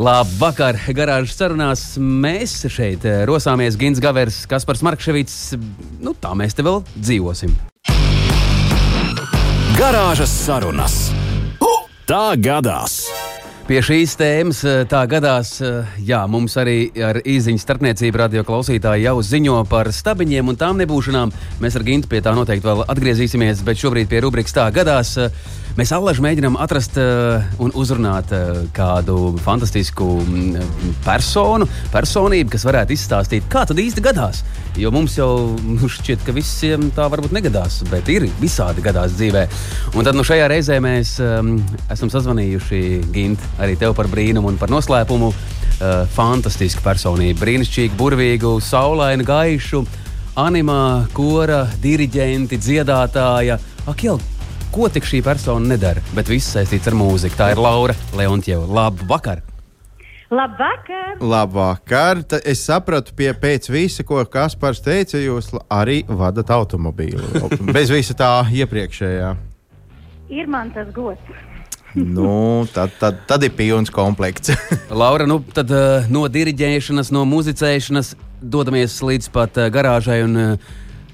Labvakar, 0.00 0.78
garāžas 0.96 1.34
sarunās. 1.36 1.80
Mēs 2.00 2.54
šeit 2.72 3.04
eh, 3.04 3.26
rosāmies 3.28 3.76
Gins 3.76 4.00
Gavers, 4.00 4.46
Kaspars 4.48 4.80
Markevits. 4.86 5.34
Nu, 6.00 6.14
tā 6.16 6.32
mēs 6.40 6.56
te 6.56 6.64
vēl 6.64 6.80
dzīvosim. 6.96 7.52
Garāžas 9.76 10.32
sarunas. 10.46 11.02
Tā 12.08 12.30
gadās! 12.40 13.02
Pie 13.70 13.78
šīs 13.86 14.16
tēmas 14.18 14.64
eh, 14.66 14.80
tā 14.90 15.04
gadās, 15.06 15.52
eh, 15.62 15.92
jā, 16.02 16.24
mums 16.26 16.56
arī 16.58 16.88
ar 17.06 17.20
īziņu 17.22 17.60
starpniecību 17.62 18.18
radio 18.18 18.42
klausītāji 18.42 19.04
jau 19.04 19.20
ziņo 19.22 19.60
par 19.70 19.92
stabiņiem 19.94 20.50
un 20.50 20.58
tām 20.58 20.80
nebūšanām. 20.80 21.30
Mēs 21.62 21.76
ar 21.78 21.84
Gintu 21.86 22.10
pie 22.10 22.18
tā 22.24 22.32
noteikti 22.34 22.66
vēl 22.66 22.82
atgriezīsimies, 22.90 23.62
bet 23.68 23.78
šobrīd 23.78 24.10
pie 24.10 24.24
rubrikas 24.24 24.56
tā 24.56 24.64
gadās. 24.74 25.12
Eh, 25.22 25.30
mēs 25.80 25.92
allaži 25.96 26.20
mēģinām 26.24 26.58
atrast 26.60 26.98
un 27.00 27.72
uzrunāt 27.78 28.32
kādu 28.76 29.34
fantastisku 29.40 30.06
mm, 30.20 30.96
personu, 31.06 31.68
personību, 31.92 32.52
kas 32.52 32.66
varētu 32.68 32.94
izstāstīt, 32.96 33.46
kā 33.52 33.64
tad 33.68 33.80
īsti 33.80 34.04
gadās. 34.04 34.42
Jo 34.78 34.92
mums 34.94 35.16
jau 35.16 35.56
nu, 35.64 35.88
šķiet, 35.90 36.24
ka 36.26 36.34
visiem 36.36 36.90
tā 36.96 37.06
varbūt 37.10 37.32
negadās, 37.36 37.80
bet 37.90 38.08
ir 38.12 38.28
visādi 38.42 38.84
gadās 38.84 39.16
dzīvē. 39.16 39.46
Un 39.96 40.06
tad 40.06 40.18
nu, 40.18 40.24
šajā 40.26 40.50
reizē 40.52 40.76
mēs 40.84 41.16
um, 41.24 41.56
esam 41.90 42.12
sazvanījuši 42.12 42.82
Gintu 43.14 43.54
arī 43.62 43.78
tev 43.80 43.96
par 43.98 44.10
brīnumu 44.12 44.52
un 44.52 44.60
par 44.60 44.72
noslēpumu. 44.72 45.32
Uh, 45.80 46.02
fantastiska 46.12 46.82
personība, 46.84 47.38
brīnišķīga, 47.40 47.96
burvīga, 47.96 48.50
saulaina, 48.60 49.24
gaiša, 49.24 49.80
animā, 50.42 51.06
kora, 51.16 51.62
diriģenti, 51.80 52.58
dziedātāja. 52.60 53.56
Ak, 53.88 54.04
jau, 54.04 54.18
ko 54.72 54.88
tik 54.92 55.06
šī 55.08 55.22
persona 55.26 55.74
nedara, 55.74 56.02
bet 56.16 56.30
viss 56.30 56.52
saistīts 56.54 56.90
ar 56.90 56.96
mūziku. 56.98 57.38
Tā 57.38 57.52
ir 57.54 57.62
Laura 57.62 57.96
Leontjeva. 58.16 58.66
Labu 58.66 59.06
vakar! 59.10 59.42
Labvakar! 60.30 61.16
Labvakar! 61.18 62.22
Ta 62.22 62.38
es 62.46 62.62
sapratu, 62.62 63.16
pie, 63.18 63.32
pēc 63.34 63.66
visa, 63.74 64.06
ko 64.06 64.22
Kaspars 64.30 64.78
teica, 64.84 65.18
jūs 65.18 65.50
arī 65.66 66.04
vadat 66.06 66.52
automobīlu. 66.54 67.50
Bez 67.74 67.90
visa 67.90 68.14
tā 68.14 68.30
iepriekšējā. 68.62 69.30
Ir 70.30 70.50
man 70.50 70.70
tas 70.70 70.92
gods 70.94 71.40
nu, 71.94 72.66
tad, 72.72 72.90
tad, 72.98 73.24
tad 73.26 73.42
ir 73.42 73.50
pilns 73.58 73.90
komplekts. 73.90 74.52
Laura, 75.02 75.26
nu, 75.26 75.40
tad 75.54 75.70
uh, 75.74 76.06
no 76.12 76.26
diriģēšanas, 76.30 77.10
no 77.14 77.24
muzicēšanas 77.28 78.14
dodamies 78.40 79.00
līdz 79.02 79.30
pat 79.34 79.58
uh, 79.58 79.66
garāžai 79.74 80.20
un 80.26 80.38
uh, 80.38 80.70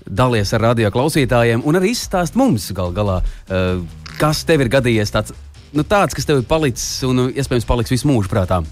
dalies 0.06 0.52
ar 0.54 0.64
radio 0.70 0.90
klausītājiem 0.94 1.64
un 1.66 1.78
arī 1.78 1.92
izstāst 1.94 2.38
mums 2.38 2.70
gal 2.76 2.94
galā, 2.96 3.20
uh, 3.20 3.82
kas 4.20 4.44
tev 4.48 4.64
ir 4.64 4.72
gadījies 4.72 5.14
tāds, 5.14 5.36
nu, 5.74 5.84
tāds 5.84 6.16
kas 6.16 6.28
tev 6.28 6.42
ir 6.42 6.48
palicis 6.48 7.04
un 7.06 7.28
iespējams 7.28 7.68
paliks 7.68 7.94
visu 7.94 8.10
mūžu 8.10 8.32
prātā. 8.32 8.62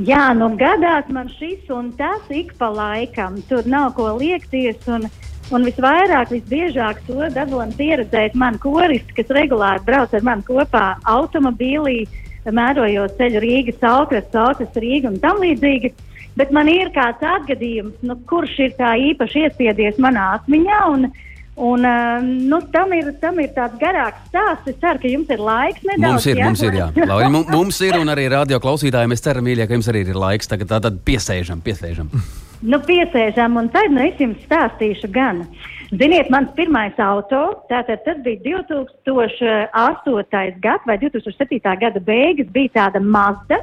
Jā, 0.00 0.30
nu 0.32 0.48
gadās 0.56 1.10
man 1.12 1.28
šis 1.34 1.68
un 1.72 1.90
tas 1.98 2.30
ik 2.32 2.54
pa 2.56 2.70
laikam. 2.72 3.36
Tur 3.50 3.66
nav 3.68 3.92
ko 3.98 4.08
liekties. 4.16 4.80
Un, 4.88 5.04
uh, 5.04 5.22
Un 5.52 5.66
visvairāk, 5.68 6.30
visbiežāk 6.32 7.02
to 7.04 7.26
dabūjām 7.34 7.74
pieredzēt 7.76 8.36
man 8.38 8.56
koristi, 8.62 9.16
kas 9.18 9.32
regulāri 9.36 9.82
brauc 9.84 10.14
ar 10.14 10.22
mani 10.24 10.46
kopā 10.46 10.84
automobīlī, 11.12 12.06
mērojot 12.46 13.18
ceļu 13.18 13.42
Rīgas, 13.44 13.82
Alkras, 13.84 14.30
Alkras, 14.32 14.72
Rīga 14.80 15.10
un 15.10 15.18
tam 15.20 15.42
līdzīgi. 15.42 15.92
Bet 16.38 16.52
man 16.54 16.70
ir 16.72 16.88
kāds 16.94 17.20
atgadījums, 17.20 17.98
nu, 18.06 18.16
kurš 18.28 18.54
ir 18.64 18.72
tā 18.78 18.94
īpaši 19.10 19.46
iespiedies 19.46 20.00
manā 20.02 20.32
atmiņā. 20.38 20.80
Un, 20.94 21.12
Un, 21.54 21.82
uh, 21.84 22.22
nu, 22.48 22.62
tam, 22.72 22.94
ir, 22.96 23.10
tam 23.20 23.36
ir 23.42 23.50
tāds 23.52 23.76
garāks 23.76 24.22
stāsts. 24.30 24.70
Es 24.72 24.78
ceru, 24.80 25.02
ka 25.02 25.10
jums 25.10 25.28
ir 25.34 25.42
laiks. 25.44 25.82
Nedaudz, 25.84 26.14
mums 26.14 26.28
ir, 26.30 26.38
jā? 26.40 26.46
mums 26.48 26.62
ir, 26.64 26.78
jā. 26.78 26.86
Lauri, 27.10 27.28
mums 27.28 27.80
ir, 27.84 27.98
un 28.00 28.08
arī 28.08 28.24
radio 28.32 28.56
klausītāji. 28.62 29.10
Mēs 29.12 29.20
ceram, 29.20 29.44
mīļie, 29.44 29.66
ka 29.68 29.76
jums 29.76 29.90
arī 29.92 30.00
ir 30.08 30.16
laiks. 30.16 30.48
Tagad 30.48 30.72
tā 30.72 30.80
tad 30.88 30.96
piesēžam, 31.04 31.60
piesēžam. 31.64 32.08
Nu, 32.62 32.78
piesēžam, 32.78 33.56
un 33.58 33.66
tad 33.74 33.90
nu, 33.90 33.98
es 34.06 34.20
jums 34.22 34.38
stāstīšu 34.46 35.08
gan. 35.10 35.40
Ziniet, 35.90 36.28
mans 36.30 36.52
pirmais 36.54 36.94
auto, 37.02 37.40
tātad 37.66 38.04
tas 38.06 38.20
bija 38.22 38.38
2008. 38.62 40.60
gads 40.62 40.86
vai 40.86 40.94
2007. 41.02 41.58
gada 41.82 42.02
beigas, 42.06 42.46
bija 42.54 42.70
tāda 42.78 43.02
Mazda 43.02 43.58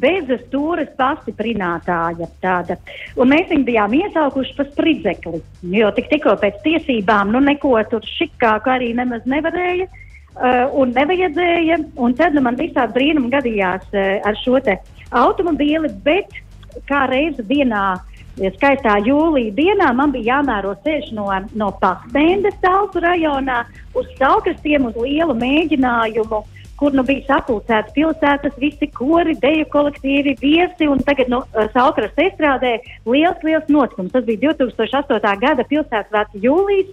bez 0.00 0.30
stūres 0.46 0.92
pastiprinātāja. 0.98 2.28
Tāda. 2.42 2.78
Un 3.20 3.32
mēs 3.32 3.50
viņu 3.50 3.66
bijām 3.68 3.96
iesaukuši 3.98 4.56
pa 4.58 4.66
spridzekli, 4.70 5.42
jo 5.76 5.90
tik, 5.96 6.08
tikko 6.12 6.36
pēc 6.40 6.62
tiesībām 6.64 7.34
nu, 7.34 7.42
neko 7.44 7.74
tur 7.90 8.06
šikāku 8.18 8.72
arī 8.72 8.92
nemaz 8.98 9.26
nevarēja. 9.28 9.90
Uh, 10.32 10.64
un 10.80 10.94
nevajadzēja, 10.96 11.76
un 12.00 12.14
tad 12.16 12.32
nu, 12.32 12.40
man 12.40 12.56
visādi 12.56 12.94
brīnumi 12.94 13.28
gadījās 13.34 13.84
uh, 13.92 14.14
ar 14.24 14.38
šo 14.40 14.56
automobīli, 15.12 15.90
bet 16.06 16.32
kā 16.88 17.02
reizi 17.10 17.44
dienā 17.44 18.00
Skaistā 18.32 18.94
jūlijā 19.04 19.52
dienā 19.52 19.90
man 19.92 20.12
bija 20.12 20.38
jāmēro 20.38 20.72
ceļš 20.86 21.10
no, 21.12 21.26
no 21.52 21.68
Pakstendes 21.82 22.56
Talsu 22.62 23.02
rajonā 23.04 23.58
uz 23.92 24.08
Salkrastiem 24.16 24.86
uz 24.88 24.96
lielu 24.96 25.36
mēģinājumu, 25.36 26.40
kur 26.82 26.94
nu 26.98 27.04
bija 27.06 27.22
sapulcēti 27.28 27.94
pilsētas, 27.94 28.58
visi 28.58 28.88
kori, 28.96 29.36
deju 29.38 29.68
kolektīvi, 29.70 30.34
viesi, 30.40 30.88
un 30.90 30.98
tagad 31.06 31.30
no 31.30 31.44
uh, 31.44 31.68
Salkrasta 31.70 32.24
estrādē 32.26 32.72
liels, 33.06 33.38
liels 33.46 33.70
notikums. 33.70 34.10
Tas 34.10 34.26
bija 34.26 34.50
2008. 34.50 35.36
gada 35.44 35.66
pilsētas 35.70 36.10
vārds 36.10 36.42
jūlijas, 36.42 36.90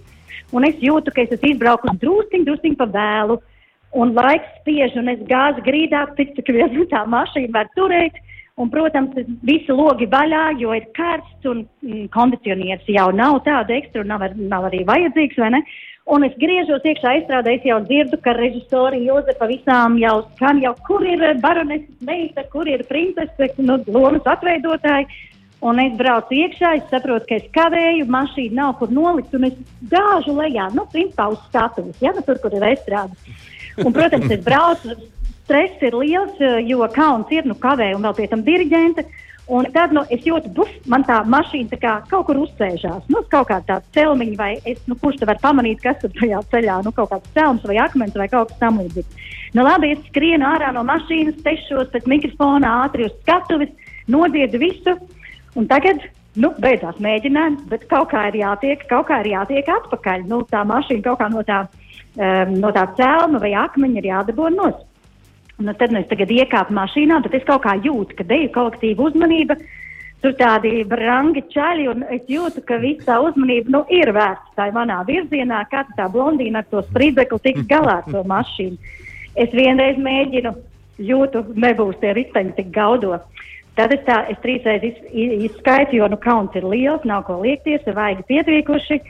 un 0.54 0.68
es 0.68 0.78
jūtu, 0.78 1.10
ka 1.10 1.24
es 1.24 1.34
esmu 1.34 1.56
izbraukusi 1.56 1.98
drusciņ, 2.04 2.46
drusciņ 2.46 2.78
pa 2.78 2.86
vēlu, 2.94 3.40
un 3.98 4.14
laiks 4.14 4.52
spiež, 4.60 4.94
un 5.00 5.10
es 5.10 5.26
gāzu 5.26 5.66
grīdā, 5.66 6.06
cik, 6.14 6.36
cik 6.38 6.54
vien 6.54 6.86
tā 6.92 7.02
mašīna 7.10 7.56
var 7.58 7.72
turēt. 7.74 8.22
Un, 8.60 8.68
protams, 8.68 9.14
visi 9.46 9.72
logi 9.72 10.04
vaļā, 10.10 10.50
jo 10.60 10.74
ir 10.76 10.84
karsts 10.92 11.46
un 11.48 11.62
mm, 11.80 12.10
kondicionieris 12.12 12.90
jau 12.92 13.06
nav 13.16 13.38
tāda 13.46 13.72
ekstra, 13.72 14.02
nav, 14.04 14.26
ar, 14.26 14.34
nav 14.36 14.66
arī 14.68 14.82
vajadzīgs, 14.84 15.38
vai 15.40 15.48
ne? 15.54 15.60
Un 16.08 16.24
es 16.24 16.32
griežos 16.40 16.84
iekšā 16.86 17.10
aizstrādē, 17.16 17.58
es 17.58 17.66
jau 17.68 17.76
dzirdu, 17.84 18.18
ka 18.24 18.32
režisori 18.34 19.02
Jozefa 19.04 19.46
visām 19.50 19.98
jau 20.00 20.22
skan, 20.32 20.62
jau 20.62 20.72
kur 20.86 21.04
ir 21.06 21.22
baroneses 21.42 22.00
meita, 22.00 22.46
kur 22.50 22.68
ir 22.68 22.86
princese, 22.88 23.50
nu, 23.58 23.76
lomas 23.86 24.24
atveidotāji. 24.24 25.06
Un 25.60 25.76
es 25.82 25.92
braucu 25.92 26.32
iekšā, 26.32 26.72
es 26.78 26.86
saprotu, 26.88 27.26
ka 27.28 27.36
es 27.36 27.48
kavēju, 27.52 28.06
mašīna 28.08 28.56
nav 28.62 28.78
kur 28.78 28.92
nolikt, 28.96 29.34
un 29.36 29.50
es 29.50 29.58
gāžu 29.92 30.32
lejā, 30.38 30.70
nu, 30.72 30.86
principā 30.88 31.28
uz 31.34 31.40
skatuves, 31.50 32.00
ja, 32.00 32.14
nu, 32.16 32.24
tur, 32.24 32.40
kur 32.40 32.56
ir 32.56 32.64
aizstrāde. 32.64 33.36
Un, 33.84 33.92
protams, 33.92 34.32
es 34.32 34.40
braucu 34.44 34.96
stress 35.44 35.82
ir 35.84 35.96
liels, 35.98 36.40
eh, 36.40 36.62
jo 36.64 36.86
kauns 36.94 37.28
ir, 37.34 37.44
nu, 37.44 37.58
kavē 37.60 37.90
un 37.96 38.08
vēl 38.08 38.16
pie 38.16 38.28
tam 38.30 38.44
diriģente. 38.46 39.04
Un 39.50 39.66
tad 39.74 39.90
nu, 39.90 40.04
es 40.14 40.22
jūtu, 40.22 40.52
ka 40.54 40.90
man 40.92 41.02
tā 41.08 41.16
mašīna 41.26 41.72
tā 41.72 41.78
kā 41.82 41.92
kaut 42.10 42.28
kur 42.28 42.38
uzsēžās. 42.44 43.08
Nu, 43.10 43.24
kaut 43.32 43.48
kāda 43.48 43.66
tāda 43.66 43.96
celmiņa, 43.96 44.36
vai 44.38 44.50
es, 44.62 44.78
nu, 44.86 44.94
kurš 45.00 45.18
te 45.18 45.26
var 45.26 45.40
pamanīt, 45.42 45.80
kas 45.82 45.98
tur 45.98 46.12
tajā 46.14 46.38
ceļā, 46.52 46.76
nu, 46.86 46.92
kaut 46.94 47.10
kāds 47.10 47.32
celms 47.34 47.64
vai 47.66 47.80
akmens 47.82 48.14
vai 48.14 48.28
kaut 48.30 48.52
kas 48.52 48.60
tamlīdzīgs. 48.60 49.24
Nu, 49.58 49.64
labi, 49.66 49.90
es 49.96 50.04
skrienu 50.06 50.46
ārā 50.46 50.70
no 50.76 50.84
mašīnas, 50.86 51.40
tešos 51.42 51.90
pēc 51.90 52.06
mikrofona, 52.12 52.76
ātri 52.84 53.08
uz 53.08 53.16
skatuves, 53.24 53.72
nodziedu 54.14 54.60
visu. 54.62 54.94
Un 55.58 55.66
tagad, 55.72 56.04
nu, 56.38 56.52
beidzās 56.62 57.02
mēģinājums, 57.02 57.64
bet 57.72 57.88
kaut 57.90 58.12
kā 58.14 58.28
ir 58.30 58.38
jātiek, 58.44 58.84
kaut 58.92 59.08
kā 59.10 59.18
ir 59.24 59.32
jātiek 59.32 59.72
atpakaļ. 59.80 60.28
Nu, 60.30 60.44
tā 60.52 60.62
mašīna 60.68 61.08
kaut 61.08 61.18
kā 61.24 61.30
no 61.34 61.42
tā, 61.48 61.64
um, 62.14 62.54
no 62.62 62.70
tā 62.76 62.86
celma 63.00 63.42
vai 63.42 63.50
akmeņa 63.66 63.98
ir 63.98 64.08
jādabū 64.12 64.54
nost. 64.54 64.86
Nu, 65.60 65.74
tad 65.76 65.92
nu, 65.92 66.00
es 66.00 66.08
tagad 66.08 66.30
iekāpu 66.32 66.72
mašīnā, 66.72 67.20
tad 67.24 67.36
es 67.36 67.44
kaut 67.48 67.62
kā 67.66 67.76
jūtu, 67.84 68.16
ka 68.16 68.24
deju 68.24 68.48
kolektīva 68.54 69.10
uzmanība. 69.10 69.58
Tur 70.20 70.34
tādi 70.36 70.82
brangi 70.88 71.42
čaļi, 71.52 71.86
un 71.88 72.02
es 72.12 72.26
jūtu, 72.28 72.60
ka 72.68 72.76
visa 72.80 73.06
tā 73.06 73.18
uzmanība 73.24 73.72
nu, 73.72 73.80
ir 73.92 74.12
vērsta 74.12 74.56
tā 74.56 74.66
manā 74.74 74.98
virzienā, 75.08 75.62
kā 75.72 75.86
tā 75.96 76.08
blondīna 76.12 76.60
ar 76.60 76.68
to 76.72 76.82
spridzekli 76.88 77.40
tiks 77.44 77.68
galā 77.68 78.00
ar 78.00 78.08
to 78.08 78.20
mašīnu. 78.28 78.76
Es 79.40 79.52
vienreiz 79.56 80.00
mēģinu, 80.00 80.52
jūtu, 81.00 81.44
nebūs 81.56 82.00
tie 82.02 82.12
riteņi 82.16 82.56
tik 82.58 82.68
gaudo. 82.74 83.16
Tad 83.78 83.94
es, 83.94 84.02
tā, 84.04 84.18
es 84.32 84.40
trīsreiz 84.42 84.84
iz, 84.84 84.98
iz, 85.12 85.36
izskaitu, 85.48 85.96
jo 86.00 86.08
nu, 86.12 86.18
kauns 86.20 86.56
ir 86.58 86.66
liels, 86.68 87.04
nav 87.08 87.24
ko 87.28 87.38
liekties, 87.40 87.86
ir 87.86 87.96
vaigi 87.96 88.26
pietrīkuši. 88.28 89.00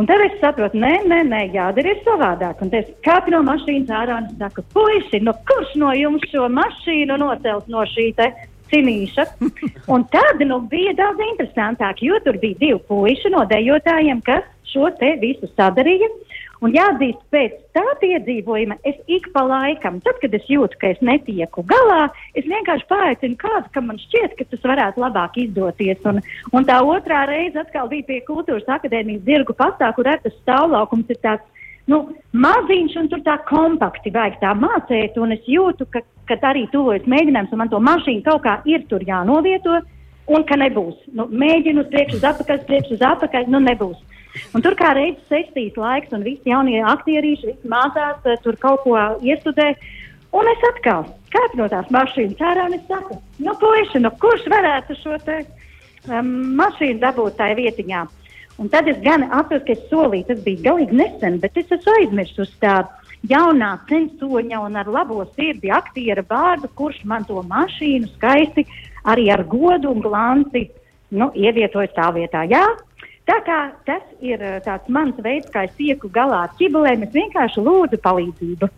Un 0.00 0.06
tad 0.08 0.22
es 0.24 0.38
saprotu, 0.40 0.78
nē, 0.80 0.92
nē, 1.04 1.18
nē 1.28 1.40
jādara 1.52 1.92
ir 1.92 1.98
savādāk. 2.06 2.62
Un 2.64 2.70
es 2.78 2.86
kāpu 3.04 3.34
no 3.34 3.42
mašīnas 3.44 3.90
ārā 3.92 4.22
un 4.22 4.30
saku, 4.40 4.64
puiši, 4.72 5.20
nu 5.26 5.34
kurš 5.48 5.74
no 5.82 5.90
jums 5.92 6.24
šo 6.30 6.46
mašīnu 6.48 7.18
nocels 7.20 7.68
no 7.68 7.84
šī 7.90 8.06
te 8.16 8.30
cinīša? 8.72 9.26
Un 9.92 10.06
tad 10.14 10.40
nu, 10.48 10.62
bija 10.72 10.94
daudz 10.96 11.20
interesantāk, 11.26 12.00
jo 12.08 12.16
tur 12.24 12.40
bija 12.40 12.56
divi 12.62 12.80
puiši 12.88 13.34
no 13.36 13.44
dejotājiem, 13.50 14.24
kas 14.24 14.48
šo 14.72 14.88
te 14.96 15.12
visu 15.20 15.50
sadarīja. 15.52 16.08
Un 16.62 16.70
jāatzīst, 16.70 17.22
pēc 17.34 17.56
tā 17.74 17.82
piedzīvojuma 17.98 18.76
es 18.86 18.98
ik 19.10 19.24
pa 19.34 19.42
laikam, 19.48 19.96
tad, 20.04 20.20
kad 20.22 20.34
es 20.38 20.44
jūtu, 20.46 20.78
ka 20.78 20.92
es 20.94 21.00
netieku 21.02 21.64
galā, 21.66 22.04
es 22.38 22.46
vienkārši 22.46 22.86
paaicinu 22.90 23.38
kādu, 23.40 23.66
kam 23.74 23.88
man 23.90 23.98
šķiet, 23.98 24.36
ka 24.38 24.46
tas 24.50 24.62
varētu 24.70 25.02
labāk 25.02 25.40
izdoties. 25.42 25.98
Un, 26.06 26.20
un 26.54 26.68
tā 26.68 26.78
otrā 26.86 27.24
reize 27.30 27.58
atkal 27.58 27.90
bija 27.90 28.06
pie 28.06 28.20
Kultūras 28.28 28.70
akadēmijas 28.76 29.24
dirgu 29.26 29.56
pastā, 29.58 29.90
kur 29.96 30.06
ar 30.12 30.22
tas 30.22 30.36
stāvlaukums 30.44 31.10
ir 31.10 31.18
tāds 31.26 31.66
nu, 31.90 31.98
maziņš 32.30 32.94
un 33.00 33.10
tur 33.10 33.24
tā 33.26 33.40
kompakti 33.48 34.14
vajag 34.14 34.38
tā 34.44 34.54
mācīt. 34.54 35.18
Es 35.34 35.50
jūtu, 35.50 35.88
ka, 35.90 36.04
ka 36.30 36.38
arī 36.52 36.68
tuvojas 36.70 37.10
mēģinājums, 37.10 37.50
un 37.50 37.64
man 37.64 37.74
to 37.74 37.82
mašīnu 37.82 38.22
kaut 38.28 38.46
kā 38.46 38.60
ir 38.70 38.86
tur 38.86 39.02
jānovieto, 39.06 39.80
un 40.30 40.46
ka 40.46 40.58
nebūs. 40.62 40.94
Nu, 41.16 41.26
mēģinu 41.26 41.82
uz 41.82 41.90
priekšu, 41.90 42.20
uz 42.20 42.26
apakaļ, 42.30 42.64
priekšu, 42.70 42.96
uz 43.00 43.06
apakaļ, 43.10 43.50
nu 43.50 43.62
nebūs. 43.66 43.98
Un 44.56 44.64
tur 44.64 44.76
kā 44.78 44.92
reizes 44.96 45.24
sestīs 45.30 45.76
laiks, 45.76 46.12
un 46.16 46.24
visi 46.24 46.52
jaunie 46.52 46.80
aktierīši, 46.92 47.50
visi 47.52 47.72
mācās, 47.72 48.22
eh, 48.24 48.38
tur 48.44 48.56
kaut 48.60 48.84
ko 48.84 48.96
iestudē. 49.20 49.74
Un 50.32 50.48
es 50.48 50.64
atkal 50.70 51.04
kāp 51.32 51.56
no 51.58 51.68
tās 51.68 51.90
mašīnas 51.92 52.40
ārā 52.40 52.66
un 52.70 52.78
es 52.78 52.86
saku, 52.88 53.18
nu, 53.38 53.52
puiši, 53.60 54.00
nu, 54.00 54.10
kurš 54.22 54.46
varētu 54.48 54.96
šo 55.02 55.18
te 55.26 55.42
um, 56.08 56.32
mašīnu 56.56 57.00
dabūt 57.02 57.36
tajā 57.36 57.58
vietiņā? 57.60 58.02
Un 58.60 58.68
tad 58.72 58.88
es 58.88 58.98
gan 59.04 59.24
atceros, 59.28 59.64
ka 59.66 59.74
es 59.74 59.84
solīju, 59.90 60.28
tas 60.28 60.40
bija 60.44 60.70
galīgi 60.70 60.96
nesen, 60.96 61.38
bet 61.42 61.56
es 61.60 61.72
esmu 61.72 61.96
aizmirsis 61.98 62.44
uz 62.46 62.52
tādu 62.60 62.88
jaunā 63.28 63.72
censoņa 63.88 64.60
un 64.66 64.76
ar 64.80 64.88
labo 64.90 65.22
sirdi 65.36 65.70
aktiera 65.72 66.24
vārdu, 66.28 66.70
kurš 66.78 67.02
man 67.08 67.24
to 67.28 67.42
mašīnu 67.48 68.10
skaisti 68.16 68.66
arī 69.04 69.28
ar 69.34 69.44
godu 69.48 69.92
un 69.92 70.02
glanci 70.04 70.66
nu, 71.12 71.28
ievietoja 71.34 71.92
tā 71.96 72.08
vietā. 72.16 72.44
Jā, 72.48 72.64
tā 73.32 73.40
kā 73.46 73.58
tas 73.88 74.04
ir 74.20 74.42
uh, 74.44 74.60
tāds 74.64 74.92
mans 74.92 75.18
veids, 75.24 75.50
kā 75.52 75.66
es 75.68 75.74
tieku 75.78 76.10
galā 76.12 76.46
ar 76.46 76.56
ķibelēm, 76.60 77.06
es 77.06 77.14
vienkārši 77.16 77.64
lūdzu 77.64 78.00
palīdzību. 78.04 78.70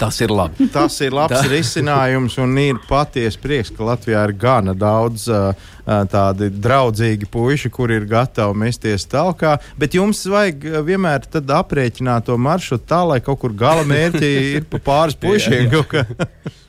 Tas 0.00 0.18
ir 0.24 0.32
labi. 0.32 0.66
Tas 0.76 0.96
ir 1.04 1.14
labs 1.14 1.46
risinājums, 1.50 2.38
un 2.42 2.56
ir 2.60 2.78
patiesi 2.88 3.40
prieks, 3.40 3.70
ka 3.76 3.84
Latvijā 3.90 4.24
ir 4.28 4.34
gana 4.40 4.74
daudz 4.76 5.26
uh, 5.30 5.52
uh, 5.52 6.02
tādu 6.10 6.48
draugu 6.50 7.28
puišu, 7.32 7.70
kuri 7.74 8.00
ir 8.00 8.08
gatavi 8.10 8.56
mesties 8.64 9.06
tālāk. 9.10 9.44
Bet 9.78 9.96
jums 9.96 10.24
vajag 10.32 10.68
vienmēr 10.86 11.28
aprēķināt 11.60 12.28
to 12.28 12.38
maršrutu 12.40 12.88
tā, 12.88 13.02
lai 13.12 13.20
kaut 13.24 13.42
kur 13.44 13.56
gala 13.56 13.84
mērķī 13.88 14.32
ir 14.60 14.70
pa 14.70 14.82
pāris 14.90 15.18
puišiem. 15.20 15.68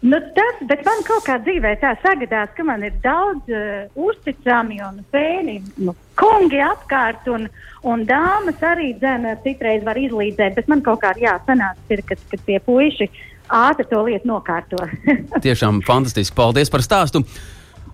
Nu, 0.00 0.18
tas, 0.34 0.58
bet 0.70 0.84
man 0.86 1.00
kaut 1.06 1.24
kā 1.26 1.40
dzīvē 1.42 1.72
tā 1.82 1.96
sagadās, 2.04 2.52
ka 2.54 2.62
man 2.66 2.84
ir 2.86 2.94
daudz 3.02 3.50
uh, 3.50 3.88
uzticami 3.98 4.78
un 4.86 5.00
pēni 5.10 5.56
nu, 5.82 5.94
kungi 6.18 6.60
apkārt, 6.62 7.26
un, 7.34 7.48
un 7.82 8.04
dāmas 8.06 8.62
arī 8.62 8.92
dzēna 9.00 9.34
citreiz 9.42 9.82
var 9.86 9.98
izlīdzēt, 9.98 10.54
bet 10.54 10.70
man 10.70 10.84
kaut 10.86 11.02
kā 11.02 11.10
jāsanāc, 11.18 11.80
ir, 11.90 12.04
kad, 12.06 12.22
kad 12.30 12.44
tie 12.46 12.60
puiši 12.62 13.10
ātri 13.50 13.88
to 13.90 14.04
lietu 14.06 14.30
nokārto. 14.30 14.78
Tiešām 15.46 15.82
fantastiski. 15.88 16.36
Paldies 16.38 16.70
par 16.70 16.86
stāstu! 16.86 17.24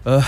Uh, 0.04 0.20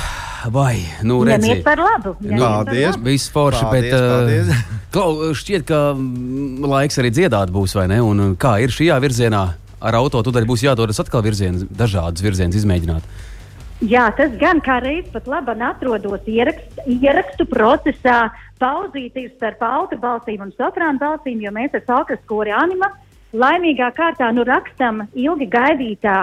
vai, 0.49 0.79
nu, 1.05 1.18
redziet, 1.29 1.61
par 1.66 1.77
labu. 1.77 2.14
Nu, 2.24 2.41
paldies! 2.41 2.97
Viss 3.05 3.29
forši, 3.29 3.66
Paldies, 3.68 3.93
bet 3.93 4.01
paldies. 4.01 4.49
uh, 4.49 4.81
klau, 4.97 5.12
šķiet, 5.37 5.68
ka 5.68 5.85
mm, 5.93 6.64
laiks 6.72 7.05
arī 7.05 7.12
dziedāt 7.12 7.53
būs, 7.53 7.77
vai 7.77 7.85
ne? 7.93 8.01
Un 8.01 8.33
kā 8.41 8.57
ir 8.64 8.72
šajā 8.72 8.97
virzienā? 9.05 9.45
Ar 9.87 9.99
auto, 10.01 10.22
tad 10.26 10.49
būs 10.49 10.66
jādodas 10.66 11.01
atkal 11.03 11.24
virzienus, 11.26 11.66
dažādas 11.70 12.24
virzienas 12.24 12.59
izmēģināt. 12.59 13.07
Jā, 13.84 14.07
tas 14.16 14.32
gan 14.41 14.62
kā 14.64 14.78
reizes 14.80 15.11
pat 15.12 15.26
labi 15.28 15.53
atrodos 15.61 16.28
ierakst, 16.32 16.78
ierakstu 16.89 17.45
procesā, 17.51 18.30
pauzītīs 18.61 19.34
starp 19.37 19.61
auto 19.66 19.99
balsīm 20.01 20.47
un 20.47 20.55
soprānu 20.57 20.99
balsīm, 21.03 21.43
jo 21.45 21.53
mēs 21.53 21.76
ar 21.76 21.84
Falkas 21.84 22.22
kori 22.26 22.55
anima 22.57 22.89
laimīgā 23.37 23.91
kārtā 23.97 24.30
nu 24.32 24.47
rakstam 24.49 25.05
ilgi 25.12 25.49
gaidītā 25.53 26.16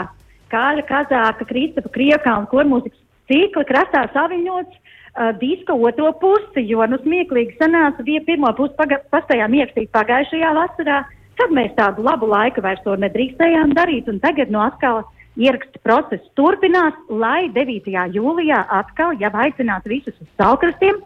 Kāļa 0.54 0.86
Kazāka, 0.90 1.46
Kristapa 1.50 1.90
Kriekā 1.94 2.34
un 2.42 2.50
kormūzikas 2.50 3.00
cikla 3.30 3.64
krastā 3.70 4.04
saviņots 4.14 4.74
uh, 4.74 5.32
diska 5.42 5.74
otro 5.74 6.12
pusi, 6.22 6.66
jo 6.70 6.86
nu 6.90 7.00
smieklīgi 7.02 7.58
sanāca, 7.60 8.06
bija 8.06 8.22
pirmo 8.26 8.52
pusi 8.58 8.74
paga, 8.78 9.00
pastājām 9.14 9.56
ierakstīt 9.60 9.94
pagājušajā 9.94 10.54
vasarā, 10.58 11.04
Tad 11.40 11.54
mēs 11.56 11.74
tādu 11.78 12.06
labu 12.06 12.30
laiku 12.30 12.62
vairs 12.62 12.82
to 12.86 12.96
nedrīkstējām 13.02 13.74
darīt, 13.78 14.10
un 14.12 14.22
tagad 14.24 14.54
no 14.54 14.62
atkal 14.66 15.02
ieraksta 15.40 15.82
process 15.86 16.26
turpinās, 16.38 16.96
lai 17.10 17.50
9. 17.56 17.90
jūlijā 18.14 18.64
atkal 18.78 19.16
jau 19.22 19.32
aicinātu 19.46 19.96
visus 19.96 20.18
uz 20.22 20.30
saukrastiem 20.38 21.00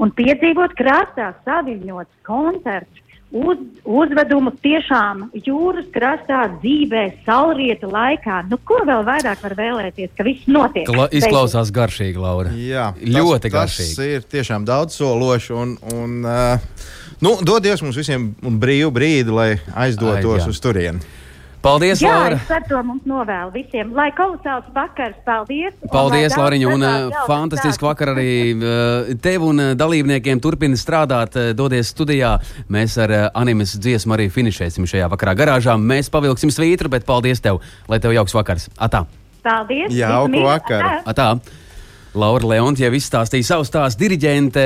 un 0.00 0.12
piedzīvot 0.16 0.76
krastā 0.78 1.34
saviņots 1.44 2.12
koncerts. 2.26 3.00
Uz, 3.34 3.58
uzvedumu 3.82 4.52
tiešām 4.62 5.24
jūras 5.42 5.88
krastā, 5.90 6.44
dzīvē, 6.62 7.00
saulrieta 7.26 7.88
laikā. 7.90 8.36
Nu, 8.46 8.60
ko 8.62 8.78
vēl 8.86 9.02
vairāk 9.08 9.42
var 9.42 9.56
vēlēties, 9.58 10.12
ka 10.14 10.22
viss 10.28 10.46
notiek? 10.46 10.86
Kla 10.86 11.08
izklausās 11.10 11.72
garšīgi, 11.74 12.20
Laura. 12.22 12.52
Jā, 12.54 12.92
ļoti 13.02 13.48
tas, 13.48 13.56
garšīgi. 13.56 13.96
Tas 13.96 14.12
ir 14.20 14.28
tiešām 14.36 14.68
daudz 14.68 15.00
sološi. 15.00 15.50
Un, 15.64 15.74
un, 15.96 16.14
uh, 16.22 16.94
Nu, 17.24 17.38
dodies 17.40 17.80
mums 17.80 17.96
visiem 17.96 18.32
brīvu 18.36 18.90
brīdi, 18.92 19.32
lai 19.32 19.50
aizdotos 19.72 20.42
Ai, 20.42 20.42
jā. 20.42 20.50
uz 20.52 20.58
turieni. 20.60 21.00
Paldies, 21.64 22.02
Jā, 22.04 22.10
Laura! 22.12 22.36
es 22.36 22.50
ar 22.52 22.64
to 22.68 22.76
mums 22.84 23.06
novēlu 23.08 23.48
visiem. 23.54 23.94
Lai 23.96 24.10
kolosāls 24.12 24.66
vakars, 24.74 25.16
paldies! 25.24 25.72
Paldies, 25.88 26.34
daudz 26.34 26.42
Loriņa, 26.42 26.66
un 26.68 26.84
dažādu 26.84 27.06
uh, 27.06 27.14
jauku 27.14 27.30
fantastiski 27.30 27.72
stāstu. 27.72 27.86
vakar 27.86 28.12
arī 28.12 28.34
uh, 28.52 29.14
tev 29.24 29.46
un 29.48 29.62
uh, 29.64 29.70
dalībniekiem 29.80 30.42
turpina 30.44 30.76
strādāt, 30.76 31.40
dodies 31.56 31.94
studijā. 31.94 32.34
Mēs 32.68 32.98
ar 33.00 33.16
animes 33.32 33.72
dziesmu 33.80 34.18
arī 34.18 34.28
finišēsim 34.34 34.84
šajā 34.92 35.08
vakarā 35.16 35.32
garāžā. 35.40 35.78
Mēs 35.80 36.12
pavilksim 36.12 36.52
svītru, 36.52 36.92
bet 36.92 37.08
paldies 37.08 37.40
tev, 37.40 37.64
lai 37.88 38.02
tev 38.04 38.12
jauks 38.12 38.36
vakars. 38.36 38.68
Atā! 38.76 39.06
Paldies! 39.44 39.88
Jauku 39.96 40.44
vakaru. 40.44 40.98
Atā. 41.08 41.32
Atā. 41.40 41.63
Laura 42.14 42.46
Leontija 42.46 42.86
jau 42.86 42.94
izstāstīja 42.94 43.46
savu 43.48 43.64
stāstu. 43.66 44.04
Diriģente 44.04 44.62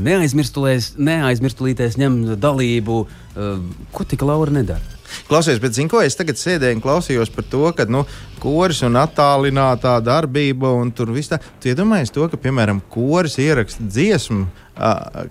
neaizmirstulīties 0.00 1.98
ņem 2.00 2.16
dalību. 2.40 3.02
Uh, 3.36 3.60
ko 3.92 4.06
tik 4.08 4.24
Laura 4.24 4.54
nedara? 4.54 4.96
Klausies, 5.28 5.58
bet 5.60 5.74
zinu, 5.76 5.90
ko 5.92 6.00
es 6.00 6.16
tagad 6.16 6.38
sēdēju 6.40 6.78
un 6.78 6.82
klausījos 6.84 7.32
par 7.34 7.44
to, 7.50 7.64
ka 7.76 7.84
nu, 7.90 8.04
koris 8.40 8.80
un 8.86 8.96
attālinātā 8.96 9.98
darbība 10.06 10.70
un 10.80 10.92
tur 10.94 11.12
viss 11.12 11.32
tā. 11.32 11.40
Tu 11.60 11.74
iedomājies 11.74 12.14
to, 12.14 12.24
ka, 12.30 12.40
piemēram, 12.40 12.80
koris 12.94 13.36
ieraksta 13.42 13.84
dziesmu. 13.84 14.46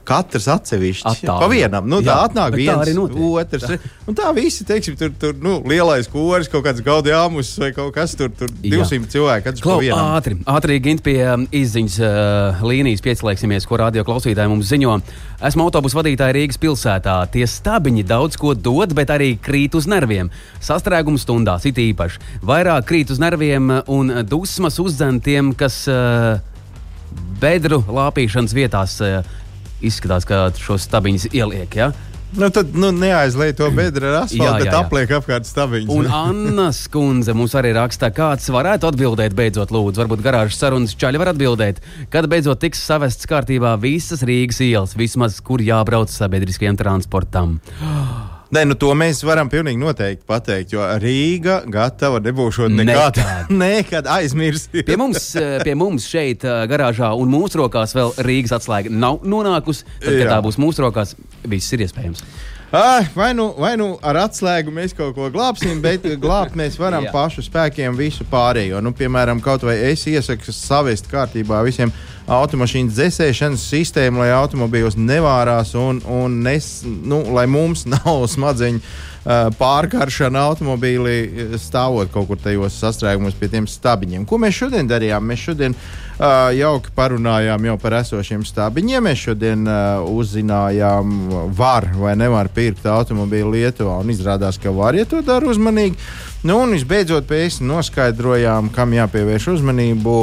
Katrs 0.07 0.47
atsevišķi. 0.53 1.05
Attālināt. 1.09 1.41
Pa 1.41 1.47
vienam. 1.51 1.87
Nu, 1.89 1.99
tā 2.05 2.13
Jā, 2.13 2.17
atnāk 2.29 2.53
bet 2.53 2.59
tā 2.59 2.75
viens, 2.75 2.81
arī 2.83 2.93
notiek. 2.97 3.21
otrs. 3.41 3.87
Un 4.09 4.17
tā 4.17 4.29
visi, 4.37 4.65
teiksim, 4.67 4.97
tur, 4.99 5.13
tur 5.21 5.35
nu, 5.41 5.55
lielais 5.69 6.09
koris, 6.11 6.49
kaut 6.51 6.65
kāds 6.67 6.83
gaudījums 6.85 7.51
vai 7.61 7.71
kaut 7.75 7.93
kas 7.95 8.15
tur, 8.19 8.31
tur 8.35 8.51
Jā. 8.61 8.83
200 8.83 9.09
cilvēku. 9.13 9.45
Katrs 9.49 9.63
pa 9.63 9.69
Klau, 9.69 10.03
ātri, 10.17 10.37
ātri 10.49 10.79
gint 10.83 11.03
pie 11.05 11.17
um, 11.25 11.47
izziņas 11.55 11.97
uh, 12.03 12.63
līnijas 12.65 13.03
pieslēgsimies, 13.05 13.67
ko 13.69 13.79
radio 13.81 14.05
klausītāji 14.07 14.51
mums 14.51 14.69
ziņo. 14.69 14.99
Esmu 15.49 15.69
autobusu 15.69 16.01
vadītāja 16.01 16.35
Rīgas 16.35 16.59
pilsētā. 16.59 17.15
Tie 17.31 17.45
stabiņi 17.47 18.03
daudz 18.09 18.35
ko 18.39 18.53
dod, 18.57 18.93
bet 18.97 19.13
arī 19.13 19.31
krīt 19.39 19.77
uz 19.79 19.87
nerviem. 19.89 20.31
Sastrēguma 20.63 21.21
stundās 21.21 21.65
it 21.69 21.79
īpaši. 21.79 22.19
Vairāk 22.45 22.89
krīt 22.89 23.13
uz 23.13 23.21
nerviem 23.23 23.71
un 23.87 24.11
dusmas 24.27 24.81
uzdzen 24.83 25.21
tiem, 25.23 25.53
kas 25.57 25.85
uh, 25.87 26.41
bedru 27.41 27.81
lāpīšanas 27.87 28.55
vietās 28.55 28.99
uh, 29.05 29.23
izskatās, 29.85 30.27
ka 30.27 30.49
šos 30.59 30.87
stabiņus 30.87 31.29
ieliek. 31.33 31.75
Ja? 31.75 31.91
Nu, 32.37 32.49
tad 32.53 32.75
nu, 32.77 32.91
neaizliet 32.93 33.57
to 33.57 33.71
bedra 33.73 34.11
ar 34.21 34.29
jā, 34.29 34.51
bet 34.61 34.75
apliek 34.77 35.09
apkārt 35.17 35.47
stabiņus. 35.49 35.89
Un 35.89 36.09
Anna 36.13 36.67
Skundze 36.75 37.33
mums 37.33 37.55
arī 37.57 37.71
raksta, 37.73 38.11
kāds 38.13 38.51
varētu 38.53 38.91
atbildēt, 38.91 39.33
beidzot, 39.37 39.73
lūdzu, 39.73 40.03
varbūt 40.03 40.21
garāžas 40.25 40.59
sarunas 40.61 40.93
čaļi 40.99 41.21
var 41.21 41.33
atbildēt, 41.33 41.81
kad 42.13 42.29
beidzot 42.29 42.61
tiks 42.61 42.83
savests 42.85 43.29
kārtībā 43.29 43.73
visas 43.81 44.21
Rīgas 44.21 44.61
ielas, 44.61 44.93
vismaz 44.99 45.41
kur 45.41 45.63
jābrauc 45.65 46.13
sabiedriskajam 46.13 46.77
transportam. 46.77 47.57
Nē, 48.49 48.63
nu 48.65 48.73
to 48.73 48.89
mēs 48.97 49.19
varam 49.21 49.45
pilnīgi 49.45 49.77
noteikti 49.77 50.25
pateikt, 50.25 50.71
jo 50.73 50.81
Rīga 51.03 51.59
gatava 51.69 52.17
nebūšot 52.25 52.73
nekad, 52.73 53.19
Nekad. 53.19 53.51
nekad 53.63 54.09
aizmirst. 54.09 54.71
Pie 54.73 54.97
mums, 54.97 55.27
eh, 55.37 55.59
pie 55.61 55.75
mums 55.77 56.07
šeit, 56.09 56.41
eh, 56.49 56.63
garāžā, 56.71 57.11
un 57.13 57.29
mūsu 57.29 57.61
rokās 57.61 57.93
vēl 57.93 58.15
Rīgas 58.25 58.55
atslēga 58.57 58.89
nav 58.89 59.21
nonākusi. 59.21 59.85
Tad, 59.99 60.07
kad 60.09 60.23
Jā. 60.23 60.31
tā 60.33 60.39
būs 60.47 60.57
mūsu 60.57 60.81
rokās, 60.87 61.13
viss 61.45 61.77
ir 61.77 61.85
iespējams. 61.85 62.25
Ai, 62.73 63.05
vai, 63.15 63.31
nu, 63.33 63.47
vai 63.57 63.71
nu 63.81 63.95
ar 64.05 64.17
atslēgu 64.27 64.69
mēs 64.73 64.93
kaut 64.97 65.15
ko 65.17 65.29
glābsim, 65.33 65.79
bet 65.81 66.03
glābt 66.21 66.57
mēs 66.57 66.75
varam 66.77 67.05
pašu 67.15 67.41
spēkiem 67.45 67.97
visu 67.97 68.25
pārējo. 68.29 68.81
Nu, 68.85 68.93
piemēram, 68.97 69.41
kaut 69.45 69.65
vai 69.65 69.77
es 69.89 70.05
iesaku 70.09 70.53
savest 70.53 71.09
kārtībā 71.09 71.61
visiem 71.65 71.93
automašīnas 72.29 72.95
dzēsēšanas 72.95 73.67
sistēmu, 73.71 74.23
lai 74.23 74.31
automobīļos 74.37 74.97
nevārās 74.99 75.73
un, 75.79 76.01
un 76.05 76.39
nes, 76.45 76.67
nu, 76.85 77.23
lai 77.35 77.47
mums 77.49 77.85
nav 77.93 78.25
smadzeņu 78.31 78.81
uh, 78.81 79.49
pārkaršana 79.59 80.45
automobīlī 80.51 81.17
uh, 81.25 81.55
stāvot 81.61 82.11
kaut 82.13 82.29
kur 82.29 82.41
tajos 82.41 82.77
sastrēgumos 82.83 83.37
pie 83.39 83.51
tiem 83.53 83.69
stabiņiem. 83.69 84.27
Ko 84.29 84.41
mēs 84.41 84.61
šodien 84.61 84.89
darījām? 84.89 85.25
Mēs 85.31 85.49
šodien 85.49 85.77
uh, 85.77 86.08
jauki 86.19 86.91
parunājām 86.95 87.65
jau 87.69 87.75
par 87.79 87.95
esošiem 88.01 88.43
stabiņiem. 88.47 89.05
Mēs 89.07 89.21
šodien 89.29 89.63
uh, 89.67 90.03
uzzinājām, 90.11 91.13
var 91.55 91.87
vai 91.95 92.15
nevar 92.19 92.49
pirkt 92.51 92.87
automobīlu 92.89 93.55
Lietuvā. 93.55 93.99
Izrādās, 94.09 94.59
ka 94.59 94.73
var, 94.75 94.97
ja 94.99 95.07
to 95.07 95.21
dara 95.25 95.47
uzmanīgi. 95.47 95.95
Nu, 96.43 96.61
un 96.63 96.75
visbeidzot, 96.75 97.27
pēc 97.27 97.59
noskaidrojām, 97.67 98.71
kam 98.75 98.95
jāpievērš 98.95 99.49
uzmanību, 99.57 100.13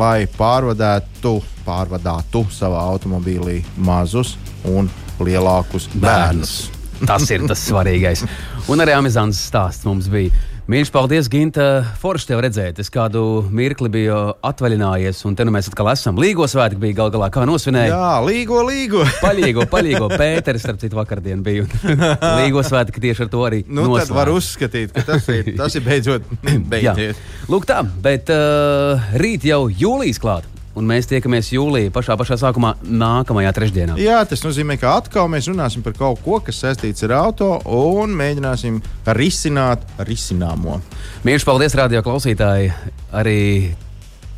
lai 0.00 0.26
pārvadētu, 0.36 1.34
pārvadātu 1.66 2.46
savā 2.52 2.84
automobīlī 2.94 3.60
mazus 3.76 4.36
un 4.68 4.88
lielākus 5.20 5.88
bērnus. 5.96 6.58
Tas 7.06 7.28
ir 7.30 7.44
tas 7.46 7.60
svarīgais. 7.68 8.24
Un 8.68 8.82
arī 8.82 8.96
Amazonas 8.96 9.38
stāsts 9.48 9.86
mums 9.86 10.08
bija. 10.10 10.34
Mīļš, 10.68 10.90
paldies, 10.92 11.28
Ginta. 11.32 11.64
Forši 11.96 12.26
tev 12.28 12.42
redzēt. 12.44 12.76
Es 12.82 12.90
kādu 12.92 13.22
mirkli 13.56 13.88
biju 13.88 14.18
atvaļinājies, 14.44 15.22
un 15.24 15.32
te 15.32 15.46
nu 15.48 15.54
mēs 15.54 15.70
atkal 15.70 15.88
esam. 15.94 16.18
Līgo 16.20 16.44
svētki 16.44 16.76
bija 16.82 16.98
gal 16.98 17.12
galā, 17.14 17.30
kā 17.32 17.46
nosvinēja. 17.48 17.94
Jā, 17.94 18.10
līgo, 18.20 18.58
līgo. 18.68 19.06
Paļīgo, 19.24 19.64
paļīgo. 19.72 20.10
Pēteris, 20.12 20.66
starp 20.66 20.82
citu, 20.82 20.98
vakardien 21.00 21.40
bija. 21.46 21.64
Līgo 22.42 22.60
svētki 22.60 23.00
tieši 23.00 23.24
ar 23.24 23.32
to 23.32 23.46
arī. 23.48 23.62
Nu, 23.64 23.86
noslēdz. 23.86 24.12
tad 24.12 24.18
var 24.20 24.32
uzskatīt, 24.34 24.92
ka 24.92 25.06
tas 25.08 25.32
ir, 25.32 25.54
tas 25.56 25.80
ir 25.80 25.88
beidzot 25.88 26.28
beidzies. 26.74 27.24
Lūk, 27.48 27.64
tā, 27.72 27.80
bet 28.04 28.28
uh, 28.36 29.08
rīt 29.24 29.48
jau 29.48 29.64
jūlijas 29.72 30.20
klāt. 30.20 30.57
Un 30.78 30.86
mēs 30.86 31.08
tiekamies 31.10 31.50
jūlijā, 31.50 31.90
pašā, 31.94 32.14
pašā 32.20 32.36
sākumā, 32.38 32.76
nākamajā 32.86 33.50
trešdienā. 33.56 33.96
Jā, 33.98 34.20
tas 34.30 34.44
nozīmē, 34.44 34.76
ka 34.78 34.92
atkal 35.00 35.26
mēs 35.32 35.48
runāsim 35.50 35.82
par 35.82 35.96
kaut 35.98 36.22
ko, 36.22 36.38
kas 36.44 36.60
saistīts 36.62 37.02
ar 37.08 37.16
auto, 37.18 37.56
un 37.66 38.14
mēģināsim 38.18 38.78
risināt 39.18 39.82
risināmo. 40.06 40.78
Mīļš, 41.26 41.46
paldies, 41.48 41.74
radio 41.78 42.04
klausītāji! 42.06 42.70
Arī 43.18 43.40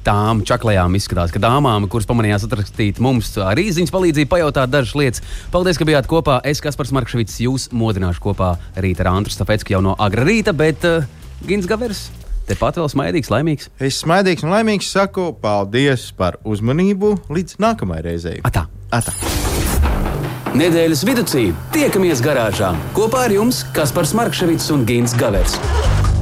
tām 0.07 0.41
čaklajām 0.49 0.97
izskatās, 0.97 1.35
ka 1.35 1.43
dāmām, 1.43 1.85
kuras 1.93 2.09
pamanījās 2.09 2.47
atrakstīt 2.47 3.03
mums 3.05 3.35
arī 3.45 3.67
ziņas 3.77 3.93
palīdzību, 3.93 4.31
pajautāt 4.33 4.73
dažas 4.73 4.97
lietas. 4.97 5.25
Paldies, 5.53 5.77
ka 5.77 5.89
bijāt 5.89 6.09
kopā. 6.09 6.39
Es, 6.49 6.63
Kaspars 6.65 6.95
Markevits, 6.97 7.37
jūs 7.45 7.69
modināšu 7.77 8.25
kopā 8.31 8.55
rīta 8.81 9.05
ar 9.05 9.13
Antru 9.13 9.35
Stafetsku 9.35 9.77
jau 9.77 9.85
no 9.85 9.99
agra 10.01 10.25
rīta, 10.25 10.57
bet 10.57 10.89
uh, 10.89 11.05
Gins 11.45 11.69
Gavers 11.69 12.09
tepat 12.51 12.81
vēl 12.81 12.91
smaidīgs, 12.93 13.31
laimīgs. 13.33 13.71
Es 13.79 14.03
smaidīgs 14.05 14.45
un 14.47 14.55
laimīgs 14.55 14.91
saku 14.91 15.31
paldies 15.43 16.11
par 16.17 16.41
uzmanību 16.45 17.17
līdz 17.31 17.61
nākamajai 17.63 18.07
reizei. 18.11 18.37
Atā! 18.47 18.67
Atā. 18.91 19.15
Nedēļas 20.51 21.05
vidū 21.07 21.25
tiekamies 21.71 22.23
garāžā 22.25 22.73
kopā 22.97 23.29
ar 23.29 23.37
jums 23.37 23.63
Kaspars 23.77 24.17
Markevits 24.19 24.73
un 24.75 24.83
Gins 24.89 25.15
Gavers. 25.15 25.55